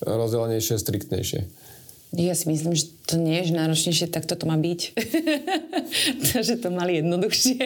rozdelenejšie, 0.04 0.80
striktnejšie? 0.80 1.46
Ja 2.16 2.34
si 2.34 2.50
myslím, 2.50 2.74
že 2.74 2.90
to 3.10 3.18
nie 3.18 3.42
je 3.42 3.50
náročnejšie, 3.50 4.06
tak 4.06 4.30
toto 4.30 4.46
má 4.46 4.54
byť. 4.54 4.80
Takže 6.30 6.62
to 6.62 6.70
mali 6.70 7.02
jednoduchšie. 7.02 7.58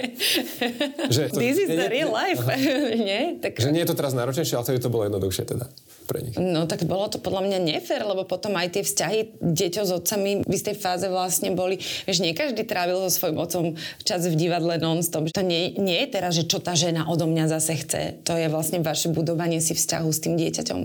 Že 1.12 1.22
to, 1.28 1.36
This 1.36 1.60
is 1.60 1.68
nie, 1.68 1.76
the 1.76 1.88
real 1.92 2.08
life. 2.08 2.40
nie? 3.08 3.36
Tak... 3.44 3.60
Že 3.60 3.76
nie 3.76 3.84
je 3.84 3.88
to 3.92 3.96
teraz 3.96 4.16
náročnejšie, 4.16 4.56
ale 4.56 4.64
to, 4.64 4.88
to 4.88 4.92
bolo 4.92 5.04
jednoduchšie 5.04 5.44
teda 5.44 5.68
pre 6.04 6.20
nich. 6.20 6.36
No 6.36 6.68
tak 6.68 6.84
bolo 6.84 7.08
to 7.08 7.20
podľa 7.20 7.48
mňa 7.48 7.58
nefér, 7.64 8.04
lebo 8.04 8.28
potom 8.28 8.52
aj 8.56 8.76
tie 8.76 8.82
vzťahy 8.84 9.40
deťo 9.40 9.82
s 9.88 9.92
otcami 9.92 10.30
v 10.44 10.52
istej 10.52 10.76
fáze 10.76 11.08
vlastne 11.08 11.56
boli, 11.56 11.80
vieš, 11.80 12.20
nie 12.20 12.36
každý 12.36 12.64
trávil 12.68 13.00
so 13.08 13.10
svojím 13.12 13.40
otcom 13.40 13.64
čas 14.04 14.24
v 14.28 14.36
divadle 14.36 14.76
non-stop. 14.76 15.32
To 15.32 15.42
nie, 15.44 15.72
nie 15.80 16.04
je 16.04 16.08
teraz, 16.12 16.36
že 16.36 16.44
čo 16.44 16.60
tá 16.60 16.76
žena 16.76 17.08
odo 17.08 17.24
mňa 17.24 17.48
zase 17.48 17.80
chce. 17.80 18.20
To 18.28 18.36
je 18.36 18.52
vlastne 18.52 18.84
vaše 18.84 19.08
budovanie 19.08 19.58
si 19.64 19.72
vzťahu 19.72 20.08
s 20.12 20.18
tým 20.20 20.36
dieťaťom. 20.36 20.80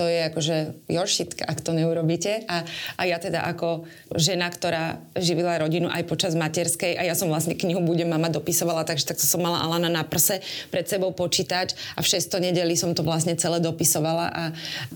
To 0.00 0.02
je 0.08 0.18
akože 0.32 0.56
your 0.88 1.08
shit, 1.08 1.36
ak 1.44 1.60
to 1.60 1.76
neurobíte. 1.76 2.48
A, 2.48 2.64
a 2.96 3.02
ja 3.04 3.20
teda 3.20 3.44
ako 3.44 3.77
žena, 4.16 4.48
ktorá 4.48 5.02
živila 5.18 5.60
rodinu 5.60 5.90
aj 5.92 6.06
počas 6.08 6.32
materskej 6.38 6.96
a 6.96 7.02
ja 7.04 7.14
som 7.18 7.28
vlastne 7.28 7.58
knihu 7.58 7.80
Budem 7.84 8.10
mama 8.10 8.32
dopisovala, 8.32 8.84
takže 8.84 9.08
takto 9.10 9.24
som 9.24 9.40
mala 9.40 9.64
Alana 9.64 9.88
na 9.88 10.02
prse 10.04 10.40
pred 10.72 10.84
sebou 10.84 11.12
počítač 11.12 11.76
a 11.96 12.04
v 12.04 12.06
600 12.06 12.50
nedeli 12.50 12.74
som 12.76 12.92
to 12.92 13.02
vlastne 13.06 13.34
celé 13.38 13.58
dopisovala 13.62 14.26
a 14.28 14.42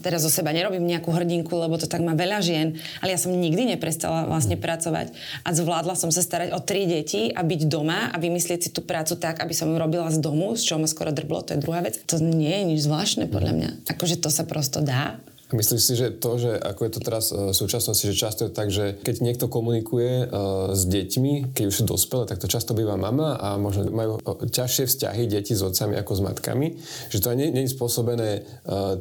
teraz 0.05 0.27
zo 0.27 0.31
seba 0.31 0.53
nerobím 0.53 0.85
nejakú 0.85 1.09
hrdinku, 1.09 1.53
lebo 1.57 1.81
to 1.81 1.89
tak 1.89 2.05
má 2.05 2.13
veľa 2.13 2.45
žien, 2.45 2.77
ale 3.01 3.17
ja 3.17 3.19
som 3.21 3.33
nikdy 3.33 3.75
neprestala 3.77 4.29
vlastne 4.29 4.61
pracovať 4.61 5.15
a 5.43 5.49
zvládla 5.51 5.95
som 5.97 6.13
sa 6.13 6.21
starať 6.21 6.53
o 6.53 6.61
tri 6.61 6.85
deti 6.85 7.33
a 7.33 7.41
byť 7.41 7.61
doma 7.67 8.13
a 8.13 8.17
vymyslieť 8.21 8.61
si 8.69 8.71
tú 8.71 8.85
prácu 8.85 9.17
tak, 9.17 9.41
aby 9.41 9.55
som 9.57 9.73
ju 9.73 9.77
robila 9.81 10.13
z 10.13 10.21
domu, 10.21 10.55
z 10.55 10.69
čoho 10.69 10.79
ma 10.83 10.89
skoro 10.91 11.11
drblo, 11.15 11.43
to 11.43 11.57
je 11.57 11.63
druhá 11.63 11.81
vec. 11.81 11.99
To 12.11 12.21
nie 12.21 12.53
je 12.53 12.65
nič 12.69 12.81
zvláštne 12.85 13.27
podľa 13.31 13.53
mňa. 13.57 13.71
Akože 13.97 14.21
to 14.21 14.29
sa 14.29 14.45
prosto 14.45 14.85
dá. 14.85 15.17
Myslíš 15.53 15.83
si, 15.85 15.95
že 16.01 16.09
to, 16.17 16.41
že 16.41 16.57
ako 16.57 16.81
je 16.89 16.93
to 16.97 17.01
teraz 17.05 17.25
e, 17.29 17.53
v 17.53 17.57
súčasnosti, 17.57 18.05
že 18.09 18.17
často 18.17 18.49
je 18.49 18.53
tak, 18.53 18.73
že 18.73 18.97
keď 19.05 19.17
niekto 19.21 19.47
komunikuje 19.53 20.27
uh, 20.27 20.73
s 20.73 20.89
deťmi, 20.89 21.53
keď 21.53 21.65
už 21.69 21.75
sú 21.77 21.85
dospelé, 21.85 22.25
tak 22.25 22.41
to 22.41 22.49
často 22.49 22.73
býva 22.73 22.97
mama 22.97 23.37
a 23.37 23.61
možno 23.61 23.93
majú 23.93 24.17
e, 24.17 24.49
ťažšie 24.49 24.89
vzťahy 24.89 25.29
deti 25.29 25.53
s 25.53 25.61
otcami 25.61 26.01
ako 26.01 26.13
s 26.17 26.21
matkami. 26.25 26.69
Že 27.13 27.19
to 27.21 27.29
nie, 27.37 27.49
nie 27.53 27.65
je 27.69 27.75
spôsobené 27.77 28.31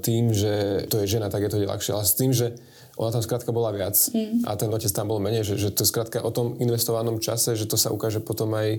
tým, 0.03 0.35
že 0.35 0.85
to 0.91 1.01
je 1.03 1.07
žena, 1.07 1.31
tak 1.31 1.47
je 1.47 1.51
to 1.51 1.63
ľahšie, 1.63 1.95
ale 1.95 2.05
s 2.05 2.17
tým, 2.17 2.31
že 2.35 2.57
ona 3.01 3.17
tam 3.17 3.25
skrátka 3.25 3.49
bola 3.49 3.73
viac 3.73 3.97
mm. 4.13 4.45
a 4.45 4.53
ten 4.53 4.69
otec 4.69 4.91
tam 4.93 5.09
bol 5.09 5.17
menej, 5.17 5.41
že, 5.41 5.57
že 5.57 5.69
to 5.73 5.81
je 5.81 5.89
skrátka 5.89 6.21
o 6.21 6.29
tom 6.29 6.53
investovanom 6.61 7.17
čase, 7.17 7.57
že 7.57 7.65
to 7.65 7.75
sa 7.75 7.89
ukáže 7.89 8.21
potom 8.21 8.53
aj 8.53 8.77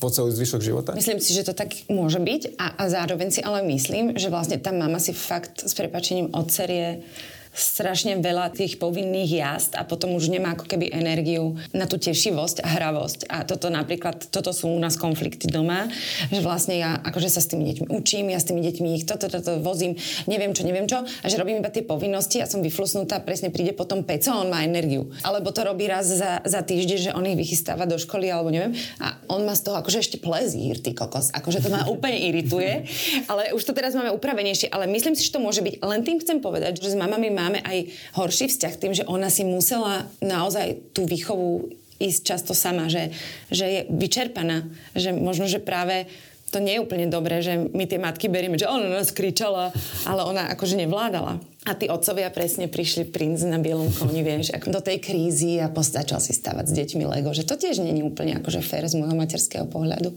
po 0.00 0.08
celý 0.08 0.32
zvyšok 0.32 0.60
života? 0.64 0.90
Myslím 0.96 1.20
si, 1.20 1.36
že 1.36 1.44
to 1.44 1.52
tak 1.52 1.76
môže 1.92 2.16
byť 2.16 2.56
a, 2.56 2.80
a 2.80 2.84
zároveň 2.88 3.28
si 3.28 3.40
ale 3.44 3.60
myslím, 3.68 4.16
že 4.16 4.32
vlastne 4.32 4.56
tá 4.56 4.72
mama 4.72 4.96
si 4.96 5.12
fakt 5.12 5.68
s 5.68 5.76
prepačením 5.76 6.32
odserie 6.32 7.04
strašne 7.50 8.22
veľa 8.22 8.54
tých 8.54 8.78
povinných 8.78 9.30
jazd 9.30 9.72
a 9.74 9.82
potom 9.82 10.14
už 10.14 10.30
nemá 10.30 10.54
ako 10.54 10.70
keby 10.70 10.94
energiu 10.94 11.58
na 11.74 11.90
tú 11.90 11.98
tešivosť 11.98 12.62
a 12.62 12.68
hravosť. 12.78 13.26
A 13.26 13.42
toto 13.42 13.66
napríklad, 13.68 14.30
toto 14.30 14.54
sú 14.54 14.70
u 14.70 14.78
nás 14.78 14.94
konflikty 14.94 15.50
doma, 15.50 15.90
že 16.30 16.40
vlastne 16.40 16.78
ja 16.78 17.02
akože 17.02 17.26
sa 17.26 17.42
s 17.42 17.50
tými 17.50 17.66
deťmi 17.66 17.86
učím, 17.90 18.30
ja 18.30 18.38
s 18.38 18.46
tými 18.46 18.62
deťmi 18.62 18.88
ich 19.02 19.04
toto, 19.04 19.26
toto, 19.26 19.58
vozím, 19.58 19.98
neviem 20.30 20.54
čo, 20.54 20.62
neviem 20.62 20.86
čo, 20.86 21.02
a 21.02 21.26
že 21.26 21.36
robím 21.36 21.58
iba 21.58 21.74
tie 21.74 21.82
povinnosti 21.82 22.38
a 22.38 22.46
som 22.46 22.62
vyflusnutá, 22.62 23.18
presne 23.18 23.50
príde 23.50 23.74
potom 23.74 24.06
peco 24.06 24.30
on 24.30 24.46
má 24.46 24.62
energiu. 24.62 25.10
Alebo 25.26 25.50
to 25.50 25.66
robí 25.66 25.90
raz 25.90 26.06
za, 26.06 26.38
za 26.46 26.60
týždeň, 26.62 26.98
že 27.10 27.14
on 27.16 27.26
ich 27.26 27.34
vychystáva 27.34 27.84
do 27.84 27.98
školy 27.98 28.30
alebo 28.30 28.54
neviem 28.54 28.78
a 29.02 29.18
on 29.26 29.42
má 29.42 29.58
z 29.58 29.66
toho 29.66 29.76
akože 29.82 29.98
ešte 30.06 30.16
plezír, 30.22 30.78
ty 30.78 30.94
kokos. 30.94 31.34
Akože 31.34 31.66
to 31.66 31.68
ma 31.74 31.82
úplne 31.94 32.16
irituje, 32.16 32.86
ale 33.26 33.50
už 33.58 33.66
to 33.66 33.74
teraz 33.74 33.98
máme 33.98 34.14
upravenejšie, 34.14 34.70
ale 34.70 34.86
myslím 34.86 35.18
si, 35.18 35.26
že 35.26 35.34
to 35.34 35.42
môže 35.42 35.64
byť. 35.64 35.82
Len 35.82 36.00
tým 36.06 36.22
chcem 36.22 36.38
povedať, 36.38 36.78
že 36.78 36.94
s 36.94 36.96
mamami 36.96 37.39
máme 37.40 37.64
aj 37.64 37.88
horší 38.20 38.52
vzťah 38.52 38.74
tým, 38.76 38.92
že 38.92 39.08
ona 39.08 39.32
si 39.32 39.48
musela 39.48 40.04
naozaj 40.20 40.92
tú 40.92 41.08
výchovu 41.08 41.72
ísť 42.00 42.20
často 42.24 42.52
sama, 42.56 42.88
že, 42.88 43.12
že 43.52 43.64
je 43.64 43.80
vyčerpaná, 43.92 44.64
že 44.96 45.12
možno, 45.12 45.48
že 45.48 45.60
práve 45.60 46.08
to 46.50 46.58
nie 46.58 46.76
je 46.76 46.82
úplne 46.82 47.06
dobré, 47.06 47.38
že 47.46 47.54
my 47.70 47.86
tie 47.86 48.02
matky 48.02 48.26
berieme, 48.26 48.58
že 48.58 48.66
ona 48.66 48.90
nás 48.90 49.14
kričala, 49.14 49.70
ale 50.02 50.26
ona 50.26 50.50
akože 50.50 50.74
nevládala. 50.82 51.38
A 51.62 51.72
tí 51.78 51.86
otcovia 51.86 52.26
presne 52.34 52.66
prišli 52.66 53.06
princ 53.06 53.46
na 53.46 53.62
bielom 53.62 53.86
koni, 53.94 54.26
vieš, 54.26 54.58
do 54.66 54.82
tej 54.82 54.98
krízy 54.98 55.62
a 55.62 55.70
postačal 55.70 56.18
si 56.18 56.34
stavať 56.34 56.66
s 56.66 56.74
deťmi 56.74 57.06
Lego, 57.06 57.30
že 57.30 57.46
to 57.46 57.54
tiež 57.54 57.78
je 57.78 58.02
úplne 58.02 58.34
akože 58.42 58.66
fér 58.66 58.90
z 58.90 58.98
môjho 58.98 59.14
materského 59.14 59.68
pohľadu. 59.70 60.10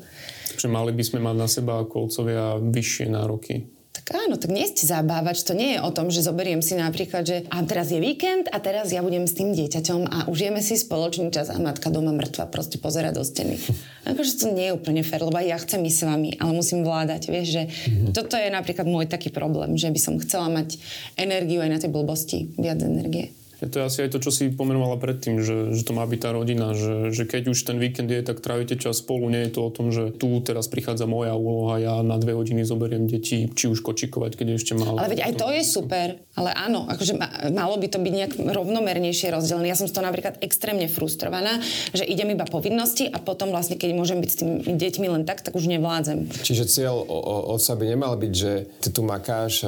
Že 0.57 0.67
mali 0.73 0.89
by 0.89 1.03
sme 1.05 1.19
mať 1.21 1.35
na 1.37 1.45
seba 1.45 1.85
ako 1.85 2.09
otcovia 2.09 2.57
vyššie 2.57 3.13
nároky 3.13 3.82
tak 3.93 4.09
áno, 4.17 4.41
tak 4.41 4.49
nie 4.49 4.65
ste 4.65 4.89
zabávač, 4.89 5.45
to 5.45 5.53
nie 5.53 5.77
je 5.77 5.79
o 5.85 5.93
tom, 5.93 6.09
že 6.09 6.25
zoberiem 6.25 6.65
si 6.65 6.73
napríklad, 6.73 7.29
že 7.29 7.37
a 7.53 7.61
teraz 7.61 7.93
je 7.93 8.01
víkend 8.01 8.49
a 8.49 8.57
teraz 8.57 8.89
ja 8.89 9.05
budem 9.05 9.29
s 9.29 9.37
tým 9.37 9.53
dieťaťom 9.53 10.01
a 10.09 10.17
užijeme 10.33 10.65
si 10.65 10.81
spoločný 10.81 11.29
čas 11.29 11.53
a 11.53 11.61
matka 11.61 11.93
doma 11.93 12.09
mŕtva 12.09 12.49
proste 12.49 12.81
pozera 12.81 13.13
do 13.13 13.21
steny. 13.21 13.61
akože 14.09 14.41
to 14.41 14.49
nie 14.49 14.73
je 14.73 14.75
úplne 14.75 15.05
fér, 15.05 15.21
lebo 15.21 15.37
ja 15.37 15.61
chcem 15.61 15.85
ísť 15.85 15.99
s 16.01 16.07
vami, 16.09 16.29
ale 16.41 16.51
musím 16.57 16.81
vládať, 16.81 17.21
vieš, 17.29 17.47
že 17.53 17.63
mm-hmm. 17.69 18.11
toto 18.17 18.33
je 18.33 18.49
napríklad 18.49 18.89
môj 18.89 19.05
taký 19.05 19.29
problém, 19.29 19.77
že 19.77 19.93
by 19.93 19.99
som 20.01 20.17
chcela 20.17 20.49
mať 20.49 20.81
energiu 21.13 21.61
aj 21.61 21.69
na 21.69 21.77
tej 21.77 21.93
blbosti, 21.93 22.49
viac 22.57 22.81
energie. 22.81 23.29
To 23.69 23.75
je 23.79 23.83
asi 23.83 23.99
aj 24.07 24.09
to, 24.15 24.19
čo 24.23 24.31
si 24.31 24.51
pomenovala 24.51 24.97
predtým, 24.97 25.43
že, 25.43 25.75
že 25.75 25.83
to 25.83 25.91
má 25.93 26.07
byť 26.07 26.19
tá 26.19 26.29
rodina, 26.33 26.73
že, 26.73 27.11
že 27.11 27.23
keď 27.27 27.53
už 27.53 27.59
ten 27.67 27.77
víkend 27.77 28.09
je, 28.09 28.19
tak 28.23 28.39
trávite 28.39 28.79
čas 28.79 29.03
spolu. 29.03 29.29
Nie 29.29 29.47
je 29.49 29.59
to 29.59 29.61
o 29.67 29.71
tom, 29.71 29.91
že 29.91 30.15
tu 30.15 30.39
teraz 30.41 30.71
prichádza 30.71 31.05
moja 31.05 31.35
úloha, 31.35 31.79
ja 31.79 31.95
na 32.01 32.15
dve 32.17 32.33
hodiny 32.33 32.63
zoberiem 32.63 33.05
deti, 33.05 33.51
či 33.51 33.65
už 33.67 33.83
kočikovať, 33.83 34.39
keď 34.39 34.45
je 34.53 34.55
ešte 34.55 34.73
málo. 34.79 34.97
Ale 34.97 35.13
veď 35.13 35.21
aj 35.27 35.33
to 35.37 35.47
je 35.51 35.63
super. 35.67 36.07
Ale 36.33 36.49
áno, 36.55 36.89
akože 36.89 37.13
malo 37.53 37.75
by 37.77 37.87
to 37.91 37.99
byť 38.01 38.13
nejak 38.13 38.33
rovnomernejšie 38.41 39.29
rozdelené. 39.29 39.69
Ja 39.69 39.77
som 39.77 39.85
z 39.85 39.93
toho 39.93 40.05
napríklad 40.07 40.41
extrémne 40.41 40.89
frustrovaná, 40.89 41.61
že 41.93 42.07
idem 42.07 42.33
iba 42.33 42.47
povinnosti 42.49 43.05
a 43.05 43.21
potom 43.21 43.53
vlastne, 43.53 43.77
keď 43.77 43.89
môžem 43.93 44.17
byť 44.17 44.29
s 44.29 44.37
tými 44.41 44.53
deťmi 44.73 45.07
len 45.13 45.23
tak, 45.29 45.45
tak 45.45 45.53
už 45.53 45.69
nevládzem. 45.69 46.29
Čiže 46.31 46.65
cieľ 46.65 47.05
od 47.53 47.61
by 47.63 47.85
nemal 47.85 48.13
byť, 48.17 48.33
že 48.33 48.51
ty 48.81 48.89
tu 48.91 49.01
makáš 49.01 49.63
e, 49.63 49.67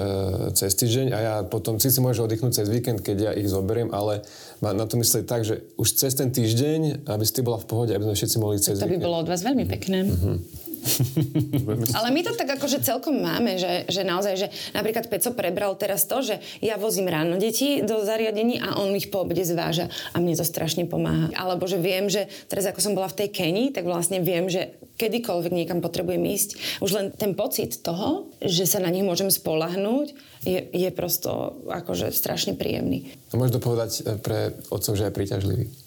cez 0.54 0.72
týždeň 0.78 1.08
a 1.14 1.20
ja 1.20 1.36
potom 1.46 1.78
si 1.82 1.90
si 1.90 2.00
môžeš 2.04 2.28
oddychnúť 2.28 2.54
cez 2.62 2.68
víkend, 2.68 3.00
keď 3.02 3.18
ja 3.18 3.32
ich 3.34 3.50
zoberiem, 3.50 3.85
ale 3.92 4.26
má 4.64 4.72
na 4.72 4.86
to 4.88 4.96
myslieť 4.98 5.24
tak, 5.28 5.44
že 5.44 5.62
už 5.76 5.88
cez 5.98 6.14
ten 6.16 6.32
týždeň, 6.32 7.06
aby 7.06 7.24
si 7.26 7.34
ty 7.36 7.42
bola 7.44 7.60
v 7.60 7.68
pohode, 7.68 7.92
aby 7.92 8.06
sme 8.06 8.16
všetci 8.16 8.38
mohli 8.40 8.58
cez 8.58 8.80
To 8.80 8.90
by 8.90 9.02
bolo 9.02 9.22
od 9.22 9.30
vás 9.30 9.42
veľmi 9.44 9.66
pekné. 9.68 10.08
Uh-huh. 10.08 10.40
Ale 11.98 12.10
my 12.14 12.22
to 12.22 12.32
tak 12.38 12.50
akože 12.58 12.82
celkom 12.86 13.18
máme, 13.20 13.58
že, 13.58 13.90
že 13.90 14.06
naozaj, 14.06 14.34
že 14.38 14.48
napríklad 14.72 15.10
Peco 15.10 15.34
prebral 15.34 15.74
teraz 15.76 16.06
to, 16.06 16.22
že 16.22 16.40
ja 16.62 16.78
vozím 16.78 17.10
ráno 17.10 17.42
deti 17.42 17.82
do 17.82 18.06
zariadení 18.06 18.62
a 18.62 18.78
on 18.78 18.94
ich 18.94 19.10
po 19.10 19.26
obede 19.26 19.44
zváža 19.44 19.90
a 20.14 20.22
mne 20.22 20.38
to 20.38 20.46
strašne 20.46 20.86
pomáha. 20.86 21.34
Alebo 21.34 21.66
že 21.66 21.82
viem, 21.82 22.08
že 22.08 22.30
teraz 22.48 22.70
ako 22.70 22.80
som 22.82 22.94
bola 22.94 23.10
v 23.10 23.26
tej 23.26 23.30
Kenii, 23.34 23.74
tak 23.74 23.90
vlastne 23.90 24.22
viem, 24.22 24.48
že 24.48 24.78
kedykoľvek 24.96 25.52
niekam 25.52 25.80
potrebujem 25.84 26.24
ísť, 26.24 26.80
už 26.80 26.92
len 26.96 27.06
ten 27.12 27.36
pocit 27.36 27.84
toho, 27.84 28.32
že 28.40 28.64
sa 28.70 28.80
na 28.80 28.88
nich 28.94 29.04
môžem 29.04 29.28
spolahnúť, 29.28 30.16
je, 30.46 30.60
je 30.72 30.90
prosto 30.94 31.60
akože 31.68 32.14
strašne 32.14 32.54
príjemný. 32.54 33.12
A 33.34 33.40
môžeš 33.40 33.58
dopovedať 33.60 33.92
eh, 34.02 34.04
pre 34.22 34.56
otcov, 34.72 34.94
že 34.96 35.10
je 35.10 35.14
príťažlivý. 35.14 35.85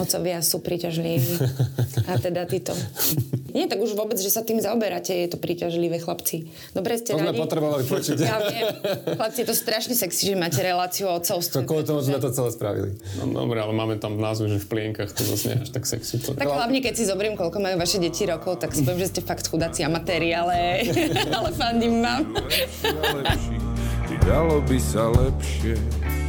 Otcovia 0.00 0.40
sú 0.40 0.64
príťažliví. 0.64 1.44
A 2.08 2.16
teda 2.16 2.48
títo. 2.48 2.72
Nie, 3.50 3.66
tak 3.66 3.82
už 3.82 3.98
vôbec, 3.98 4.16
že 4.16 4.30
sa 4.30 4.46
tým 4.46 4.62
zaoberáte, 4.62 5.10
je 5.12 5.28
to 5.28 5.38
príťažlivé, 5.38 5.98
chlapci. 5.98 6.48
Dobre 6.72 6.96
ste 6.96 7.12
to 7.12 7.20
radi? 7.20 7.36
sme 7.36 7.44
potrebovali 7.44 7.84
počuť. 7.84 8.16
Ja 8.22 8.38
viem. 8.40 8.66
Chlapci, 9.18 9.38
je 9.42 9.48
to 9.50 9.56
strašne 9.56 9.94
sexy, 9.98 10.32
že 10.32 10.34
máte 10.38 10.62
reláciu 10.62 11.10
o 11.10 11.18
otcovstve. 11.18 11.62
To 11.62 11.68
kvôli 11.68 11.84
tomu 11.84 12.00
sme 12.00 12.22
to 12.22 12.30
celé 12.30 12.50
spravili. 12.54 12.90
No 13.20 13.44
dobre, 13.44 13.58
ale 13.58 13.74
máme 13.74 13.98
tam 13.98 14.16
názvu, 14.16 14.48
že 14.48 14.58
v 14.62 14.66
plienkach 14.70 15.10
to 15.12 15.26
zase 15.26 15.50
nie 15.50 15.56
až 15.60 15.70
tak 15.74 15.84
sexy. 15.84 16.22
To... 16.24 16.38
Tak 16.38 16.46
hlavne, 16.46 16.78
keď 16.78 16.94
si 16.94 17.04
zoberiem, 17.04 17.34
koľko 17.34 17.58
majú 17.58 17.76
vaše 17.76 17.98
deti 17.98 18.24
rokov, 18.24 18.62
tak 18.62 18.70
si 18.72 18.86
poviem, 18.86 19.02
že 19.02 19.18
ste 19.18 19.20
fakt 19.26 19.44
chudáci 19.50 19.82
amatéri, 19.82 20.30
ale, 20.30 20.86
ale 21.36 21.50
fandím 21.52 22.00
vám. 22.00 22.22
Dalo 24.24 24.62
by 24.62 24.78
sa 24.78 25.10
lepšie. 25.10 26.19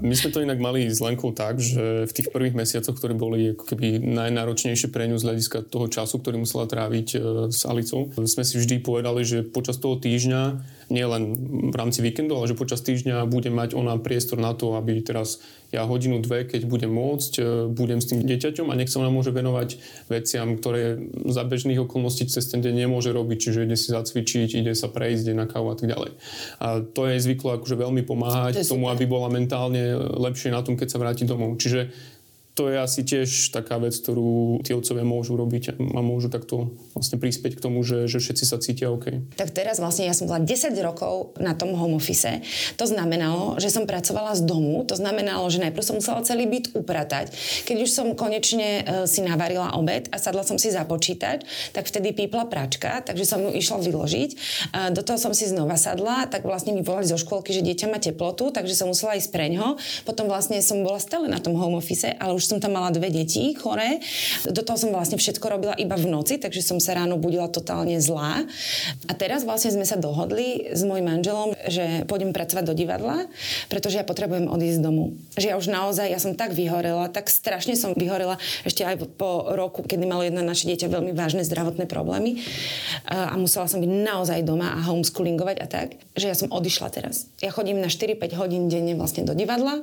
My 0.00 0.16
sme 0.16 0.32
to 0.32 0.40
inak 0.40 0.56
mali 0.56 0.88
s 0.88 0.96
Lenkou 1.04 1.36
tak, 1.36 1.60
že 1.60 2.08
v 2.08 2.12
tých 2.16 2.32
prvých 2.32 2.56
mesiacoch, 2.56 2.96
ktoré 2.96 3.12
boli 3.12 3.52
ako 3.52 3.68
keby 3.68 4.00
najnáročnejšie 4.00 4.88
pre 4.88 5.04
ňu 5.04 5.20
z 5.20 5.26
hľadiska 5.28 5.68
toho 5.68 5.92
času, 5.92 6.16
ktorý 6.16 6.40
musela 6.40 6.64
tráviť 6.64 7.08
e, 7.12 7.18
s 7.52 7.68
Alicou, 7.68 8.08
sme 8.16 8.40
si 8.40 8.56
vždy 8.56 8.80
povedali, 8.80 9.20
že 9.28 9.44
počas 9.44 9.76
toho 9.76 10.00
týždňa 10.00 10.42
nielen 10.88 11.22
v 11.68 11.76
rámci 11.76 12.00
víkendu, 12.00 12.32
ale 12.32 12.48
že 12.48 12.56
počas 12.56 12.80
týždňa 12.80 13.28
bude 13.28 13.52
mať 13.52 13.76
ona 13.76 14.00
priestor 14.00 14.40
na 14.40 14.56
to, 14.56 14.72
aby 14.80 15.04
teraz 15.04 15.44
ja 15.70 15.86
hodinu, 15.86 16.18
dve, 16.18 16.46
keď 16.46 16.66
budem 16.66 16.90
môcť, 16.90 17.32
e, 17.38 17.42
budem 17.70 18.02
s 18.02 18.10
tým 18.10 18.26
dieťaťom 18.26 18.70
a 18.70 18.78
nech 18.78 18.90
sa 18.90 18.98
ona 18.98 19.10
môže 19.10 19.30
venovať 19.30 19.78
veciam, 20.10 20.58
ktoré 20.58 20.98
za 21.30 21.46
bežných 21.46 21.78
okolností 21.86 22.26
cez 22.26 22.50
ten 22.50 22.58
deň 22.58 22.86
nemôže 22.86 23.14
robiť, 23.14 23.38
čiže 23.38 23.64
ide 23.70 23.78
si 23.78 23.94
zacvičiť, 23.94 24.58
ide 24.58 24.74
sa 24.74 24.90
prejsť, 24.90 25.30
ide 25.30 25.34
na 25.38 25.46
kávu 25.46 25.70
a 25.70 25.76
tak 25.78 25.86
ďalej. 25.86 26.10
A 26.58 26.82
to 26.82 27.06
je 27.06 27.22
zvyklo 27.22 27.62
akože 27.62 27.78
veľmi 27.78 28.02
pomáhať 28.02 28.66
tomu, 28.66 28.90
aby 28.90 29.06
bola 29.06 29.30
mentálne 29.30 29.94
lepšie 29.96 30.50
na 30.50 30.66
tom, 30.66 30.74
keď 30.74 30.88
sa 30.90 30.98
vráti 30.98 31.22
domov. 31.22 31.54
Čiže 31.62 31.94
to 32.58 32.66
je 32.66 32.76
asi 32.76 33.06
tiež 33.06 33.54
taká 33.54 33.78
vec, 33.78 33.94
ktorú 33.94 34.60
tí 34.66 34.74
otcovia 34.74 35.06
môžu 35.06 35.38
robiť 35.38 35.78
a 35.78 36.00
môžu 36.02 36.26
takto 36.26 36.74
vlastne 36.98 37.16
prispieť 37.16 37.56
k 37.56 37.62
tomu, 37.62 37.86
že, 37.86 38.10
že 38.10 38.18
všetci 38.18 38.44
sa 38.44 38.58
cítia 38.58 38.90
OK. 38.90 39.22
Tak 39.38 39.54
teraz 39.54 39.78
vlastne 39.78 40.10
ja 40.10 40.12
som 40.12 40.26
bola 40.26 40.42
10 40.42 40.74
rokov 40.82 41.38
na 41.38 41.54
tom 41.54 41.78
home 41.78 41.94
office. 41.94 42.42
To 42.74 42.84
znamenalo, 42.90 43.54
že 43.62 43.70
som 43.70 43.86
pracovala 43.86 44.34
z 44.34 44.42
domu, 44.42 44.82
to 44.82 44.98
znamenalo, 44.98 45.46
že 45.46 45.62
najprv 45.62 45.84
som 45.86 45.96
musela 46.02 46.26
celý 46.26 46.50
byt 46.50 46.74
upratať. 46.74 47.30
Keď 47.70 47.76
už 47.86 47.90
som 47.90 48.06
konečne 48.18 48.82
e, 48.82 49.06
si 49.06 49.22
navarila 49.22 49.78
obed 49.78 50.10
a 50.10 50.18
sadla 50.18 50.42
som 50.42 50.58
si 50.58 50.74
za 50.74 50.82
počítač, 50.82 51.46
tak 51.70 51.86
vtedy 51.86 52.10
pípla 52.10 52.50
pračka, 52.50 52.98
takže 53.06 53.30
som 53.30 53.38
ju 53.46 53.54
išla 53.54 53.78
vyložiť. 53.78 54.30
Do 54.90 55.06
toho 55.06 55.16
som 55.16 55.30
si 55.30 55.46
znova 55.46 55.78
sadla, 55.78 56.26
tak 56.26 56.42
vlastne 56.42 56.74
mi 56.74 56.82
volali 56.82 57.06
zo 57.06 57.16
škôlky, 57.16 57.54
že 57.54 57.62
dieťa 57.62 57.86
má 57.86 58.02
teplotu, 58.02 58.50
takže 58.50 58.74
som 58.74 58.90
musela 58.90 59.14
ísť 59.14 59.30
preňho. 59.30 59.78
Potom 60.02 60.26
vlastne 60.26 60.58
som 60.60 60.82
bola 60.82 60.98
stále 60.98 61.30
na 61.30 61.38
tom 61.38 61.54
home 61.54 61.78
office, 61.78 62.10
ale 62.18 62.39
už 62.40 62.48
som 62.48 62.56
tam 62.56 62.80
mala 62.80 62.88
dve 62.88 63.12
deti 63.12 63.52
choré. 63.52 64.00
Do 64.48 64.64
toho 64.64 64.80
som 64.80 64.88
vlastne 64.96 65.20
všetko 65.20 65.44
robila 65.44 65.76
iba 65.76 65.92
v 66.00 66.08
noci, 66.08 66.40
takže 66.40 66.64
som 66.64 66.80
sa 66.80 66.96
ráno 66.96 67.20
budila 67.20 67.52
totálne 67.52 68.00
zlá. 68.00 68.48
A 69.04 69.12
teraz 69.12 69.44
vlastne 69.44 69.76
sme 69.76 69.84
sa 69.84 70.00
dohodli 70.00 70.72
s 70.72 70.80
mojim 70.80 71.04
manželom, 71.04 71.52
že 71.68 72.08
pôjdem 72.08 72.32
pracovať 72.32 72.64
do 72.64 72.72
divadla, 72.72 73.28
pretože 73.68 74.00
ja 74.00 74.04
potrebujem 74.08 74.48
odísť 74.48 74.80
domu. 74.80 75.12
Že 75.36 75.46
ja 75.52 75.56
už 75.60 75.68
naozaj, 75.68 76.08
ja 76.08 76.16
som 76.16 76.32
tak 76.32 76.56
vyhorela, 76.56 77.12
tak 77.12 77.28
strašne 77.28 77.76
som 77.76 77.92
vyhorela 77.92 78.40
ešte 78.64 78.88
aj 78.88 79.04
po 79.20 79.52
roku, 79.52 79.84
kedy 79.84 80.08
malo 80.08 80.24
jedno 80.24 80.40
naše 80.40 80.64
dieťa 80.72 80.88
veľmi 80.88 81.12
vážne 81.12 81.44
zdravotné 81.44 81.84
problémy 81.84 82.40
a 83.04 83.36
musela 83.36 83.68
som 83.68 83.82
byť 83.82 83.90
naozaj 83.90 84.40
doma 84.46 84.80
a 84.80 84.84
homeschoolingovať 84.88 85.56
a 85.60 85.66
tak, 85.68 86.00
že 86.16 86.30
ja 86.30 86.36
som 86.38 86.48
odišla 86.48 86.88
teraz. 86.88 87.28
Ja 87.44 87.52
chodím 87.52 87.82
na 87.82 87.92
4-5 87.92 88.40
hodín 88.40 88.70
denne 88.70 88.96
vlastne 88.96 89.26
do 89.26 89.36
divadla, 89.36 89.82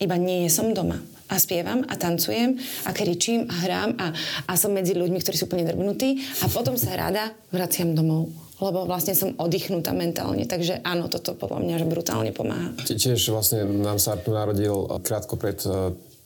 iba 0.00 0.16
nie 0.18 0.48
som 0.48 0.72
doma 0.72 0.98
a 1.32 1.40
spievam 1.40 1.80
a 1.88 1.96
tancujem 1.96 2.60
a 2.84 2.90
kričím 2.92 3.48
a 3.48 3.54
hrám 3.64 3.90
a, 3.96 4.12
a 4.44 4.52
som 4.60 4.76
medzi 4.76 4.92
ľuďmi, 4.92 5.16
ktorí 5.24 5.36
sú 5.40 5.48
úplne 5.48 5.64
drbnutí 5.64 6.20
a 6.44 6.52
potom 6.52 6.76
sa 6.76 6.92
rada 6.92 7.32
vraciam 7.48 7.96
domov 7.96 8.28
lebo 8.62 8.86
vlastne 8.86 9.18
som 9.18 9.34
oddychnutá 9.42 9.90
mentálne. 9.90 10.46
Takže 10.46 10.86
áno, 10.86 11.10
toto 11.10 11.34
podľa 11.34 11.66
mňa 11.66 11.90
brutálne 11.90 12.30
pomáha. 12.30 12.70
Tiež 12.86 13.18
vlastne 13.34 13.66
nám 13.66 13.98
sa 13.98 14.14
narodil 14.14 14.86
krátko 15.02 15.34
pred 15.34 15.58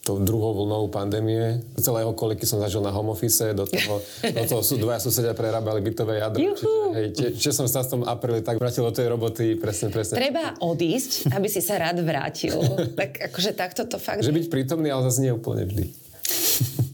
tou 0.07 0.23
druhou 0.23 0.55
vlnou 0.55 0.87
pandémie. 0.87 1.59
Celé 1.75 2.07
okoliky 2.07 2.47
som 2.47 2.63
zažil 2.63 2.79
na 2.79 2.95
home 2.95 3.11
office, 3.11 3.51
do 3.51 3.67
toho, 3.67 3.99
do 4.23 4.43
toho 4.47 4.61
sú 4.63 4.79
dvaja 4.79 5.03
susedia 5.03 5.35
prerábali 5.35 5.83
bytové 5.83 6.23
jadro. 6.23 6.39
Čiže, 6.39 6.67
hej, 6.95 7.07
čiže 7.35 7.51
som 7.51 7.67
sa 7.67 7.83
v 7.83 7.99
tom 7.99 8.01
apríli 8.07 8.39
tak 8.39 8.55
vrátil 8.55 8.87
do 8.87 8.95
tej 8.95 9.11
roboty, 9.11 9.59
presne, 9.59 9.91
presne. 9.91 10.15
Treba 10.15 10.55
odísť, 10.63 11.27
aby 11.35 11.47
si 11.51 11.59
sa 11.59 11.75
rád 11.75 11.99
vrátil. 11.99 12.55
tak 12.99 13.19
akože 13.31 13.51
takto 13.51 13.83
to 13.83 13.99
fakt... 13.99 14.23
Že 14.23 14.31
byť 14.31 14.47
prítomný, 14.47 14.87
ale 14.87 15.03
zase 15.11 15.27
nie 15.27 15.35
úplne 15.35 15.67
vždy. 15.67 15.91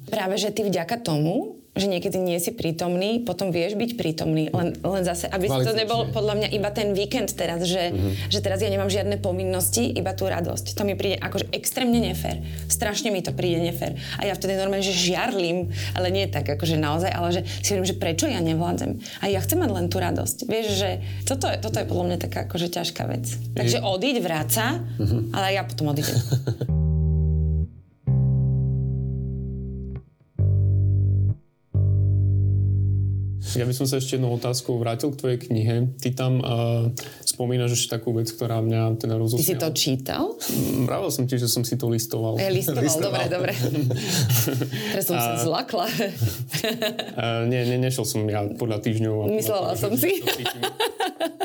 Práve, 0.09 0.36
že 0.41 0.49
ty 0.49 0.66
vďaka 0.66 1.01
tomu 1.05 1.62
že 1.74 1.89
niekedy 1.89 2.21
nie 2.21 2.38
si 2.38 2.53
prítomný, 2.53 3.26
potom 3.26 3.49
vieš 3.49 3.74
byť 3.74 3.97
prítomný. 3.97 4.53
Len, 4.53 4.78
len 4.78 5.03
zase, 5.03 5.26
aby 5.26 5.49
to 5.49 5.74
nebol 5.74 6.05
podľa 6.13 6.38
mňa 6.38 6.49
iba 6.53 6.69
ten 6.69 6.93
víkend 6.93 7.34
teraz, 7.34 7.65
že, 7.65 7.89
mm-hmm. 7.89 8.30
že 8.30 8.39
teraz 8.45 8.61
ja 8.61 8.69
nemám 8.69 8.93
žiadne 8.93 9.17
povinnosti, 9.17 9.89
iba 9.89 10.13
tú 10.13 10.30
radosť. 10.30 10.78
To 10.78 10.86
mi 10.86 10.93
príde 10.93 11.17
akože 11.17 11.49
extrémne 11.49 11.97
nefér. 11.97 12.45
Strašne 12.69 13.09
mi 13.09 13.26
to 13.26 13.34
príde 13.34 13.57
nefér. 13.57 13.97
A 14.21 14.30
ja 14.30 14.38
vtedy 14.38 14.53
normálne, 14.53 14.86
že 14.86 14.93
žiarlim, 14.93 15.74
ale 15.97 16.13
nie 16.13 16.30
tak 16.30 16.45
akože 16.45 16.78
naozaj, 16.78 17.09
ale 17.09 17.30
že 17.34 17.41
si 17.65 17.74
hovorím, 17.74 17.89
že 17.89 17.97
prečo 17.97 18.26
ja 18.30 18.38
nevládzem. 18.38 19.01
A 19.26 19.34
ja 19.34 19.41
chcem 19.41 19.57
mať 19.57 19.71
len 19.74 19.89
tú 19.89 19.97
radosť. 19.97 20.45
Vieš, 20.45 20.65
že 20.78 20.89
toto 21.26 21.49
je, 21.49 21.57
toto 21.57 21.82
je 21.82 21.89
podľa 21.89 22.05
mňa 22.13 22.17
taká 22.21 22.45
akože 22.45 22.69
ťažká 22.69 23.09
vec. 23.09 23.26
Takže 23.57 23.82
odiť, 23.82 24.15
vráca, 24.21 24.78
mm-hmm. 24.78 25.34
ale 25.34 25.57
ja 25.57 25.65
potom 25.65 25.89
odídem. 25.89 26.21
Ja 33.54 33.70
by 33.70 33.74
som 33.74 33.86
sa 33.86 34.01
ešte 34.01 34.18
jednou 34.18 34.34
otázkou 34.34 34.82
vrátil 34.82 35.14
k 35.14 35.18
tvojej 35.20 35.39
knihe. 35.45 35.93
Ty 36.01 36.10
tam 36.18 36.41
uh, 36.41 36.89
spomínaš 37.22 37.78
ešte 37.78 38.01
takú 38.01 38.14
vec, 38.18 38.26
ktorá 38.34 38.66
mňa 38.66 38.97
teda 38.97 39.14
rozosmiala. 39.14 39.45
Ty 39.45 39.54
si 39.54 39.62
to 39.62 39.70
čítal? 39.78 40.24
Mm, 40.49 40.89
Vravil 40.89 41.12
som 41.14 41.24
ti, 41.30 41.38
že 41.38 41.45
som 41.45 41.62
si 41.62 41.78
to 41.78 41.86
listoval. 41.86 42.41
Ja 42.41 42.49
listoval, 42.49 42.82
listoval. 42.89 43.30
dobre, 43.30 43.54
dobre. 43.54 43.54
Teraz 44.97 45.06
som 45.06 45.18
sa 45.22 45.38
zlakla. 45.38 45.86
uh, 45.89 47.45
nie, 47.45 47.62
nie, 47.70 47.78
nešiel 47.78 48.06
som 48.10 48.26
ja 48.26 48.41
podľa 48.58 48.82
týždňov. 48.82 49.30
Myslela 49.38 49.78
som 49.78 49.93
si. 49.93 50.18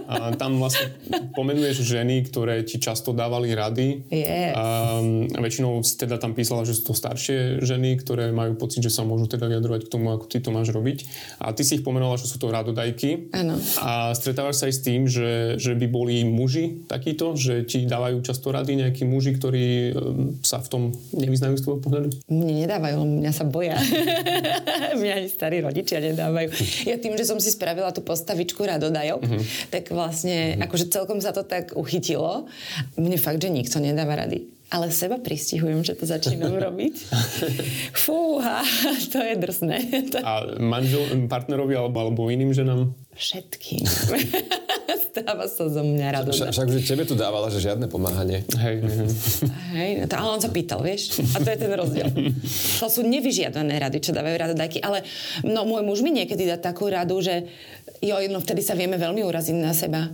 A 0.08 0.32
tam 0.32 0.56
vlastne 0.56 0.88
pomenuješ 1.36 1.84
ženy, 1.84 2.24
ktoré 2.32 2.64
ti 2.64 2.80
často 2.80 3.12
dávali 3.12 3.52
rady. 3.52 4.08
Yes. 4.08 4.56
A, 4.56 4.64
a 5.04 5.38
väčšinou 5.44 5.84
si 5.84 6.00
teda 6.00 6.16
tam 6.16 6.32
písala, 6.32 6.64
že 6.64 6.72
sú 6.72 6.90
to 6.90 6.94
staršie 6.96 7.60
ženy, 7.60 8.00
ktoré 8.00 8.32
majú 8.32 8.56
pocit, 8.56 8.80
že 8.80 8.88
sa 8.88 9.04
môžu 9.04 9.28
teda 9.28 9.44
vyjadrovať 9.52 9.84
k 9.84 9.92
tomu, 9.92 10.08
ako 10.16 10.24
ty 10.24 10.40
to 10.40 10.48
máš 10.48 10.72
robiť. 10.72 11.04
A 11.44 11.52
ty 11.52 11.60
si 11.60 11.76
ich 11.76 11.84
pomenovala, 11.84 12.16
že 12.16 12.24
sú 12.24 12.40
to 12.40 12.48
radodajky. 12.48 13.28
Áno. 13.36 13.60
A 13.84 14.16
stretávaš 14.16 14.64
sa 14.64 14.72
aj 14.72 14.74
s 14.74 14.80
tým, 14.80 15.04
že, 15.04 15.60
že 15.60 15.76
by 15.76 15.86
boli 15.92 16.24
muži 16.24 16.88
takíto, 16.88 17.36
že 17.36 17.68
ti 17.68 17.84
dávajú 17.84 18.24
často 18.24 18.48
rady 18.48 18.88
nejakí 18.88 19.04
muži, 19.04 19.36
ktorí 19.36 19.66
um, 19.92 20.40
sa 20.40 20.64
v 20.64 20.68
tom 20.72 20.82
nevyznajú 21.12 21.60
z 21.60 21.62
tvojho 21.68 21.80
pohľadu? 21.84 22.08
Mne 22.32 22.64
nedávajú, 22.64 22.96
mňa 23.04 23.32
sa 23.36 23.44
boja. 23.44 23.76
mňa 25.00 25.12
ani 25.20 25.28
starí 25.28 25.60
rodičia 25.60 26.00
nedávajú. 26.00 26.48
Ja 26.88 26.96
tým, 26.96 27.12
že 27.20 27.28
som 27.28 27.36
si 27.36 27.52
spravila 27.52 27.92
tú 27.92 28.00
postavičku 28.00 28.64
radodajok, 28.64 29.20
uh-huh. 29.20 29.42
tak 29.68 29.92
vlastne, 29.98 30.54
mm-hmm. 30.54 30.64
akože 30.70 30.86
celkom 30.94 31.18
sa 31.18 31.34
to 31.34 31.42
tak 31.42 31.74
uchytilo. 31.74 32.46
Mne 32.94 33.18
fakt, 33.18 33.42
že 33.42 33.50
nikto 33.50 33.82
nedáva 33.82 34.14
rady. 34.14 34.46
Ale 34.68 34.92
seba 34.92 35.16
pristihujem, 35.16 35.80
že 35.80 35.96
to 35.96 36.04
začínam 36.04 36.52
robiť. 36.68 36.94
Fúha, 37.96 38.60
to 39.12 39.18
je 39.18 39.34
drsné. 39.40 39.76
A 40.28 40.60
manžel, 40.60 41.08
partnerovi 41.24 41.72
alebo, 41.72 42.04
alebo 42.04 42.28
iným 42.28 42.52
ženám? 42.52 42.92
Všetkým. 43.16 43.82
Stáva 45.08 45.50
sa 45.50 45.66
zo 45.66 45.82
mňa 45.82 46.06
rado. 46.14 46.30
Však, 46.30 46.54
však 46.54 46.68
že 46.70 46.80
tebe 46.84 47.02
tu 47.02 47.18
dávala, 47.18 47.50
že 47.50 47.58
žiadne 47.64 47.90
pomáhanie. 47.90 48.46
Hej, 48.54 48.76
hej. 48.78 49.08
hej 49.74 49.90
no 49.98 50.06
to, 50.06 50.14
ale 50.14 50.28
on 50.38 50.42
sa 50.44 50.52
pýtal, 50.52 50.84
vieš? 50.84 51.18
A 51.34 51.42
to 51.42 51.48
je 51.50 51.58
ten 51.58 51.72
rozdiel. 51.74 52.06
To 52.78 52.86
sú 52.86 53.02
nevyžiadané 53.02 53.74
rady, 53.82 53.98
čo 54.04 54.14
dávajú 54.14 54.36
radodajky. 54.38 54.78
Ale 54.84 55.02
no, 55.42 55.66
môj 55.66 55.82
muž 55.82 55.98
mi 56.06 56.14
niekedy 56.14 56.46
dá 56.46 56.60
takú 56.60 56.86
radu, 56.86 57.18
že 57.18 57.50
jo, 58.02 58.16
no 58.30 58.38
vtedy 58.42 58.62
sa 58.62 58.78
vieme 58.78 59.00
veľmi 59.00 59.22
uraziť 59.24 59.56
na 59.58 59.72
seba. 59.74 60.10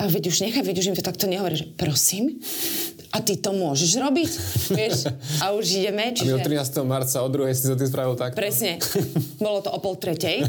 A 0.00 0.08
veď 0.08 0.32
už 0.32 0.40
nechaj, 0.40 0.64
veď 0.64 0.76
už 0.80 0.86
im 0.92 0.96
to 0.96 1.04
takto 1.04 1.28
nehovorí, 1.28 1.60
že 1.60 1.68
prosím, 1.68 2.40
a 3.16 3.24
ty 3.24 3.38
to 3.38 3.54
môžeš 3.56 3.90
robiť, 3.96 4.30
vieš, 4.76 5.08
a 5.40 5.56
už 5.56 5.80
ideme. 5.80 6.12
Čiže... 6.12 6.36
A 6.36 6.44
my 6.44 6.60
od 6.60 6.68
13. 6.68 6.84
marca 6.84 7.16
o 7.24 7.28
druhej 7.32 7.56
si 7.56 7.64
to 7.64 7.72
ty 7.78 7.88
spravil 7.88 8.12
tak. 8.12 8.36
Presne. 8.36 8.76
Bolo 9.40 9.64
to 9.64 9.72
o 9.72 9.78
pol 9.80 9.96
tretej. 9.96 10.44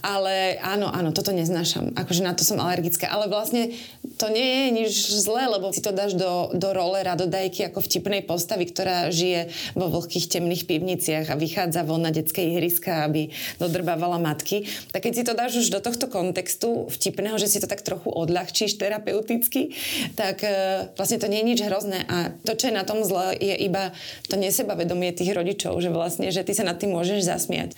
Ale 0.00 0.56
áno, 0.64 0.88
áno, 0.88 1.12
toto 1.12 1.34
neznášam. 1.34 1.92
Akože 1.92 2.24
na 2.24 2.32
to 2.32 2.46
som 2.46 2.56
alergická. 2.56 3.10
Ale 3.12 3.28
vlastne 3.28 3.74
to 4.16 4.32
nie 4.32 4.48
je 4.48 4.68
nič 4.72 4.94
zlé, 5.20 5.50
lebo 5.50 5.68
si 5.74 5.84
to 5.84 5.92
dáš 5.92 6.16
do, 6.16 6.54
do 6.56 6.72
role 6.72 7.04
radodajky 7.04 7.68
ako 7.68 7.84
vtipnej 7.84 8.24
postavy, 8.24 8.64
ktorá 8.64 9.12
žije 9.12 9.52
vo 9.76 9.92
vlhkých 9.92 10.30
temných 10.30 10.64
pivniciach 10.64 11.28
a 11.28 11.36
vychádza 11.36 11.84
von 11.84 12.00
na 12.00 12.14
detské 12.14 12.48
ihriska, 12.48 13.04
aby 13.04 13.28
dodrbávala 13.60 14.16
matky. 14.16 14.64
Tak 14.94 15.04
keď 15.04 15.12
si 15.12 15.26
to 15.26 15.36
dáš 15.36 15.52
už 15.60 15.68
do 15.68 15.80
tohto 15.84 16.08
kontextu 16.08 16.88
vtipného, 16.88 17.36
že 17.36 17.50
si 17.50 17.58
to 17.60 17.68
tak 17.68 17.84
trochu 17.84 18.08
odľahčíš 18.24 18.80
terapeuticky, 18.80 19.74
tak 20.18 20.42
uh, 20.42 20.90
vlastne 20.98 21.22
to 21.22 21.30
nie 21.30 21.44
je 21.44 21.48
nič 21.54 21.60
hrozné 21.66 22.02
a 22.08 22.34
to, 22.42 22.58
čo 22.58 22.70
je 22.70 22.74
na 22.74 22.82
tom 22.82 23.02
zle, 23.06 23.34
je 23.38 23.54
iba 23.62 23.94
to 24.26 24.34
nesebavedomie 24.34 25.14
tých 25.14 25.30
rodičov, 25.34 25.78
že 25.78 25.90
vlastne, 25.92 26.30
že 26.34 26.42
ty 26.42 26.52
sa 26.54 26.66
nad 26.66 26.78
tým 26.78 26.94
môžeš 26.94 27.24
zasmiať. 27.24 27.74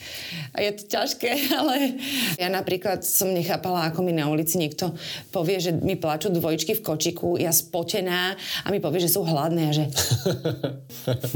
A 0.56 0.64
je 0.64 0.70
to 0.76 0.82
ťažké, 0.88 1.30
ale 1.60 2.00
ja 2.40 2.48
napríklad 2.48 3.04
som 3.04 3.30
nechápala, 3.30 3.90
ako 3.90 4.04
mi 4.04 4.16
na 4.16 4.28
ulici 4.28 4.56
niekto 4.56 4.92
povie, 5.30 5.60
že 5.60 5.76
mi 5.76 5.94
plačú 5.96 6.32
dvojčky 6.32 6.78
v 6.78 6.84
kočiku, 6.84 7.36
ja 7.36 7.52
spotená 7.52 8.34
a 8.64 8.68
mi 8.72 8.80
povie, 8.80 9.04
že 9.04 9.12
sú 9.12 9.24
hladné 9.26 9.62
a 9.70 9.72
že... 9.72 9.84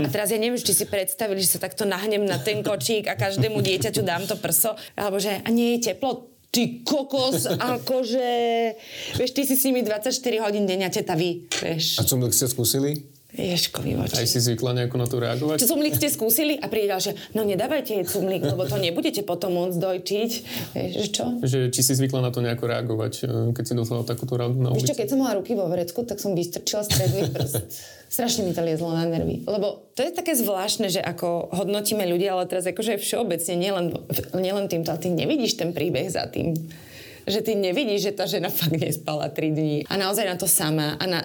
A 0.04 0.08
teraz 0.12 0.28
ja 0.30 0.38
neviem, 0.38 0.60
či 0.60 0.76
si 0.76 0.84
predstavili, 0.84 1.40
že 1.40 1.56
sa 1.56 1.62
takto 1.62 1.88
nahnem 1.88 2.26
na 2.26 2.36
ten 2.36 2.60
kočík 2.60 3.08
a 3.08 3.16
každému 3.16 3.64
dieťaťu 3.64 4.02
dám 4.04 4.28
to 4.28 4.36
prso, 4.36 4.76
alebo 4.98 5.16
že 5.16 5.40
a 5.40 5.48
nie 5.48 5.78
je 5.78 5.92
teplo, 5.92 6.33
ty 6.54 6.86
kokos, 6.86 7.50
akože, 7.50 8.28
vieš, 9.18 9.30
ty 9.34 9.42
si 9.42 9.58
s 9.58 9.66
nimi 9.66 9.82
24 9.82 10.14
hodín 10.46 10.70
deň 10.70 10.86
a 10.86 10.90
teta 10.94 11.18
vy, 11.18 11.50
vieš. 11.50 11.98
A 11.98 12.06
čo 12.06 12.14
ste 12.30 12.46
skúsili? 12.46 13.13
Ješkový 13.34 13.98
oči. 13.98 14.14
Aj 14.14 14.26
si 14.30 14.38
zvykla 14.38 14.70
nejako 14.78 14.96
na 14.98 15.06
to 15.10 15.18
reagovať? 15.18 15.56
Čo 15.58 15.74
cumlík 15.74 15.98
ste 15.98 16.06
skúsili 16.06 16.54
a 16.54 16.70
príde 16.70 16.94
že 16.94 17.18
no 17.34 17.42
nedávajte 17.42 17.98
jej 17.98 18.06
cumlík, 18.06 18.46
lebo 18.46 18.62
to 18.70 18.78
nebudete 18.78 19.26
potom 19.26 19.58
môcť 19.58 19.76
dojčiť. 19.82 20.30
Vieš, 20.78 21.08
čo? 21.10 21.24
Že, 21.42 21.74
či 21.74 21.80
si 21.82 21.92
zvykla 21.98 22.22
na 22.22 22.30
to 22.30 22.38
nejako 22.38 22.70
reagovať, 22.70 23.12
e, 23.26 23.50
keď 23.50 23.64
si 23.66 23.74
dostala 23.74 24.06
takúto 24.06 24.38
radu 24.38 24.54
na 24.62 24.70
ulici? 24.70 24.86
Čo, 24.86 24.94
keď 24.94 25.08
som 25.10 25.18
mala 25.18 25.34
ruky 25.42 25.58
vo 25.58 25.66
vrecku, 25.66 26.06
tak 26.06 26.22
som 26.22 26.38
vystrčila 26.38 26.86
stredný 26.86 27.26
prst. 27.34 27.66
Strašne 28.14 28.46
mi 28.46 28.54
to 28.54 28.62
liezlo 28.62 28.94
na 28.94 29.02
nervy. 29.10 29.42
Lebo 29.42 29.90
to 29.98 30.06
je 30.06 30.14
také 30.14 30.38
zvláštne, 30.38 30.86
že 30.86 31.02
ako 31.02 31.50
hodnotíme 31.50 32.06
ľudia, 32.06 32.38
ale 32.38 32.46
teraz 32.46 32.62
akože 32.70 33.02
všeobecne, 33.02 33.54
nielen, 33.58 33.86
nielen 34.38 34.70
týmto, 34.70 34.94
ale 34.94 35.02
ty 35.02 35.10
nevidíš 35.10 35.58
ten 35.58 35.74
príbeh 35.74 36.06
za 36.06 36.30
tým 36.30 36.54
že 37.24 37.40
ty 37.40 37.56
nevidíš, 37.56 38.10
že 38.10 38.16
tá 38.16 38.24
žena 38.28 38.48
fakt 38.54 38.76
nespala 38.76 39.28
3 39.28 39.56
dní 39.56 39.76
a 39.88 39.94
naozaj 39.96 40.24
na 40.24 40.36
to 40.36 40.48
sama 40.48 40.96
a 41.00 41.04
na, 41.04 41.20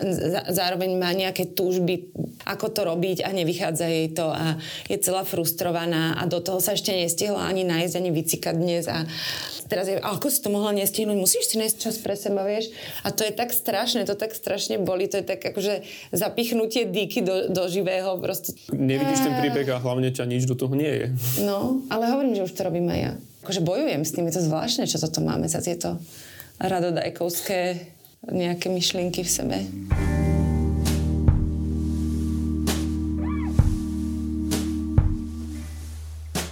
zároveň 0.49 0.95
má 0.95 1.11
nejaké 1.11 1.51
túžby, 1.51 2.11
ako 2.47 2.67
to 2.71 2.81
robiť 2.87 3.23
a 3.23 3.29
nevychádza 3.35 3.85
jej 3.87 4.07
to 4.15 4.27
a 4.31 4.55
je 4.87 4.97
celá 4.99 5.27
frustrovaná 5.27 6.17
a 6.17 6.23
do 6.25 6.39
toho 6.39 6.63
sa 6.63 6.75
ešte 6.75 6.95
nestihla 6.95 7.45
ani 7.45 7.67
nájsť, 7.67 7.93
ani 7.99 8.09
vycikať 8.11 8.55
dnes 8.55 8.85
a 8.87 9.05
teraz 9.69 9.85
je, 9.85 10.01
ako 10.01 10.27
si 10.33 10.39
to 10.41 10.49
mohla 10.49 10.73
nestihnúť, 10.73 11.15
musíš 11.15 11.53
si 11.53 11.55
nájsť 11.61 11.77
čas 11.77 11.95
pre 12.01 12.17
seba, 12.17 12.41
vieš. 12.41 12.73
A 13.05 13.13
to 13.13 13.21
je 13.21 13.29
tak 13.29 13.53
strašné, 13.53 14.09
to 14.09 14.17
tak 14.17 14.33
strašne 14.33 14.81
boli, 14.81 15.05
to 15.05 15.21
je 15.21 15.25
tak 15.29 15.39
akože 15.45 15.85
zapichnutie 16.09 16.89
dýky 16.89 17.21
do, 17.21 17.53
do 17.53 17.69
živého 17.69 18.17
proste. 18.17 18.57
Nevidíš 18.73 19.21
ten 19.21 19.37
príbeh 19.37 19.69
a 19.69 19.77
hlavne 19.77 20.09
ťa 20.09 20.25
nič 20.25 20.49
do 20.49 20.57
toho 20.57 20.73
nie 20.73 20.89
je. 20.89 21.07
No, 21.45 21.85
ale 21.93 22.09
hovorím, 22.09 22.33
že 22.33 22.49
už 22.49 22.53
to 22.57 22.65
robím 22.65 22.89
aj 22.89 22.99
ja 22.99 23.13
akože 23.43 23.61
bojujem 23.63 24.03
s 24.03 24.13
tým, 24.15 24.27
je 24.27 24.39
to 24.39 24.47
zvláštne, 24.47 24.89
čo 24.89 25.01
toto 25.01 25.23
máme 25.23 25.47
za 25.47 25.63
tieto 25.63 25.99
radodajkovské 26.59 27.91
nejaké 28.27 28.67
myšlienky 28.67 29.23
v 29.23 29.31
sebe. 29.31 29.57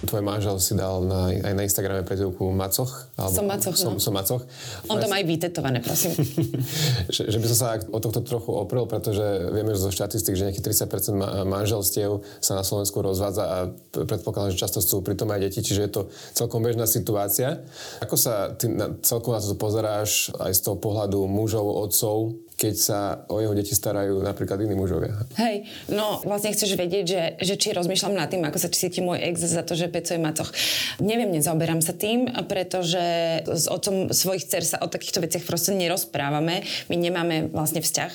Tvoj 0.08 0.24
manžel 0.24 0.56
si 0.56 0.72
dal 0.72 1.04
na, 1.04 1.28
aj 1.28 1.52
na 1.52 1.62
Instagrame 1.68 2.00
prezivku 2.00 2.48
Macoch. 2.48 3.12
Alebo, 3.20 3.36
som 3.36 3.44
Macoch, 3.44 3.76
som, 3.76 3.92
no. 3.94 4.00
som 4.00 4.12
Macoch. 4.16 4.42
On 4.88 4.96
to 4.96 5.04
má 5.12 5.20
aj 5.20 5.26
vytetované, 5.28 5.84
prosím. 5.84 6.16
že, 7.14 7.28
že, 7.28 7.36
by 7.36 7.46
som 7.52 7.56
sa 7.60 7.68
o 7.92 8.00
tohto 8.00 8.24
trochu 8.24 8.48
oprel, 8.56 8.88
pretože 8.88 9.22
vieme 9.52 9.76
že 9.76 9.84
zo 9.84 9.92
štatistik, 9.92 10.32
že 10.32 10.48
nejakých 10.48 10.88
30% 10.88 11.44
manželstiev 11.44 12.24
sa 12.40 12.56
na 12.56 12.64
Slovensku 12.64 13.04
rozvádza 13.04 13.44
a 13.44 13.56
predpokladám, 13.92 14.56
že 14.56 14.64
často 14.64 14.80
sú 14.80 15.04
pritom 15.04 15.28
aj 15.28 15.52
deti, 15.52 15.60
čiže 15.60 15.80
je 15.84 15.92
to 15.92 16.02
celkom 16.32 16.64
bežná 16.64 16.88
situácia. 16.88 17.60
Ako 18.00 18.16
sa 18.16 18.56
ty 18.56 18.72
na, 18.72 18.96
celkom 19.04 19.36
na 19.36 19.44
to 19.44 19.54
pozeráš 19.60 20.32
aj 20.40 20.56
z 20.56 20.60
toho 20.64 20.76
pohľadu 20.80 21.28
mužov, 21.28 21.68
otcov, 21.84 22.48
keď 22.58 22.74
sa 22.74 23.00
o 23.30 23.38
jeho 23.38 23.54
deti 23.54 23.70
starajú 23.70 24.18
napríklad 24.18 24.58
iní 24.66 24.74
mužovia. 24.74 25.14
Hej, 25.38 25.70
no 25.94 26.18
vlastne 26.26 26.50
chceš 26.50 26.74
vedieť, 26.74 27.04
že, 27.06 27.22
že 27.38 27.54
či 27.54 27.70
rozmýšľam 27.70 28.18
nad 28.18 28.26
tým, 28.26 28.42
ako 28.42 28.58
sa 28.58 28.66
cíti 28.66 28.98
môj 28.98 29.22
ex 29.30 29.46
za 29.46 29.62
to, 29.62 29.78
že 29.78 29.86
pecuje 29.98 30.22
macoch. 30.22 30.54
Neviem, 31.02 31.34
nezaoberám 31.34 31.82
sa 31.82 31.90
tým, 31.90 32.30
pretože 32.46 33.02
s 33.42 33.66
otcom 33.66 34.14
svojich 34.14 34.46
dcer 34.46 34.62
sa 34.62 34.78
o 34.78 34.86
takýchto 34.86 35.18
veciach 35.18 35.42
proste 35.42 35.74
nerozprávame. 35.74 36.62
My 36.86 36.96
nemáme 36.96 37.50
vlastne 37.50 37.82
vzťah 37.82 38.12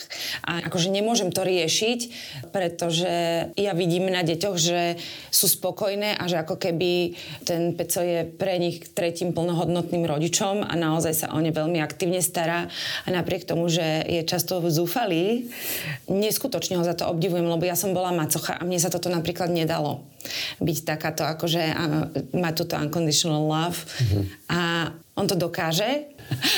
a 0.47 0.51
akože 0.71 0.87
nemôžem 0.87 1.35
to 1.35 1.43
riešiť, 1.43 1.99
pretože 2.55 3.11
ja 3.59 3.71
vidím 3.75 4.07
na 4.07 4.23
deťoch, 4.23 4.55
že 4.55 4.95
sú 5.27 5.51
spokojné 5.51 6.15
a 6.15 6.23
že 6.31 6.39
ako 6.39 6.55
keby 6.55 7.19
ten 7.43 7.75
peco 7.75 7.99
je 7.99 8.23
pre 8.23 8.55
nich 8.55 8.95
tretím 8.95 9.35
plnohodnotným 9.35 10.07
rodičom 10.07 10.63
a 10.63 10.73
naozaj 10.79 11.13
sa 11.13 11.27
o 11.35 11.39
ne 11.43 11.51
veľmi 11.51 11.83
aktívne 11.83 12.23
stará 12.23 12.71
a 13.03 13.07
napriek 13.11 13.43
tomu, 13.43 13.67
že 13.67 13.83
je 14.07 14.23
často 14.23 14.63
zúfalí. 14.63 15.51
Neskutočne 16.07 16.79
ho 16.79 16.85
za 16.85 16.95
to 16.95 17.09
obdivujem, 17.09 17.43
lebo 17.43 17.65
ja 17.67 17.75
som 17.75 17.91
bola 17.91 18.15
macocha 18.15 18.55
a 18.55 18.63
mne 18.63 18.79
sa 18.79 18.93
toto 18.93 19.11
napríklad 19.11 19.51
nedalo. 19.51 20.12
Byť 20.59 20.77
takáto, 20.85 21.23
akože 21.27 21.61
mať 22.33 22.53
túto 22.53 22.73
unconditional 22.77 23.43
love. 23.45 23.83
Mm-hmm. 23.83 24.23
A 24.49 24.59
on 25.13 25.29
to 25.29 25.37
dokáže. 25.37 26.09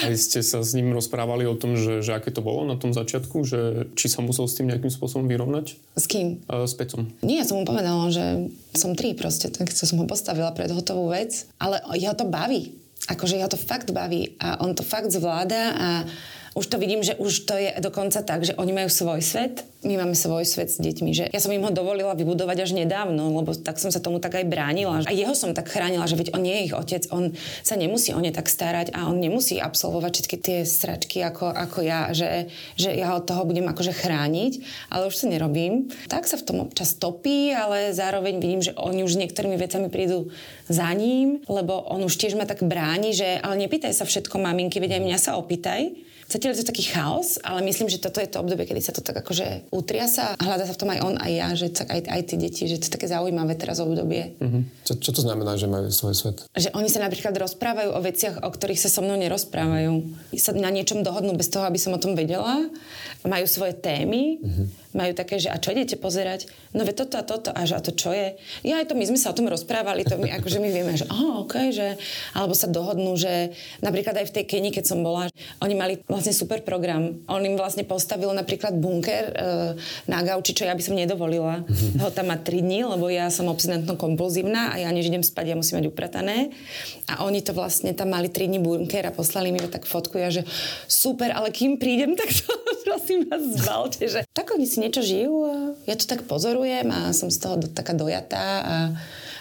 A 0.05 0.15
ste 0.15 0.39
sa 0.39 0.63
s 0.63 0.71
ním 0.71 0.95
rozprávali 0.95 1.43
o 1.43 1.59
tom, 1.59 1.75
že, 1.75 1.99
že 1.99 2.15
aké 2.15 2.31
to 2.31 2.39
bolo 2.39 2.63
na 2.63 2.79
tom 2.79 2.95
začiatku? 2.95 3.43
Že 3.43 3.59
či 3.99 4.07
sa 4.07 4.23
musel 4.23 4.47
s 4.47 4.55
tým 4.55 4.71
nejakým 4.71 4.93
spôsobom 4.93 5.27
vyrovnať? 5.27 5.75
S 5.99 6.05
kým? 6.07 6.39
Uh, 6.47 6.63
s 6.63 6.71
Pecom. 6.77 7.11
Nie, 7.19 7.43
ja 7.43 7.45
som 7.49 7.59
mu 7.59 7.67
povedala, 7.67 8.07
že 8.13 8.47
som 8.71 8.95
tri 8.95 9.11
proste, 9.11 9.51
tak 9.51 9.73
som 9.75 9.99
ho 9.99 10.07
postavila 10.07 10.55
pred 10.55 10.71
hotovú 10.71 11.11
vec. 11.11 11.51
Ale 11.59 11.83
jeho 11.99 12.15
to 12.15 12.23
baví. 12.23 12.79
Akože 13.11 13.35
jeho 13.37 13.51
to 13.51 13.59
fakt 13.59 13.91
baví 13.91 14.39
a 14.39 14.63
on 14.63 14.73
to 14.73 14.81
fakt 14.81 15.11
zvláda 15.11 15.75
a 15.75 15.89
už 16.55 16.71
to 16.71 16.79
vidím, 16.79 17.03
že 17.03 17.19
už 17.19 17.43
to 17.43 17.53
je 17.59 17.75
dokonca 17.83 18.23
tak, 18.23 18.47
že 18.47 18.55
oni 18.55 18.71
majú 18.71 18.87
svoj 18.87 19.19
svet, 19.19 19.67
my 19.85 20.01
máme 20.01 20.17
svoj 20.17 20.43
svet 20.43 20.73
s 20.73 20.81
deťmi. 20.81 21.11
Že 21.13 21.25
ja 21.29 21.39
som 21.39 21.53
im 21.53 21.61
ho 21.61 21.71
dovolila 21.71 22.17
vybudovať 22.17 22.57
až 22.65 22.71
nedávno, 22.73 23.29
lebo 23.29 23.53
tak 23.53 23.77
som 23.77 23.93
sa 23.93 24.01
tomu 24.01 24.17
tak 24.17 24.35
aj 24.35 24.49
bránila. 24.49 25.05
A 25.05 25.13
jeho 25.13 25.37
som 25.37 25.53
tak 25.53 25.69
chránila, 25.69 26.09
že 26.09 26.17
veď 26.17 26.33
on 26.33 26.41
nie 26.41 26.57
je 26.57 26.65
ich 26.67 26.75
otec, 26.75 27.03
on 27.13 27.37
sa 27.61 27.77
nemusí 27.77 28.11
o 28.11 28.19
ne 28.19 28.33
tak 28.33 28.49
starať 28.49 28.91
a 28.97 29.05
on 29.05 29.21
nemusí 29.21 29.61
absolvovať 29.61 30.11
všetky 30.17 30.37
tie 30.41 30.57
sračky 30.65 31.21
ako, 31.21 31.53
ako 31.53 31.79
ja, 31.85 32.09
že, 32.11 32.49
že 32.75 32.91
ja 32.97 33.13
od 33.13 33.29
toho 33.29 33.45
budem 33.45 33.69
akože 33.69 33.93
chrániť, 33.93 34.53
ale 34.89 35.07
už 35.07 35.15
sa 35.15 35.29
nerobím. 35.29 35.93
Tak 36.09 36.25
sa 36.25 36.41
v 36.41 36.45
tom 36.49 36.57
občas 36.65 36.97
topí, 36.97 37.53
ale 37.53 37.93
zároveň 37.93 38.41
vidím, 38.41 38.65
že 38.65 38.73
oni 38.73 39.05
už 39.05 39.21
niektorými 39.21 39.55
vecami 39.55 39.87
prídu 39.93 40.33
za 40.65 40.89
ním, 40.97 41.45
lebo 41.45 41.77
on 41.93 42.01
už 42.03 42.17
tiež 42.17 42.33
ma 42.33 42.49
tak 42.49 42.65
bráni, 42.65 43.13
že 43.13 43.37
ale 43.37 43.61
nepýtaj 43.61 43.93
sa 43.93 44.09
všetko 44.09 44.41
maminky, 44.41 44.81
veď 44.81 44.97
aj 44.97 45.05
mňa 45.05 45.17
sa 45.21 45.37
opýtaj. 45.37 45.93
Zatiaľ 46.25 46.57
je 46.57 46.65
to 46.65 46.71
taký 46.73 46.89
chaos, 46.89 47.37
ale 47.45 47.61
myslím, 47.69 47.85
že 47.85 48.01
toto 48.01 48.17
je 48.17 48.25
to 48.25 48.41
obdobie, 48.41 48.65
kedy 48.65 48.81
sa 48.81 48.89
to 48.89 49.05
tak 49.05 49.13
akože 49.13 49.69
utriasa 49.75 50.33
a 50.35 50.41
hľadá 50.41 50.65
sa 50.65 50.73
v 50.73 50.79
tom 50.79 50.89
aj 50.91 50.99
on, 51.03 51.15
aj 51.19 51.31
ja, 51.31 51.47
že 51.53 51.67
aj, 51.83 52.01
aj 52.07 52.21
tie 52.31 52.37
deti, 52.39 52.63
že 52.65 52.79
to 52.79 52.87
je 52.87 52.95
také 52.95 53.07
zaujímavé 53.11 53.59
teraz 53.59 53.83
obdobie. 53.83 54.39
Uh-huh. 54.39 54.63
Čo, 54.87 54.93
čo 54.99 55.11
to 55.11 55.21
znamená, 55.21 55.59
že 55.59 55.67
majú 55.67 55.91
svoj 55.91 56.15
svet? 56.15 56.37
Že 56.55 56.71
oni 56.71 56.89
sa 56.89 57.03
napríklad 57.03 57.35
rozprávajú 57.35 57.91
o 57.91 57.99
veciach, 57.99 58.35
o 58.41 58.49
ktorých 58.49 58.79
sa 58.79 58.89
so 58.89 59.03
mnou 59.03 59.19
nerozprávajú. 59.19 59.91
Sa 60.39 60.55
na 60.55 60.71
niečom 60.71 61.03
dohodnú 61.03 61.35
bez 61.35 61.51
toho, 61.51 61.67
aby 61.67 61.77
som 61.77 61.91
o 61.91 61.99
tom 61.99 62.15
vedela. 62.15 62.65
Majú 63.27 63.45
svoje 63.45 63.75
témy. 63.75 64.39
Uh-huh 64.39 64.67
majú 64.95 65.11
také, 65.11 65.35
že 65.43 65.51
a 65.51 65.59
čo 65.59 65.75
idete 65.75 65.99
pozerať? 65.99 66.47
No 66.71 66.87
ve 66.87 66.95
toto 66.95 67.19
a 67.19 67.27
toto. 67.27 67.51
A 67.51 67.67
že 67.67 67.75
a 67.75 67.83
to 67.83 67.91
čo 67.91 68.15
je? 68.15 68.39
Ja 68.63 68.79
aj 68.79 68.89
to, 68.89 68.95
my 68.95 69.03
sme 69.03 69.19
sa 69.19 69.35
o 69.35 69.37
tom 69.37 69.51
rozprávali, 69.51 70.07
to 70.07 70.15
my, 70.15 70.31
akože 70.39 70.63
my 70.63 70.71
vieme, 70.71 70.95
že 70.95 71.05
aha, 71.11 71.43
okay, 71.43 71.75
že, 71.75 71.99
alebo 72.31 72.55
sa 72.55 72.71
dohodnú, 72.71 73.19
že 73.19 73.51
napríklad 73.83 74.15
aj 74.23 74.31
v 74.31 74.35
tej 74.39 74.45
Kenii, 74.47 74.71
keď 74.71 74.95
som 74.95 75.03
bola, 75.03 75.27
oni 75.59 75.75
mali 75.75 75.93
vlastne 76.07 76.31
super 76.31 76.63
program. 76.63 77.19
On 77.27 77.43
im 77.43 77.59
vlastne 77.59 77.83
postavil 77.83 78.31
napríklad 78.31 78.79
bunker 78.79 79.23
e, 79.27 79.33
na 80.05 80.19
gauči, 80.21 80.53
čo 80.53 80.67
ja 80.67 80.77
by 80.77 80.83
som 80.83 80.93
nedovolila 80.93 81.65
mm-hmm. 81.65 82.01
ho 82.01 82.09
tam 82.13 82.29
mať 82.29 82.45
3 82.45 82.65
dní, 82.65 82.79
lebo 82.85 83.09
ja 83.09 83.33
som 83.33 83.49
obsedantno 83.49 83.97
kompulzívna 83.97 84.71
a 84.71 84.75
ja 84.77 84.89
než 84.93 85.09
idem 85.09 85.25
spať, 85.25 85.53
ja 85.53 85.55
musím 85.57 85.81
mať 85.81 85.89
upratané. 85.89 86.53
A 87.09 87.25
oni 87.25 87.41
to 87.41 87.53
vlastne 87.57 87.93
tam 87.97 88.13
mali 88.13 88.29
3 88.29 88.51
dní 88.51 88.59
bunker 88.61 89.09
a 89.09 89.15
poslali 89.15 89.49
mi 89.49 89.59
tak 89.65 89.89
fotku, 89.89 90.21
ja 90.21 90.29
že 90.29 90.45
super, 90.85 91.33
ale 91.33 91.49
kým 91.49 91.81
prídem, 91.81 92.13
tak 92.13 92.29
to 92.29 92.51
prosím 92.87 93.25
vás 93.25 93.41
zbalte, 93.41 94.05
že 94.05 94.21
tak 94.31 94.53
oni 94.53 94.65
si 94.69 94.77
niečo 94.83 95.01
žijú 95.01 95.35
a 95.49 95.55
ja 95.89 95.95
to 95.97 96.05
tak 96.05 96.27
pozorujem 96.29 96.87
a 96.93 97.15
som 97.15 97.33
z 97.33 97.37
toho 97.41 97.55
taká 97.73 97.97
dojatá 97.97 98.45
a 98.61 98.75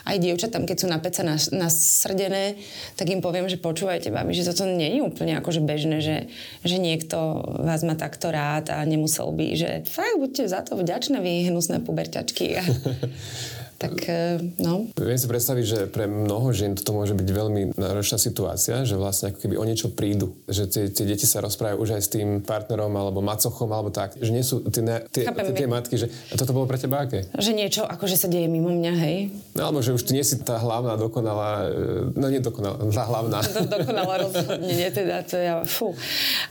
aj 0.05 0.17
dievčatám, 0.21 0.69
keď 0.69 0.77
sú 0.77 0.87
na 0.87 1.01
peca 1.01 1.25
nas, 1.25 1.49
nasrdené, 1.49 2.61
tak 2.95 3.09
im 3.09 3.25
poviem, 3.25 3.49
že 3.49 3.57
počúvajte, 3.57 4.13
babi, 4.13 4.37
že 4.37 4.45
toto 4.45 4.69
nie 4.69 5.01
je 5.01 5.01
úplne 5.01 5.41
akože 5.41 5.65
bežné, 5.65 6.05
že, 6.05 6.29
že 6.61 6.77
niekto 6.77 7.17
vás 7.65 7.81
má 7.83 7.97
takto 7.97 8.29
rád 8.29 8.69
a 8.69 8.85
nemusel 8.85 9.33
by, 9.33 9.57
že 9.57 9.71
fakt 9.89 10.21
buďte 10.21 10.45
za 10.45 10.61
to 10.61 10.77
vďačné 10.77 11.25
vy 11.25 11.49
hnusné 11.49 11.81
puberťačky. 11.81 12.61
tak 13.85 13.97
e, 14.09 14.41
no. 14.61 14.89
Viem 14.97 15.19
si 15.21 15.27
predstaviť, 15.29 15.65
že 15.65 15.79
pre 15.91 16.09
mnoho 16.09 16.51
žien 16.57 16.73
toto 16.73 16.97
môže 16.97 17.13
byť 17.13 17.29
veľmi 17.29 17.63
náročná 17.77 18.17
situácia, 18.17 18.83
že 18.89 18.97
vlastne 18.97 19.33
ako 19.33 19.39
keby 19.45 19.55
o 19.61 19.65
niečo 19.65 19.93
prídu. 19.93 20.33
Že 20.49 20.63
tie, 20.71 20.83
tie 20.91 21.05
deti 21.05 21.27
sa 21.29 21.45
rozprávajú 21.45 21.77
už 21.81 21.91
aj 21.99 22.03
s 22.03 22.09
tým 22.13 22.29
partnerom 22.41 22.93
alebo 22.97 23.21
macochom 23.21 23.69
alebo 23.69 23.93
tak. 23.93 24.17
Že 24.17 24.31
nie 24.33 24.45
sú 24.45 24.65
tie, 24.69 24.83
tie, 25.13 25.23
tie, 25.29 25.53
tie 25.55 25.69
matky, 25.69 25.95
že 26.01 26.09
a 26.33 26.35
toto 26.39 26.57
bolo 26.57 26.65
pre 26.65 26.81
teba 26.81 27.05
aké? 27.05 27.29
Že 27.37 27.53
niečo 27.53 27.83
akože 27.85 28.17
sa 28.17 28.29
deje 28.31 28.49
mimo 28.49 28.73
mňa, 28.73 28.93
hej. 29.05 29.17
No 29.59 29.69
alebo 29.69 29.85
že 29.85 29.93
už 29.93 30.05
ty 30.05 30.17
nie 30.17 30.25
si 30.25 30.41
tá 30.41 30.57
hlavná, 30.57 30.97
dokonalá, 30.97 31.69
e, 31.69 32.17
no 32.17 32.27
nie 32.31 32.41
dokonalá, 32.41 32.81
tá 32.89 33.05
hlavná. 33.05 33.39
Do, 33.45 33.61
dokonalá 33.69 34.15
rozhodne, 34.25 34.71
nie 34.71 34.89
teda, 34.89 35.25
to 35.27 35.37
ja, 35.37 35.55
fú. 35.67 35.93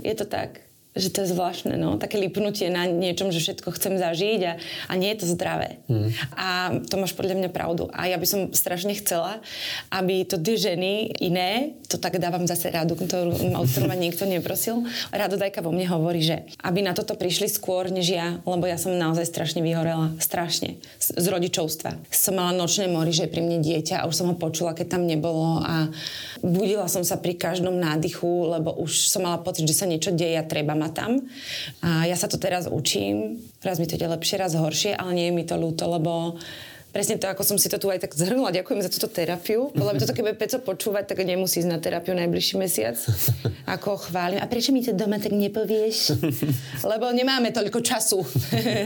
Je 0.02 0.14
to 0.14 0.26
tak 0.28 0.73
že 0.94 1.10
to 1.10 1.26
je 1.26 1.34
zvláštne, 1.34 1.74
no. 1.74 1.98
Také 1.98 2.22
lipnutie 2.22 2.70
na 2.70 2.86
niečom, 2.86 3.34
že 3.34 3.42
všetko 3.42 3.74
chcem 3.74 3.98
zažiť 3.98 4.40
a, 4.46 4.54
a 4.90 4.94
nie 4.94 5.10
je 5.14 5.26
to 5.26 5.28
zdravé. 5.34 5.82
Mm. 5.90 6.10
A 6.38 6.48
to 6.86 7.02
máš 7.02 7.18
podľa 7.18 7.42
mňa 7.42 7.50
pravdu. 7.50 7.90
A 7.90 8.06
ja 8.06 8.22
by 8.22 8.28
som 8.30 8.42
strašne 8.54 8.94
chcela, 8.94 9.42
aby 9.90 10.22
to 10.22 10.38
tie 10.38 10.54
ženy 10.54 11.10
iné, 11.18 11.74
to 11.90 11.98
tak 11.98 12.22
dávam 12.22 12.46
zase 12.46 12.70
rádu, 12.70 12.94
ktorú, 12.94 13.34
o 13.34 13.64
ktorú 13.66 13.86
ma 13.90 13.98
niekto 13.98 14.30
neprosil, 14.30 14.86
Radodajka 15.10 15.66
vo 15.66 15.74
mne 15.74 15.90
hovorí, 15.90 16.22
že 16.22 16.46
aby 16.62 16.86
na 16.86 16.94
toto 16.94 17.18
prišli 17.18 17.50
skôr 17.50 17.90
než 17.90 18.14
ja, 18.14 18.38
lebo 18.46 18.70
ja 18.70 18.78
som 18.78 18.94
naozaj 18.94 19.26
strašne 19.26 19.66
vyhorela. 19.66 20.14
Strašne. 20.22 20.78
Z, 21.02 21.18
z 21.18 21.26
rodičovstva. 21.26 21.98
Som 22.14 22.38
mala 22.38 22.54
nočné 22.54 22.86
mori, 22.86 23.10
že 23.10 23.26
pri 23.26 23.42
mne 23.42 23.66
dieťa 23.66 24.06
a 24.06 24.08
už 24.08 24.14
som 24.14 24.30
ho 24.30 24.38
počula, 24.38 24.78
keď 24.78 24.98
tam 24.98 25.10
nebolo 25.10 25.62
a 25.66 25.90
budila 26.46 26.86
som 26.86 27.02
sa 27.02 27.18
pri 27.18 27.34
každom 27.34 27.80
nádychu, 27.82 28.52
lebo 28.52 28.76
už 28.78 29.10
som 29.10 29.26
mala 29.26 29.42
pocit, 29.42 29.66
že 29.66 29.74
sa 29.74 29.90
niečo 29.90 30.14
deje 30.14 30.38
a 30.38 30.46
treba 30.46 30.76
sama 30.84 30.92
tam. 30.92 31.24
A 31.80 32.04
ja 32.04 32.20
sa 32.20 32.28
to 32.28 32.36
teraz 32.36 32.68
učím, 32.68 33.40
raz 33.64 33.80
mi 33.80 33.88
to 33.88 33.96
ide 33.96 34.12
lepšie, 34.12 34.36
raz 34.36 34.52
horšie, 34.56 35.00
ale 35.00 35.16
nie 35.16 35.26
je 35.32 35.34
mi 35.34 35.44
to 35.48 35.56
ľúto, 35.56 35.88
lebo 35.88 36.36
presne 36.94 37.18
to, 37.18 37.26
ako 37.26 37.42
som 37.42 37.58
si 37.58 37.72
to 37.72 37.80
tu 37.80 37.90
aj 37.90 38.06
tak 38.06 38.14
zhrnula. 38.14 38.54
Ďakujem 38.54 38.84
za 38.86 38.92
túto 38.92 39.10
terapiu. 39.10 39.74
Podľa 39.74 39.92
mňa 39.96 40.02
toto, 40.04 40.14
keď 40.14 40.38
Peco 40.38 40.58
počúvať, 40.62 41.10
tak 41.10 41.26
nemusí 41.26 41.64
ísť 41.64 41.72
na 41.72 41.80
terapiu 41.82 42.14
najbližší 42.14 42.60
mesiac. 42.60 43.00
Ako 43.66 43.98
chválim. 43.98 44.38
A 44.38 44.46
prečo 44.46 44.70
mi 44.70 44.86
to 44.86 44.94
doma 44.94 45.18
tak 45.18 45.34
nepovieš? 45.34 46.20
Lebo 46.92 47.10
nemáme 47.10 47.50
toľko 47.50 47.80
času. 47.82 48.22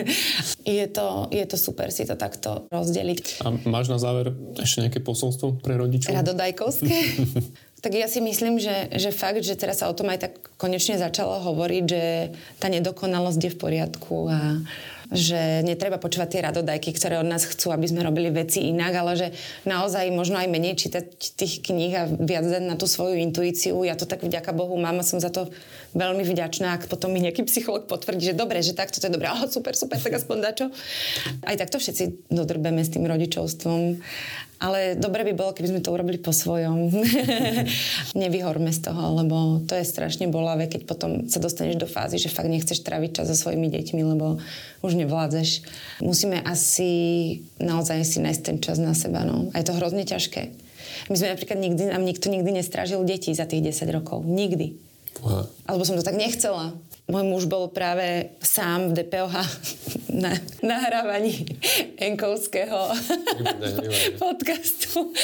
je, 0.79 0.85
to, 0.87 1.27
je 1.33 1.43
to 1.43 1.57
super 1.59 1.91
si 1.91 2.07
to 2.07 2.15
takto 2.15 2.69
rozdeliť. 2.71 3.43
A 3.43 3.51
máš 3.67 3.91
na 3.91 3.99
záver 3.99 4.31
ešte 4.55 4.87
nejaké 4.87 4.99
posolstvo 5.03 5.59
pre 5.59 5.75
rodičov? 5.75 6.15
Radodajkovské? 6.15 6.95
Tak 7.77 7.93
ja 7.93 8.09
si 8.09 8.17
myslím, 8.25 8.57
že, 8.57 8.89
že 8.97 9.13
fakt, 9.13 9.45
že 9.45 9.53
teraz 9.53 9.85
sa 9.85 9.89
o 9.89 9.93
tom 9.93 10.09
aj 10.09 10.19
tak 10.25 10.33
konečne 10.57 10.97
začalo 10.97 11.37
hovoriť, 11.45 11.83
že 11.85 12.33
tá 12.57 12.73
nedokonalosť 12.73 13.41
je 13.41 13.51
v 13.53 13.61
poriadku 13.61 14.15
a 14.33 14.65
že 15.07 15.63
netreba 15.63 15.95
počúvať 15.95 16.29
tie 16.35 16.41
radodajky, 16.43 16.91
ktoré 16.91 17.15
od 17.15 17.27
nás 17.27 17.47
chcú, 17.47 17.71
aby 17.71 17.87
sme 17.87 18.03
robili 18.03 18.27
veci 18.27 18.67
inak, 18.67 18.91
ale 18.91 19.11
že 19.15 19.27
naozaj 19.63 20.11
možno 20.11 20.35
aj 20.35 20.51
menej 20.51 20.75
čítať 20.75 21.05
tých 21.39 21.63
kníh 21.63 21.93
a 21.95 22.03
viac 22.11 22.43
dať 22.43 22.63
na 22.67 22.75
tú 22.75 22.91
svoju 22.91 23.15
intuíciu. 23.15 23.87
Ja 23.87 23.95
to 23.95 24.03
tak 24.03 24.25
vďaka 24.25 24.51
Bohu 24.51 24.75
mám 24.75 24.99
a 24.99 25.07
som 25.07 25.23
za 25.23 25.31
to 25.31 25.47
veľmi 25.95 26.27
vďačná, 26.27 26.75
ak 26.75 26.91
potom 26.91 27.15
mi 27.15 27.23
nejaký 27.23 27.47
psycholog 27.47 27.87
potvrdí, 27.87 28.35
že 28.35 28.35
dobre, 28.35 28.59
že 28.59 28.75
takto 28.75 28.99
to 28.99 29.07
je 29.07 29.15
dobré, 29.15 29.31
oh, 29.31 29.47
super, 29.47 29.79
super, 29.79 29.95
tak 29.95 30.19
aspoň 30.19 30.37
dačo. 30.43 30.67
Aj 31.47 31.55
takto 31.55 31.79
všetci 31.79 32.27
dodrbeme 32.27 32.83
s 32.83 32.91
tým 32.91 33.07
rodičovstvom 33.07 34.03
ale 34.57 34.97
dobre 34.97 35.21
by 35.21 35.33
bolo, 35.37 35.53
keby 35.53 35.69
sme 35.69 35.81
to 35.85 35.93
urobili 35.93 36.17
po 36.17 36.33
svojom. 36.33 36.89
Nevyhorme 38.21 38.73
z 38.73 38.89
toho, 38.89 39.21
lebo 39.21 39.61
to 39.69 39.77
je 39.77 39.85
strašne 39.85 40.25
bolavé, 40.33 40.65
keď 40.65 40.89
potom 40.89 41.29
sa 41.29 41.37
dostaneš 41.37 41.77
do 41.77 41.85
fázy, 41.85 42.17
že 42.17 42.33
fakt 42.33 42.49
nechceš 42.49 42.81
tráviť 42.81 43.21
čas 43.21 43.29
so 43.29 43.37
svojimi 43.37 43.69
deťmi, 43.69 44.01
lebo 44.01 44.41
už 44.81 44.97
nevládzeš. 44.97 45.49
Musíme 46.01 46.41
asi 46.41 46.89
naozaj 47.61 48.01
si 48.01 48.17
nájsť 48.17 48.41
ten 48.41 48.57
čas 48.57 48.81
na 48.81 48.97
seba. 48.97 49.21
No. 49.21 49.53
A 49.53 49.61
je 49.61 49.67
to 49.69 49.77
hrozne 49.77 50.01
ťažké. 50.01 50.49
My 51.13 51.15
sme 51.15 51.37
napríklad 51.37 51.59
nikdy, 51.61 51.93
nám 51.93 52.01
nikto 52.01 52.33
nikdy 52.33 52.57
nestrážil 52.57 53.05
deti 53.05 53.29
za 53.37 53.45
tých 53.45 53.61
10 53.61 53.93
rokov. 53.93 54.25
Nikdy. 54.25 54.73
Aha. 55.21 55.45
Alebo 55.69 55.85
som 55.85 55.97
to 55.97 56.05
tak 56.05 56.17
nechcela 56.17 56.73
môj 57.07 57.23
muž 57.23 57.43
bol 57.47 57.71
práve 57.71 58.35
sám 58.43 58.91
v 58.91 59.03
DPOH 59.03 59.35
na 60.23 60.35
nahrávaní 60.59 61.47
enkovského 61.97 62.91
podcastu. 64.21 65.15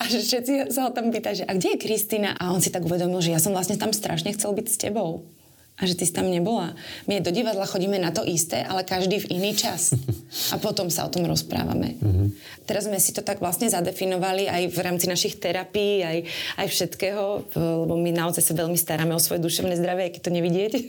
A 0.00 0.08
že 0.08 0.24
všetci 0.24 0.72
sa 0.72 0.88
ho 0.88 0.90
tam 0.92 1.12
pýtajú, 1.12 1.44
že 1.44 1.48
a 1.48 1.52
kde 1.56 1.76
je 1.76 1.82
Kristina? 1.82 2.36
A 2.36 2.52
on 2.52 2.64
si 2.64 2.72
tak 2.72 2.84
uvedomil, 2.84 3.20
že 3.20 3.36
ja 3.36 3.40
som 3.42 3.52
vlastne 3.52 3.76
tam 3.76 3.92
strašne 3.92 4.32
chcel 4.32 4.56
byť 4.56 4.66
s 4.66 4.80
tebou 4.80 5.24
a 5.80 5.82
že 5.88 5.96
ty 5.96 6.04
si 6.04 6.12
tam 6.12 6.28
nebola. 6.28 6.76
My 7.08 7.24
do 7.24 7.32
divadla 7.32 7.64
chodíme 7.64 7.96
na 7.96 8.12
to 8.12 8.20
isté, 8.22 8.60
ale 8.60 8.84
každý 8.84 9.24
v 9.24 9.40
iný 9.40 9.56
čas. 9.56 9.96
A 10.54 10.62
potom 10.62 10.86
sa 10.92 11.08
o 11.08 11.10
tom 11.10 11.26
rozprávame. 11.26 11.98
Mm-hmm. 11.98 12.28
Teraz 12.62 12.86
sme 12.86 13.02
si 13.02 13.10
to 13.10 13.18
tak 13.18 13.42
vlastne 13.42 13.66
zadefinovali 13.66 14.46
aj 14.46 14.62
v 14.70 14.78
rámci 14.78 15.10
našich 15.10 15.42
terapií, 15.42 16.06
aj, 16.06 16.18
aj 16.62 16.66
všetkého, 16.70 17.50
lebo 17.58 17.98
my 17.98 18.14
naozaj 18.14 18.46
sa 18.46 18.54
veľmi 18.54 18.78
staráme 18.78 19.10
o 19.10 19.18
svoje 19.18 19.42
duševné 19.42 19.74
zdravie, 19.74 20.14
keď 20.14 20.20
to 20.22 20.30
nevidieť. 20.30 20.72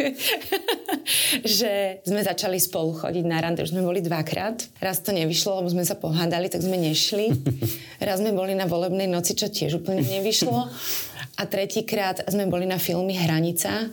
že 1.41 2.03
sme 2.05 2.21
začali 2.21 2.57
spolu 2.61 2.93
chodiť 2.95 3.25
na 3.25 3.41
rande, 3.41 3.63
už 3.63 3.73
sme 3.73 3.81
boli 3.85 4.03
dvakrát. 4.03 4.61
Raz 4.77 5.01
to 5.01 5.15
nevyšlo, 5.15 5.61
lebo 5.61 5.69
sme 5.73 5.85
sa 5.87 5.97
pohádali, 5.97 6.51
tak 6.51 6.61
sme 6.61 6.77
nešli. 6.77 7.33
Raz 8.07 8.21
sme 8.21 8.35
boli 8.35 8.53
na 8.53 8.69
volebnej 8.69 9.09
noci, 9.09 9.33
čo 9.33 9.49
tiež 9.49 9.81
úplne 9.81 10.05
nevyšlo. 10.05 10.69
A 11.39 11.43
tretíkrát 11.47 12.21
sme 12.29 12.45
boli 12.45 12.69
na 12.69 12.77
filmy 12.77 13.17
Hranica, 13.17 13.89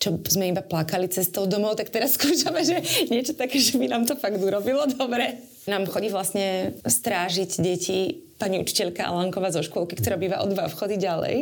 čo 0.00 0.16
sme 0.24 0.48
iba 0.48 0.64
plakali 0.64 1.12
cestou 1.12 1.44
domov, 1.44 1.76
tak 1.76 1.92
teraz 1.92 2.14
skúšame, 2.16 2.64
že 2.64 2.80
niečo 3.12 3.36
také, 3.36 3.60
že 3.60 3.76
by 3.76 3.86
nám 3.86 4.08
to 4.08 4.16
fakt 4.16 4.40
urobilo 4.40 4.88
dobre. 4.88 5.44
Nám 5.68 5.86
chodí 5.92 6.08
vlastne 6.08 6.72
strážiť 6.82 7.60
deti 7.60 8.24
pani 8.40 8.56
učiteľka 8.64 9.04
Alanková 9.04 9.52
zo 9.52 9.60
škôlky, 9.60 10.00
ktorá 10.00 10.16
býva 10.16 10.40
o 10.40 10.48
dva 10.48 10.72
vchody 10.72 10.96
ďalej. 10.96 11.36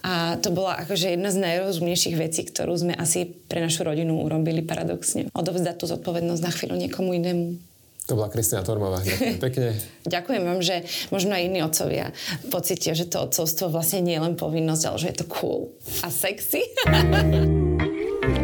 A 0.00 0.40
to 0.40 0.48
bola 0.48 0.80
akože 0.80 1.12
jedna 1.12 1.28
z 1.28 1.44
najrozumnejších 1.44 2.16
vecí, 2.16 2.48
ktorú 2.48 2.72
sme 2.72 2.96
asi 2.96 3.28
pre 3.28 3.60
našu 3.60 3.84
rodinu 3.84 4.24
urobili 4.24 4.64
paradoxne. 4.64 5.28
Odovzdať 5.36 5.76
tú 5.76 5.84
zodpovednosť 5.84 6.40
na 6.40 6.52
chvíľu 6.52 6.76
niekomu 6.80 7.12
inému. 7.20 7.60
To 8.04 8.20
bola 8.20 8.28
Kristina 8.28 8.60
Tormová. 8.60 9.00
Ďakujem 9.00 9.40
pekne. 9.40 9.68
Ďakujem 10.16 10.42
vám, 10.44 10.60
že 10.60 10.84
možno 11.08 11.32
aj 11.36 11.42
iní 11.44 11.60
otcovia 11.64 12.12
pocítia, 12.52 12.92
že 12.92 13.08
to 13.08 13.24
otcovstvo 13.24 13.72
vlastne 13.72 14.04
nie 14.04 14.16
je 14.16 14.24
len 14.24 14.36
povinnosť, 14.36 14.82
ale 14.84 15.00
že 15.00 15.08
je 15.12 15.16
to 15.24 15.26
cool 15.28 15.72
a 16.04 16.12
sexy. 16.12 16.64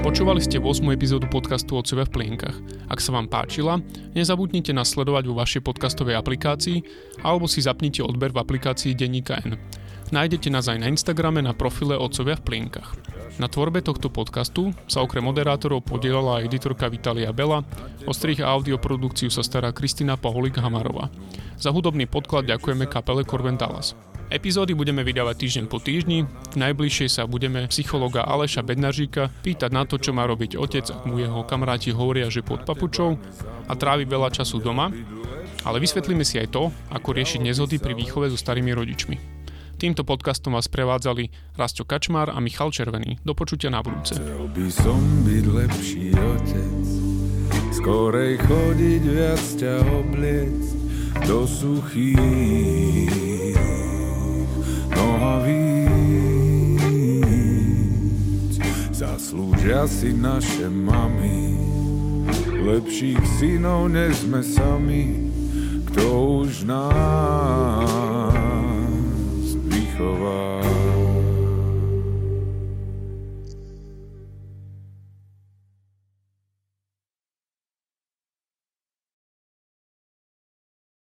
Počúvali 0.01 0.41
ste 0.41 0.57
8. 0.57 0.81
epizódu 0.97 1.29
podcastu 1.29 1.77
Otcovia 1.77 2.09
v 2.09 2.13
plienkach. 2.17 2.57
Ak 2.89 3.05
sa 3.05 3.13
vám 3.13 3.29
páčila, 3.29 3.85
nezabudnite 4.17 4.73
nás 4.73 4.97
sledovať 4.97 5.29
vo 5.29 5.37
vašej 5.37 5.61
podcastovej 5.61 6.17
aplikácii 6.17 6.81
alebo 7.21 7.45
si 7.45 7.61
zapnite 7.61 8.01
odber 8.01 8.33
v 8.33 8.41
aplikácii 8.41 8.97
Denníka 8.97 9.37
N. 9.45 9.61
Nájdete 10.11 10.51
nás 10.51 10.67
aj 10.67 10.83
na 10.83 10.91
Instagrame 10.91 11.39
na 11.39 11.55
profile 11.55 11.95
Otcovia 11.95 12.35
v 12.35 12.43
plienkach. 12.43 12.99
Na 13.39 13.47
tvorbe 13.47 13.79
tohto 13.79 14.11
podcastu 14.11 14.75
sa 14.91 15.07
okrem 15.07 15.23
moderátorov 15.23 15.87
podielala 15.87 16.43
aj 16.43 16.51
editorka 16.51 16.91
Vitalia 16.91 17.31
Bela, 17.31 17.63
o 18.05 18.13
strich 18.13 18.43
a 18.43 18.51
audioprodukciu 18.51 19.31
sa 19.31 19.47
stará 19.47 19.71
Kristina 19.71 20.19
Paholik 20.19 20.59
Hamarová. 20.59 21.15
Za 21.63 21.71
hudobný 21.71 22.11
podklad 22.11 22.51
ďakujeme 22.51 22.91
kapele 22.91 23.23
Corven 23.23 23.55
Dallas. 23.55 23.95
Epizódy 24.35 24.75
budeme 24.75 25.07
vydávať 25.07 25.47
týždeň 25.47 25.65
po 25.71 25.79
týždni, 25.79 26.27
v 26.27 26.57
najbližšej 26.59 27.09
sa 27.11 27.31
budeme 27.31 27.71
psychologa 27.71 28.27
Aleša 28.27 28.67
Bednažíka 28.67 29.31
pýtať 29.47 29.71
na 29.71 29.87
to, 29.87 29.95
čo 29.95 30.11
má 30.11 30.27
robiť 30.27 30.59
otec, 30.59 30.91
ak 30.91 31.07
mu 31.07 31.23
jeho 31.23 31.47
kamaráti 31.47 31.95
hovoria, 31.95 32.27
že 32.27 32.43
pod 32.43 32.67
papučou 32.67 33.15
a 33.71 33.73
trávi 33.79 34.11
veľa 34.11 34.35
času 34.35 34.59
doma, 34.59 34.91
ale 35.63 35.79
vysvetlíme 35.79 36.27
si 36.27 36.43
aj 36.43 36.51
to, 36.51 36.75
ako 36.91 37.15
riešiť 37.15 37.47
nezhody 37.47 37.79
pri 37.79 37.95
výchove 37.95 38.27
so 38.27 38.39
starými 38.39 38.75
rodičmi. 38.75 39.40
Týmto 39.81 40.05
podcastom 40.05 40.61
vás 40.61 40.69
prevádzali 40.69 41.57
Rastio 41.57 41.89
Kačmár 41.89 42.29
a 42.29 42.37
Michal 42.37 42.69
Červený. 42.69 43.17
Do 43.25 43.33
počutia 43.33 43.73
na 43.73 43.81
budúce. 43.81 44.13
Chcel 44.13 44.45
by 44.53 44.69
som 44.69 45.01
byť 45.25 45.45
lepší 45.57 46.13
otec, 46.13 46.85
skorej 47.73 48.37
chodiť 48.45 49.03
viac 49.09 49.41
ťa 49.41 49.81
obliec 49.89 50.61
do 51.25 51.49
suchých 51.49 53.09
nohavíc. 54.93 55.81
Zaslúžia 58.93 59.89
si 59.89 60.13
naše 60.13 60.69
mami, 60.69 61.57
lepších 62.69 63.25
synov 63.41 63.89
nezme 63.89 64.45
sami, 64.45 65.33
kto 65.89 66.05
už 66.45 66.69
nás 66.69 68.30
trovare 70.01 70.70